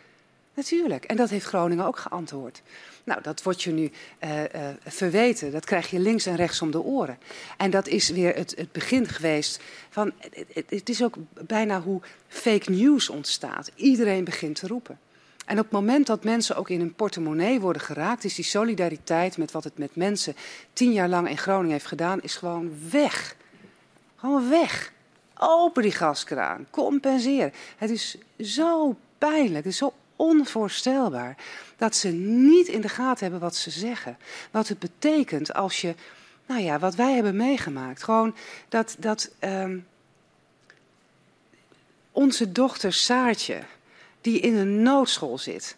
[0.55, 1.05] Natuurlijk.
[1.05, 2.63] En dat heeft Groningen ook geantwoord.
[3.05, 3.91] Nou, dat wordt je nu
[4.25, 4.47] uh, uh,
[4.85, 5.53] verweten.
[5.53, 7.19] Dat krijg je links en rechts om de oren.
[7.57, 9.61] En dat is weer het, het begin geweest
[9.91, 10.13] van.
[10.53, 11.15] Het, het, is ook
[11.47, 13.71] bijna hoe fake news ontstaat.
[13.75, 14.99] Iedereen begint te roepen.
[15.47, 19.37] En op het moment dat mensen ook in hun portemonnee worden geraakt, is die solidariteit
[19.37, 20.37] met wat het met mensen
[20.73, 23.37] tien jaar lang in Groningen heeft gedaan, is gewoon weg.
[24.17, 24.93] Gewoon weg.
[25.39, 26.67] Open die gaskraan.
[26.71, 27.53] Compenseer.
[27.77, 29.65] Het is zo pijnlijk.
[29.65, 31.37] Het is zo onvoorstelbaar
[31.77, 34.17] dat ze niet in de gaten hebben wat ze zeggen.
[34.51, 35.95] Wat het betekent als je,
[36.47, 38.03] nou ja, wat wij hebben meegemaakt.
[38.03, 38.35] Gewoon
[38.69, 39.87] dat, dat um,
[42.13, 43.63] onze dochter Saartje,
[44.23, 45.77] die in een noodschool zit,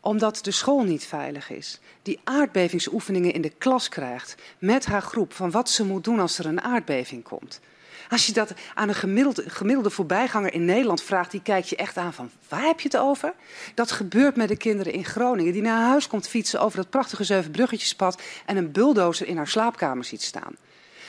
[0.00, 5.32] omdat de school niet veilig is, die aardbevingsoefeningen in de klas krijgt met haar groep
[5.32, 7.60] van wat ze moet doen als er een aardbeving komt.
[8.08, 11.96] Als je dat aan een gemiddelde, gemiddelde voorbijganger in Nederland vraagt, die kijkt je echt
[11.96, 13.34] aan van waar heb je het over?
[13.74, 17.24] Dat gebeurt met de kinderen in Groningen, die naar huis komt fietsen over dat prachtige
[17.24, 20.56] Zevenbruggetjespad en een bulldozer in haar slaapkamer ziet staan.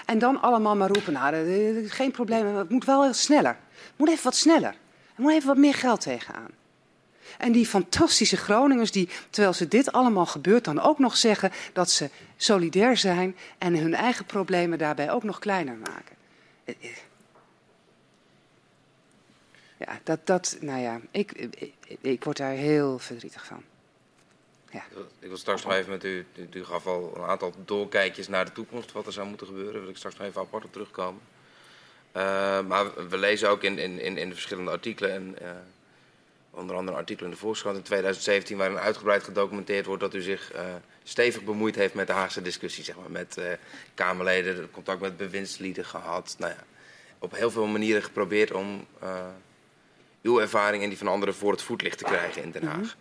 [0.05, 3.57] En dan allemaal maar roepen, nou, geen probleem, het moet wel sneller.
[3.71, 4.75] Het moet even wat sneller.
[5.19, 6.51] Er moet even wat meer geld tegenaan.
[7.37, 11.89] En die fantastische Groningers die, terwijl ze dit allemaal gebeurt, dan ook nog zeggen dat
[11.89, 16.15] ze solidair zijn en hun eigen problemen daarbij ook nog kleiner maken.
[19.77, 21.31] Ja, dat, dat, nou ja, ik,
[22.01, 23.63] ik, word daar heel verdrietig van.
[24.71, 24.83] Ja.
[25.19, 28.51] Ik wil straks nog even met u, u gaf al een aantal doorkijkjes naar de
[28.51, 29.81] toekomst, wat er zou moeten gebeuren.
[29.81, 31.21] Wil ik straks nog even apart op terugkomen.
[32.19, 35.49] Uh, maar we lezen ook in, in, in, in de verschillende artikelen, en, uh,
[36.49, 40.21] onder andere een artikel in de Volkskrant in 2017, waarin uitgebreid gedocumenteerd wordt dat u
[40.21, 40.61] zich uh,
[41.03, 43.41] stevig bemoeid heeft met de Haagse discussie, zeg maar, met
[43.93, 46.35] Kamerleden, contact met bewindslieden gehad.
[46.37, 46.63] Nou ja,
[47.19, 48.87] op heel veel manieren geprobeerd om
[50.21, 52.95] uw ervaring en die van anderen voor het voetlicht te krijgen in Den Haag.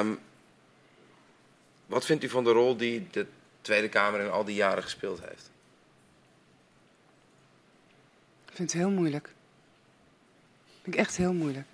[0.00, 0.18] Um,
[1.86, 3.26] wat vindt u van de rol die de
[3.60, 5.51] Tweede Kamer in al die jaren gespeeld heeft?
[8.52, 9.26] Ik vind het heel moeilijk.
[10.66, 11.66] Ik vind echt heel moeilijk.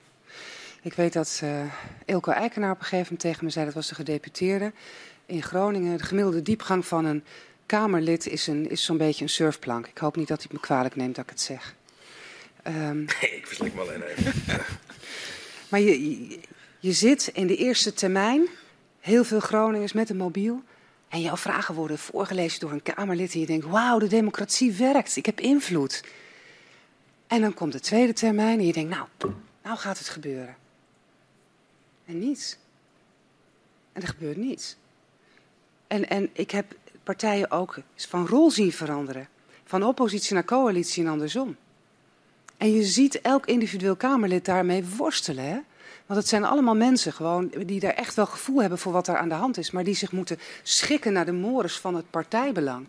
[0.83, 1.73] Ik weet dat uh,
[2.05, 4.73] Ilko Eikenaar op een gegeven moment tegen me zei, dat was de gedeputeerde
[5.27, 5.97] in Groningen.
[5.97, 7.25] De gemiddelde diepgang van een
[7.67, 9.87] Kamerlid is, een, is zo'n beetje een surfplank.
[9.87, 11.75] Ik hoop niet dat hij me kwalijk neemt dat ik het zeg.
[12.67, 14.33] Um, nee, ik verslik me alleen even.
[15.71, 16.39] maar je, je,
[16.79, 18.47] je zit in de eerste termijn,
[19.01, 20.63] heel veel Groningers met een mobiel.
[21.09, 23.35] En jouw vragen worden voorgelezen door een Kamerlid.
[23.35, 25.17] En je denkt, wauw, de democratie werkt.
[25.17, 26.03] Ik heb invloed.
[27.29, 29.07] En dan komt de tweede termijn en je denkt, nou,
[29.63, 30.57] nou gaat het gebeuren.
[32.05, 32.59] En niets.
[33.93, 34.77] En er gebeurt niets.
[35.87, 39.29] En, en ik heb partijen ook van rol zien veranderen.
[39.65, 41.57] Van oppositie naar coalitie en andersom.
[42.57, 45.45] En je ziet elk individueel Kamerlid daarmee worstelen.
[45.45, 45.59] Hè?
[46.07, 49.17] Want het zijn allemaal mensen gewoon die daar echt wel gevoel hebben voor wat er
[49.17, 49.71] aan de hand is.
[49.71, 52.87] Maar die zich moeten schikken naar de mores van het partijbelang.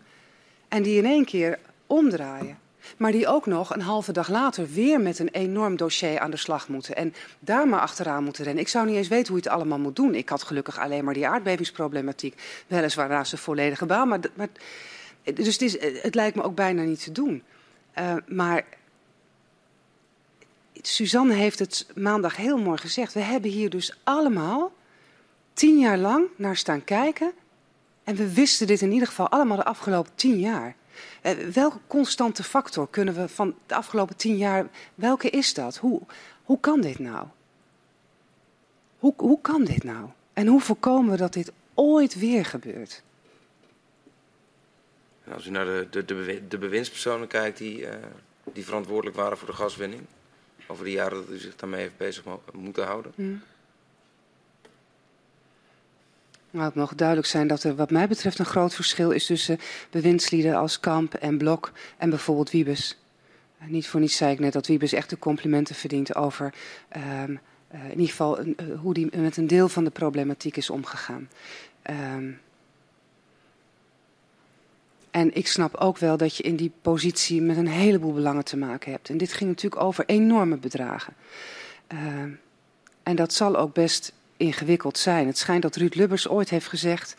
[0.68, 2.58] En die in één keer omdraaien.
[2.96, 6.36] Maar die ook nog een halve dag later weer met een enorm dossier aan de
[6.36, 6.96] slag moeten.
[6.96, 8.62] En daar maar achteraan moeten rennen.
[8.62, 10.14] Ik zou niet eens weten hoe je het allemaal moet doen.
[10.14, 12.64] Ik had gelukkig alleen maar die aardbevingsproblematiek.
[12.66, 14.08] Weliswaar naast een volledige baan.
[14.08, 14.20] Maar,
[15.34, 17.42] dus het, is, het lijkt me ook bijna niet te doen.
[17.98, 18.64] Uh, maar
[20.82, 23.12] Suzanne heeft het maandag heel mooi gezegd.
[23.12, 24.72] We hebben hier dus allemaal
[25.52, 27.32] tien jaar lang naar staan kijken.
[28.04, 30.74] En we wisten dit in ieder geval allemaal de afgelopen tien jaar.
[31.20, 35.76] Eh, welke constante factor kunnen we van de afgelopen tien jaar, welke is dat?
[35.76, 36.00] Hoe,
[36.42, 37.26] hoe kan dit nou?
[38.98, 40.08] Hoe, hoe kan dit nou?
[40.32, 43.02] En hoe voorkomen we dat dit ooit weer gebeurt?
[45.32, 47.94] Als u naar de, de, de, bewindspersonen kijkt die, uh,
[48.52, 50.02] die verantwoordelijk waren voor de gaswinning,
[50.66, 53.12] over de jaren dat u zich daarmee heeft bezig moeten houden.
[53.14, 53.42] Hmm.
[56.50, 59.58] Nou, het mag duidelijk zijn dat er wat mij betreft een groot verschil is tussen
[59.90, 62.98] bewindslieden als Kamp en Blok en bijvoorbeeld Wiebes.
[63.62, 66.54] Uh, niet voor niets zei ik net dat Wiebes echt de complimenten verdient over
[66.96, 67.40] um,
[67.74, 71.28] uh, in ieder geval uh, hoe die met een deel van de problematiek is omgegaan.
[71.90, 72.40] Um,
[75.10, 78.56] en ik snap ook wel dat je in die positie met een heleboel belangen te
[78.56, 79.08] maken hebt.
[79.08, 81.14] En dit ging natuurlijk over enorme bedragen.
[81.92, 81.98] Uh,
[83.02, 85.26] en dat zal ook best ingewikkeld zijn.
[85.26, 87.14] Het schijnt dat Ruud Lubbers ooit heeft gezegd.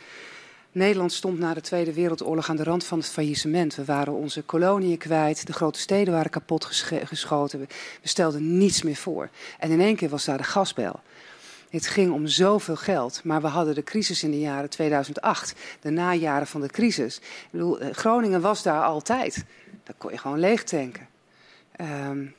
[0.71, 3.75] Nederland stond na de Tweede Wereldoorlog aan de rand van het faillissement.
[3.75, 6.65] We waren onze koloniën kwijt, de grote steden waren kapot
[7.03, 7.59] geschoten.
[7.59, 7.67] We
[8.03, 9.29] stelden niets meer voor.
[9.59, 10.99] En in één keer was daar de gasbel.
[11.69, 15.89] Het ging om zoveel geld, maar we hadden de crisis in de jaren 2008, de
[15.89, 17.17] najaren van de crisis.
[17.17, 19.45] Ik bedoel, eh, Groningen was daar altijd.
[19.83, 21.07] Daar kon je gewoon leeg tanken.
[21.81, 22.35] Um,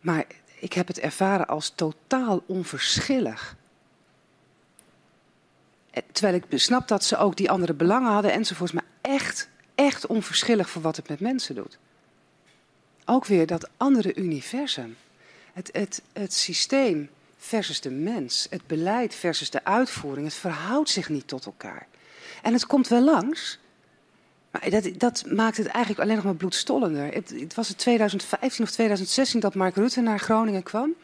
[0.00, 0.26] Maar
[0.60, 3.56] ik heb het ervaren als totaal onverschillig.
[5.90, 10.06] Eh, terwijl ik snap dat ze ook die andere belangen hadden enzovoorts, maar echt, echt
[10.06, 11.78] onverschillig voor wat het met mensen doet.
[13.04, 14.96] Ook weer dat andere universum.
[15.52, 21.08] Het, het, het systeem versus de mens, het beleid versus de uitvoering, het verhoudt zich
[21.08, 21.86] niet tot elkaar.
[22.42, 23.58] En het komt wel langs,
[24.50, 27.12] maar dat, dat maakt het eigenlijk alleen nog maar bloedstollender.
[27.12, 30.94] Het, het was het 2015 of 2016 dat Mark Rutte naar Groningen kwam.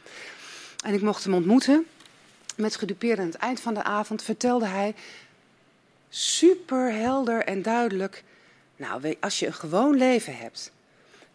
[0.85, 1.87] En ik mocht hem ontmoeten.
[2.57, 4.95] Met gedupeerd aan het eind van de avond vertelde hij
[6.09, 8.25] super helder en duidelijk.
[8.77, 10.73] Nou, als je een gewoon leven hebt,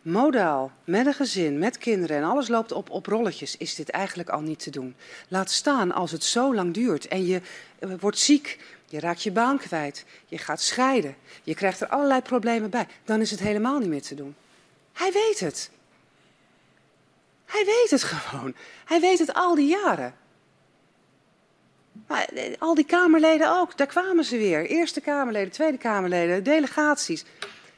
[0.02, 4.30] modaal, met een gezin, met kinderen en alles loopt op, op rolletjes, is dit eigenlijk
[4.30, 4.96] al niet te doen.
[5.28, 7.42] Laat staan als het zo lang duurt en je
[7.80, 8.60] eh, wordt ziek,
[8.90, 13.22] je raakt je baan kwijt, je gaat scheiden, je krijgt er allerlei problemen bij, dan
[13.22, 14.36] is het helemaal niet meer te doen.
[14.94, 15.72] Hij weet het.
[17.46, 18.54] Hij weet het gewoon.
[18.86, 20.14] Hij weet het al die jaren.
[22.08, 22.18] Eh,
[22.60, 24.66] al die Kamerleden ook, daar kwamen ze weer.
[24.66, 27.26] Eerste Kamerleden, Tweede Kamerleden, delegaties.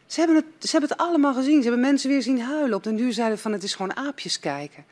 [0.05, 1.61] Ze hebben, het, ze hebben het allemaal gezien.
[1.61, 2.77] Ze hebben mensen weer zien huilen.
[2.77, 4.85] Op den duur zeiden van het is gewoon aapjes kijken.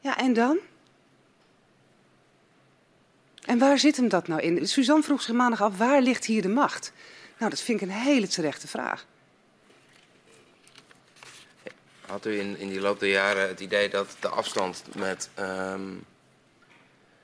[0.00, 0.58] Ja, en dan?
[3.48, 4.68] En waar zit hem dat nou in?
[4.68, 6.92] Suzanne vroeg zich maandag af, waar ligt hier de macht?
[7.38, 9.06] Nou, dat vind ik een hele terechte vraag.
[12.06, 16.04] Had u in, in die loop der jaren het idee dat de afstand met um,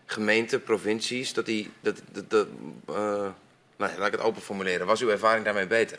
[0.06, 1.70] gemeenten, provincies, dat die.
[1.80, 2.46] Dat, dat, dat
[2.90, 3.32] uh, nou,
[3.76, 4.86] laat ik het open formuleren.
[4.86, 5.98] Was uw ervaring daarmee beter?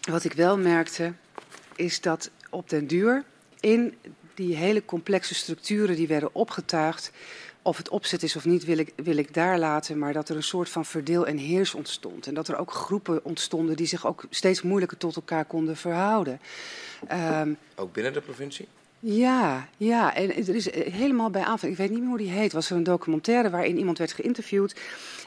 [0.00, 1.12] Wat ik wel merkte,
[1.76, 3.24] is dat op den duur
[3.60, 3.98] in
[4.34, 7.12] die hele complexe structuren die werden opgetuigd,
[7.68, 9.98] of het opzet is of niet, wil ik, wil ik daar laten.
[9.98, 12.26] Maar dat er een soort van verdeel en heers ontstond.
[12.26, 16.40] En dat er ook groepen ontstonden die zich ook steeds moeilijker tot elkaar konden verhouden.
[17.12, 18.68] Um, ook binnen de provincie?
[19.00, 20.14] Ja, ja.
[20.14, 22.76] En er is helemaal bij aanvang, ik weet niet meer hoe die heet, was er
[22.76, 24.74] een documentaire waarin iemand werd geïnterviewd.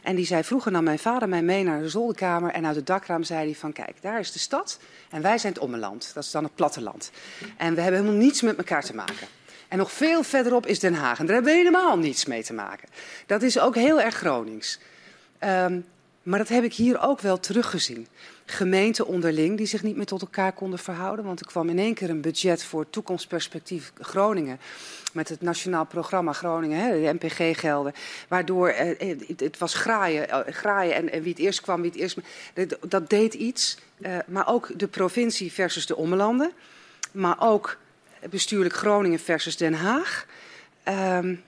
[0.03, 2.87] En die zei, vroeger nam mijn vader mij mee naar de zolderkamer en uit het
[2.87, 6.11] dakraam zei hij van, kijk, daar is de stad en wij zijn het ommeland.
[6.13, 7.11] Dat is dan het platteland.
[7.57, 9.27] En we hebben helemaal niets met elkaar te maken.
[9.71, 11.19] En nog veel verderop is Den Haag.
[11.19, 12.89] En daar hebben we helemaal niets mee te maken.
[13.25, 14.79] Dat is ook heel erg Gronings.
[15.43, 15.85] Um,
[16.23, 18.07] maar dat heb ik hier ook wel teruggezien.
[18.45, 21.25] Gemeenten onderling die zich niet meer tot elkaar konden verhouden.
[21.25, 24.59] Want er kwam in één keer een budget voor toekomstperspectief Groningen.
[25.13, 27.93] Met het Nationaal Programma Groningen, hè, de NPG-gelden.
[28.27, 31.99] Waardoor eh, het, was graaien, eh, graaien en, en, wie het eerst kwam, wie het
[31.99, 32.17] eerst.
[32.87, 33.77] Dat, deed iets.
[33.99, 36.51] Uh, maar ook de provincie versus de ommelanden.
[37.11, 37.77] Maar ook
[38.29, 40.25] bestuurlijk Groningen versus Den Haag.
[40.87, 41.43] Um,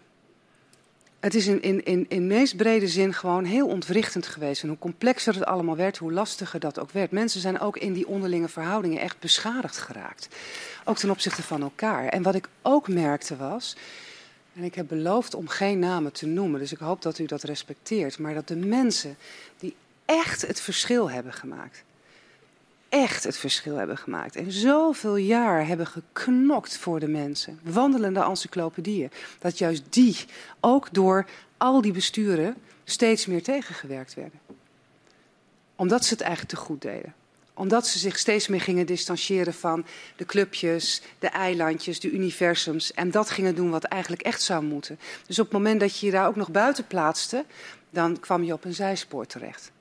[1.20, 4.62] het is in, in, in, in meest brede zin gewoon heel ontwrichtend geweest.
[4.62, 7.12] En hoe complexer het allemaal werd, hoe lastiger dat ook werd.
[7.12, 10.28] Mensen zijn ook in die onderlinge verhoudingen echt beschadigd geraakt.
[10.84, 12.08] Ook ten opzichte van elkaar.
[12.08, 13.76] En wat ik ook merkte was.
[14.56, 17.44] En ik heb beloofd om geen namen te noemen, dus ik hoop dat u dat
[17.44, 18.20] respecteert.
[18.20, 19.18] Maar dat de mensen
[19.60, 19.76] die
[20.06, 21.84] echt het verschil hebben gemaakt
[22.94, 24.36] echt het verschil hebben gemaakt.
[24.36, 27.60] En zoveel jaar hebben geknokt voor de mensen.
[27.64, 29.11] Wandelende encyclopedieën.
[29.40, 30.18] Dat juist die
[30.60, 31.26] ook door
[31.57, 34.40] al die besturen steeds meer tegengewerkt werden.
[35.76, 37.14] Omdat ze het eigenlijk te goed deden.
[37.53, 42.94] Omdat ze zich steeds meer gingen distancieren van de clubjes, de eilandjes, de universums.
[42.94, 44.99] En dat gingen doen wat eigenlijk echt zou moeten.
[45.28, 47.45] Dus op het moment dat je je daar ook nog buiten plaatste,
[47.90, 49.72] dan kwam je op een zijspoor terecht.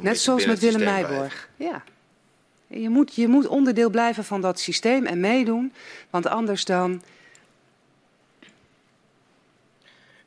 [0.00, 1.48] Net zoals met Willem Meijborg.
[1.56, 1.82] Ja.
[2.72, 5.72] Je moet, je moet onderdeel blijven van dat systeem en meedoen,
[6.10, 7.02] want anders dan.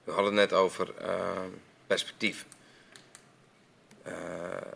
[0.03, 1.39] We hadden het net over uh,
[1.88, 2.45] perspectief.
[4.07, 4.13] Uh,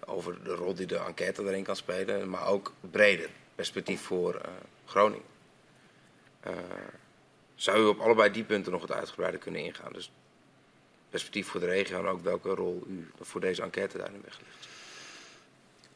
[0.05, 4.41] over de rol die de enquête erin kan spelen, maar ook breder perspectief voor uh,
[4.85, 5.25] Groningen.
[7.55, 9.93] zou u op allebei die punten nog wat uitgebreider kunnen ingaan?
[9.93, 10.11] Dus
[11.09, 14.78] perspectief voor de regio en ook welke rol u voor deze enquête daarin weggelegd?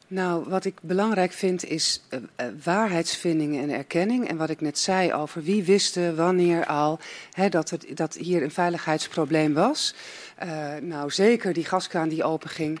[0.06, 2.20] Nou, wat ik belangrijk vind is uh,
[2.64, 4.28] waarheidsvinding en erkenning.
[4.28, 6.98] En wat ik net zei over wie wist wanneer al
[7.32, 9.94] hè, dat, het, dat hier een veiligheidsprobleem was.
[10.42, 12.80] Uh, nou, zeker die gaskraan die openging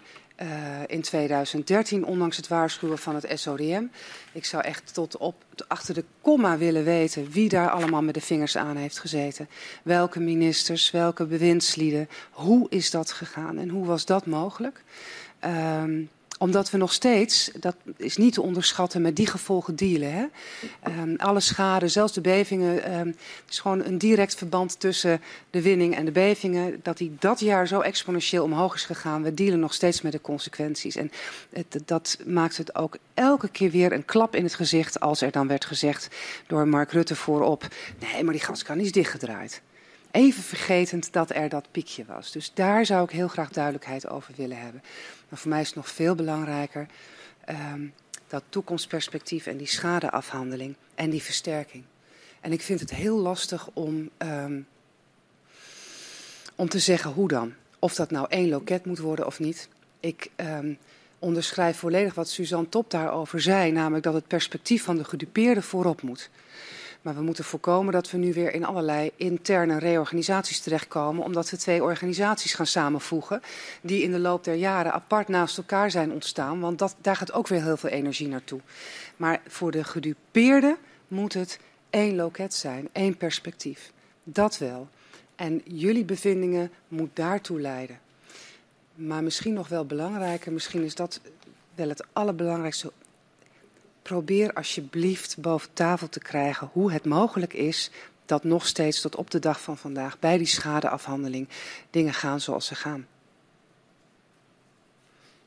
[0.86, 3.84] in 2013, ondanks het waarschuwen van het SODM.
[4.32, 8.20] Ik zou echt tot op achter de komma willen weten wie daar allemaal met de
[8.20, 9.48] vingers aan heeft gezeten.
[9.82, 14.82] Welke ministers, welke bewindslieden, hoe is dat gegaan en hoe was dat mogelijk?
[15.44, 16.10] Um,
[16.44, 20.12] Omdat we nog steeds, dat is niet te onderschatten, met die gevolgen dealen.
[20.12, 20.24] Hè?
[21.00, 22.98] Um, alle schade, zelfs de bevingen.
[22.98, 26.80] Um, het is gewoon een direct verband tussen de winning en de bevingen.
[26.82, 29.22] Dat die dat jaar zo exponentieel omhoog is gegaan.
[29.22, 30.96] We dealen nog steeds met de consequenties.
[30.96, 31.10] En
[31.52, 35.00] het, dat maakt het ook elke keer weer een klap in het gezicht.
[35.00, 36.08] als er dan werd gezegd
[36.46, 37.68] door Mark Rutte voorop:
[38.00, 39.62] nee, maar die gaskraan is dichtgedraaid.
[40.14, 42.32] Even vergetend dat er dat piekje was.
[42.32, 44.82] Dus daar zou ik heel graag duidelijkheid over willen hebben.
[45.28, 46.86] Maar voor mij is het nog veel belangrijker
[47.48, 47.94] um,
[48.28, 51.84] dat toekomstperspectief en die schadeafhandeling en die versterking.
[52.40, 54.66] En ik vind het heel lastig om, um,
[56.54, 57.54] om te zeggen hoe dan.
[57.78, 59.68] Of dat nou één loket moet worden of niet.
[60.00, 60.78] Ik um,
[61.18, 66.02] onderschrijf volledig wat Suzanne Top daarover zei, namelijk dat het perspectief van de gedupeerde voorop
[66.02, 66.30] moet.
[67.04, 71.56] Maar we moeten voorkomen dat we nu weer in allerlei interne reorganisaties terechtkomen, omdat we
[71.56, 73.42] twee organisaties gaan samenvoegen
[73.80, 77.32] die in de loop der jaren apart naast elkaar zijn ontstaan, want dat, daar gaat
[77.32, 78.60] ook weer heel veel energie naartoe.
[79.16, 80.76] Maar voor de gedupeerde
[81.08, 81.58] moet het
[81.90, 83.92] één loket zijn, één perspectief.
[84.22, 84.88] Dat wel.
[85.34, 87.98] En jullie bevindingen moet daartoe leiden.
[88.94, 91.20] Maar misschien nog wel belangrijker, misschien is dat
[91.74, 92.92] wel het allerbelangrijkste
[94.04, 97.90] probeer alsjeblieft boven tafel te krijgen hoe het mogelijk is
[98.26, 101.48] dat nog steeds tot op de dag van vandaag bij die schadeafhandeling
[101.90, 103.06] dingen gaan zoals ze gaan.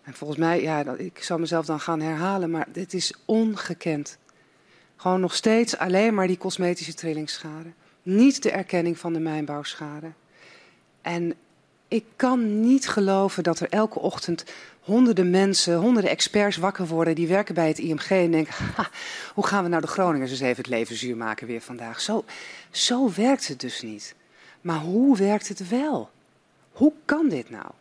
[0.04, 4.18] En volgens mij, ja, ik zal mezelf dan gaan herhalen, maar dit is ongekend.
[4.96, 7.70] Gewoon nog steeds alleen maar die cosmetische trillingsschade.
[8.04, 10.12] Niet de erkenning van de mijnbouwschade.
[11.02, 11.34] En
[11.88, 14.44] ik kan niet geloven dat er elke ochtend
[14.88, 18.54] honderden mensen, honderden experts wakker worden die werken bij het IMG en denken:
[19.36, 22.02] hoe gaan we nou de Groningers eens even het leven zuur maken weer vandaag?
[22.02, 22.26] Zo,
[22.72, 24.16] zo werkt het dus niet.
[24.62, 26.10] Maar hoe werkt het wel?
[26.72, 27.72] Hoe kan dit nou?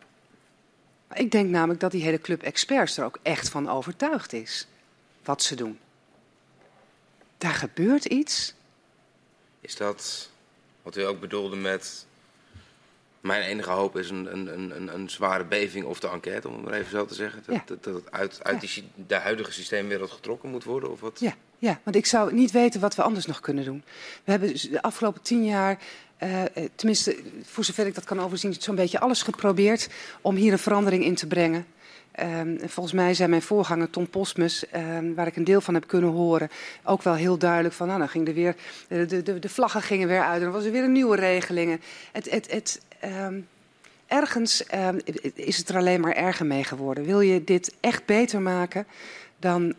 [1.13, 4.67] Ik denk namelijk dat die hele club experts er ook echt van overtuigd is
[5.23, 5.79] wat ze doen.
[7.37, 8.53] Daar gebeurt iets.
[9.61, 10.29] Is dat
[10.81, 12.06] wat u ook bedoelde met
[13.27, 16.63] mijn enige hoop is een, een, een, een zware beving of de enquête, om het
[16.63, 17.43] maar even zo te zeggen.
[17.45, 20.91] Dat, dat, het uit, uit die, de huidige systeemwereld getrokken moet worden?
[20.91, 21.19] Of wat?
[21.19, 23.83] Ja, ja, want ik zou niet weten wat we anders nog kunnen doen.
[24.23, 25.79] We hebben de afgelopen tien jaar,
[26.23, 26.43] uh,
[26.75, 29.89] tenminste voor zover ik dat kan overzien, zo'n beetje alles geprobeerd
[30.21, 31.65] om hier een verandering in te brengen.
[32.19, 35.87] Um, volgens mij zei mijn voorganger Tom Postmus, um, waar ik een deel van heb
[35.87, 36.49] kunnen horen,
[36.83, 38.55] ook wel heel duidelijk van, nou, dan ging er weer,
[38.87, 41.81] de, de, de vlaggen gingen weer uit en er was er weer een nieuwe regelingen.
[42.11, 43.47] Het, het, het, um,
[44.07, 44.63] ergens
[45.33, 47.03] is het er alleen maar erger mee geworden.
[47.03, 48.87] Wil je dit echt beter maken
[49.39, 49.73] dan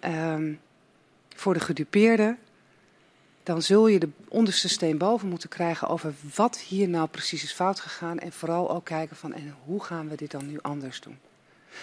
[1.34, 2.38] voor de gedupeerden,
[3.42, 7.52] dan zul je de onderste steen boven moeten krijgen over wat hier nou precies is
[7.52, 11.00] fout gegaan en vooral ook kijken van en hoe gaan we dit dan nu anders
[11.00, 11.18] doen.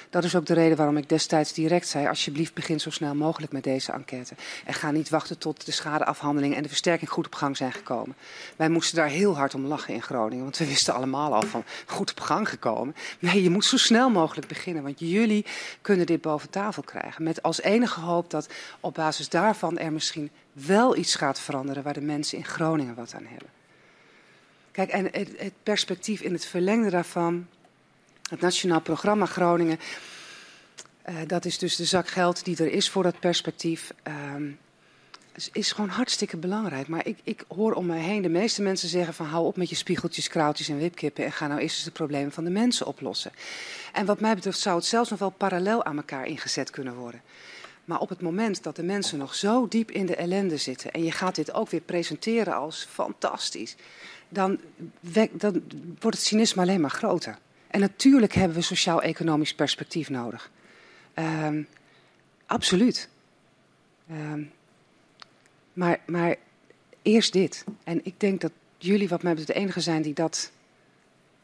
[0.09, 3.51] Dat is ook de reden waarom ik destijds direct zei: alsjeblieft begin zo snel mogelijk
[3.51, 4.35] met deze enquête.
[4.65, 8.15] En ga niet wachten tot de schadeafhandeling en de versterking goed op gang zijn gekomen.
[8.55, 11.63] Wij moesten daar heel hard om lachen in Groningen, want we wisten allemaal al van
[11.85, 12.95] goed op gang gekomen.
[13.19, 15.45] Nee, je moet zo snel mogelijk beginnen, want jullie
[15.81, 17.23] kunnen dit boven tafel krijgen.
[17.23, 18.49] Met als enige hoop dat
[18.79, 23.13] op basis daarvan er misschien wel iets gaat veranderen waar de mensen in Groningen wat
[23.15, 23.49] aan hebben.
[24.71, 27.47] Kijk, en het, het perspectief in het verlengde daarvan
[28.29, 29.79] het Nationaal Programma Groningen,
[31.09, 33.93] uh, dat is dus de zak geld die er is voor dat perspectief.
[34.07, 34.13] Uh,
[35.51, 36.87] is gewoon hartstikke belangrijk.
[36.87, 39.69] Maar ik, ik, hoor om mij heen de meeste mensen zeggen van hou op met
[39.69, 42.85] je spiegeltjes, krautjes en wipkippen en ga nou eerst eens de problemen van de mensen
[42.85, 43.31] oplossen.
[43.93, 47.21] En wat mij betreft zou het zelfs nog wel parallel aan elkaar ingezet kunnen worden.
[47.85, 51.03] Maar op het moment dat de mensen nog zo diep in de ellende zitten en
[51.03, 53.75] je gaat dit ook weer presenteren als fantastisch,
[54.29, 54.59] dan,
[55.31, 55.63] dan
[55.99, 57.37] wordt het cynisme alleen maar groter.
[57.75, 60.51] En natuurlijk hebben we sociaal-economisch perspectief nodig.
[61.15, 61.67] Um,
[62.45, 63.09] absoluut.
[64.11, 64.51] Um,
[65.73, 66.35] maar, maar
[67.01, 67.63] eerst dit.
[67.83, 70.51] En ik denk dat jullie, wat mij betreft, de enige zijn die dat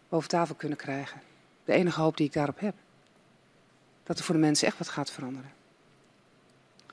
[0.10, 1.22] boven tafel kunnen krijgen.
[1.66, 2.76] De enige hoop die ik daarop heb.
[4.04, 5.52] Dat er voor de mensen echt wat gaat veranderen.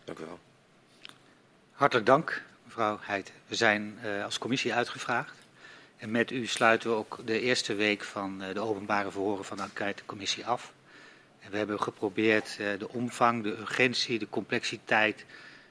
[0.04, 0.38] Dank u wel.
[1.72, 3.34] Hartelijk dank, mevrouw Heijten.
[3.46, 5.34] We zijn uh, als commissie uitgevraagd.
[5.98, 9.56] En met u sluiten we ook de eerste week van eh, de openbare verhoren van
[9.56, 10.72] de enquêtecommissie af.
[11.40, 15.24] En we hebben geprobeerd eh, de omvang, de urgentie, de complexiteit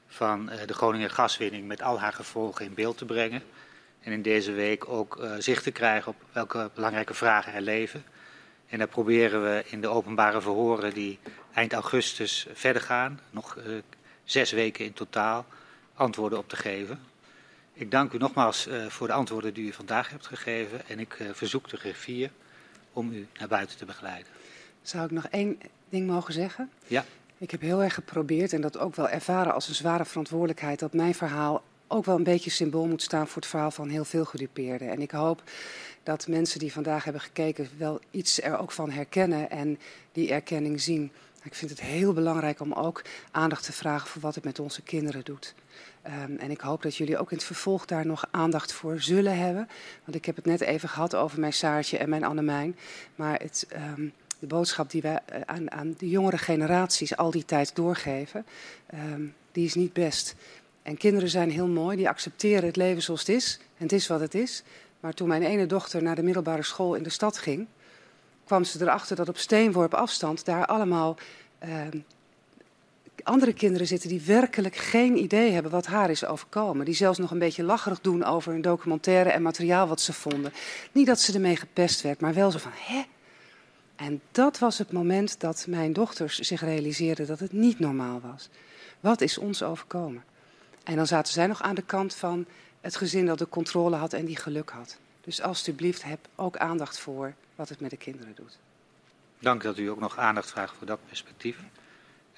[0.06, 3.42] van eh, de Groninger gaswinning met al haar gevolgen in beeld te brengen.
[4.00, 8.04] En in deze week ook zicht te krijgen op welke belangrijke vragen er leven.
[8.66, 11.18] En daar proberen we in de openbare verhoren die
[11.54, 13.58] eind augustus verder gaan, nog
[14.24, 15.46] zes weken in totaal,
[15.94, 17.00] antwoorden op te geven.
[17.78, 21.18] Ik dank u nogmaals uh, voor de antwoorden die u vandaag hebt gegeven en ik
[21.18, 22.30] uh, verzoek de griffier
[22.92, 24.32] om u naar buiten te begeleiden.
[24.82, 26.70] Zou ik nog één ding mogen zeggen?
[26.86, 27.04] Ja.
[27.38, 30.92] Ik heb heel erg geprobeerd en dat ook wel ervaren als een zware verantwoordelijkheid dat
[30.92, 34.24] mijn verhaal ook wel een beetje symbool moet staan voor het verhaal van heel veel
[34.24, 34.90] gedupeerden.
[34.90, 35.42] En ik hoop
[36.02, 39.78] dat mensen die vandaag hebben gekeken wel iets er ook van herkennen en
[40.12, 41.12] die erkenning zien.
[41.42, 44.82] Ik vind het heel belangrijk om ook aandacht te vragen voor wat het met onze
[44.82, 45.54] kinderen doet.
[46.06, 49.38] Um, en ik hoop dat jullie ook in het vervolg daar nog aandacht voor zullen
[49.38, 49.68] hebben.
[50.04, 52.76] Want ik heb het net even gehad over mijn Saartje en mijn Annemijn.
[53.14, 53.66] Maar het,
[53.96, 58.46] um, de boodschap die wij uh, aan, aan, de jongere generaties al die tijd doorgeven,
[58.94, 60.34] um, die is niet best.
[60.82, 63.58] En kinderen zijn heel mooi, die accepteren het leven zoals het is.
[63.60, 64.62] En het is wat het is.
[65.00, 67.66] Maar toen mijn ene dochter naar de middelbare school in de stad ging,
[68.44, 71.16] kwam ze erachter dat op steenworp afstand daar allemaal
[73.28, 76.84] andere kinderen zitten die werkelijk geen idee hebben wat haar is overkomen.
[76.84, 80.52] Die zelfs nog een beetje lacherig doen over een documentaire en materiaal wat ze vonden.
[80.92, 83.02] Niet dat ze ermee gepest werd, maar wel zo van, hè?
[83.96, 88.48] En dat was het moment dat mijn dochters zich realiseerden dat het niet normaal was.
[89.00, 90.24] Wat is ons overkomen?
[90.84, 92.46] En dan zaten zij nog aan de kant van
[92.80, 94.98] het gezin dat de controle had en die geluk had.
[95.20, 98.58] Dus alstublieft, heb ook aandacht voor wat het met de kinderen doet.
[99.38, 101.58] Dank dat u ook nog aandacht vraagt voor dat perspectief.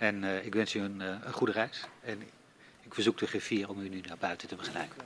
[0.00, 1.84] En uh, ik wens u een, uh, een, goede reis.
[2.04, 2.22] En
[2.82, 4.96] ik verzoek de griffier om u nu naar buiten te begeleiden.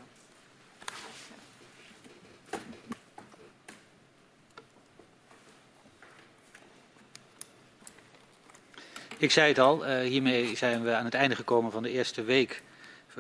[9.17, 12.23] Ik zei het al, uh, hiermee zijn we aan het einde gekomen van de eerste
[12.23, 12.63] week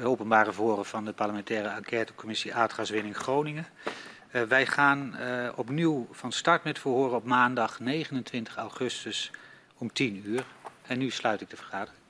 [0.02, 3.66] openbare verhoren van de parlementaire enquêtecommissie aardgaswinning Groningen.
[4.30, 5.16] Wij gaan
[5.54, 9.30] opnieuw van start met verhoren op maandag 29 augustus
[9.78, 10.44] om 10 uur.
[10.86, 12.02] En nu sluit ik de vergadering.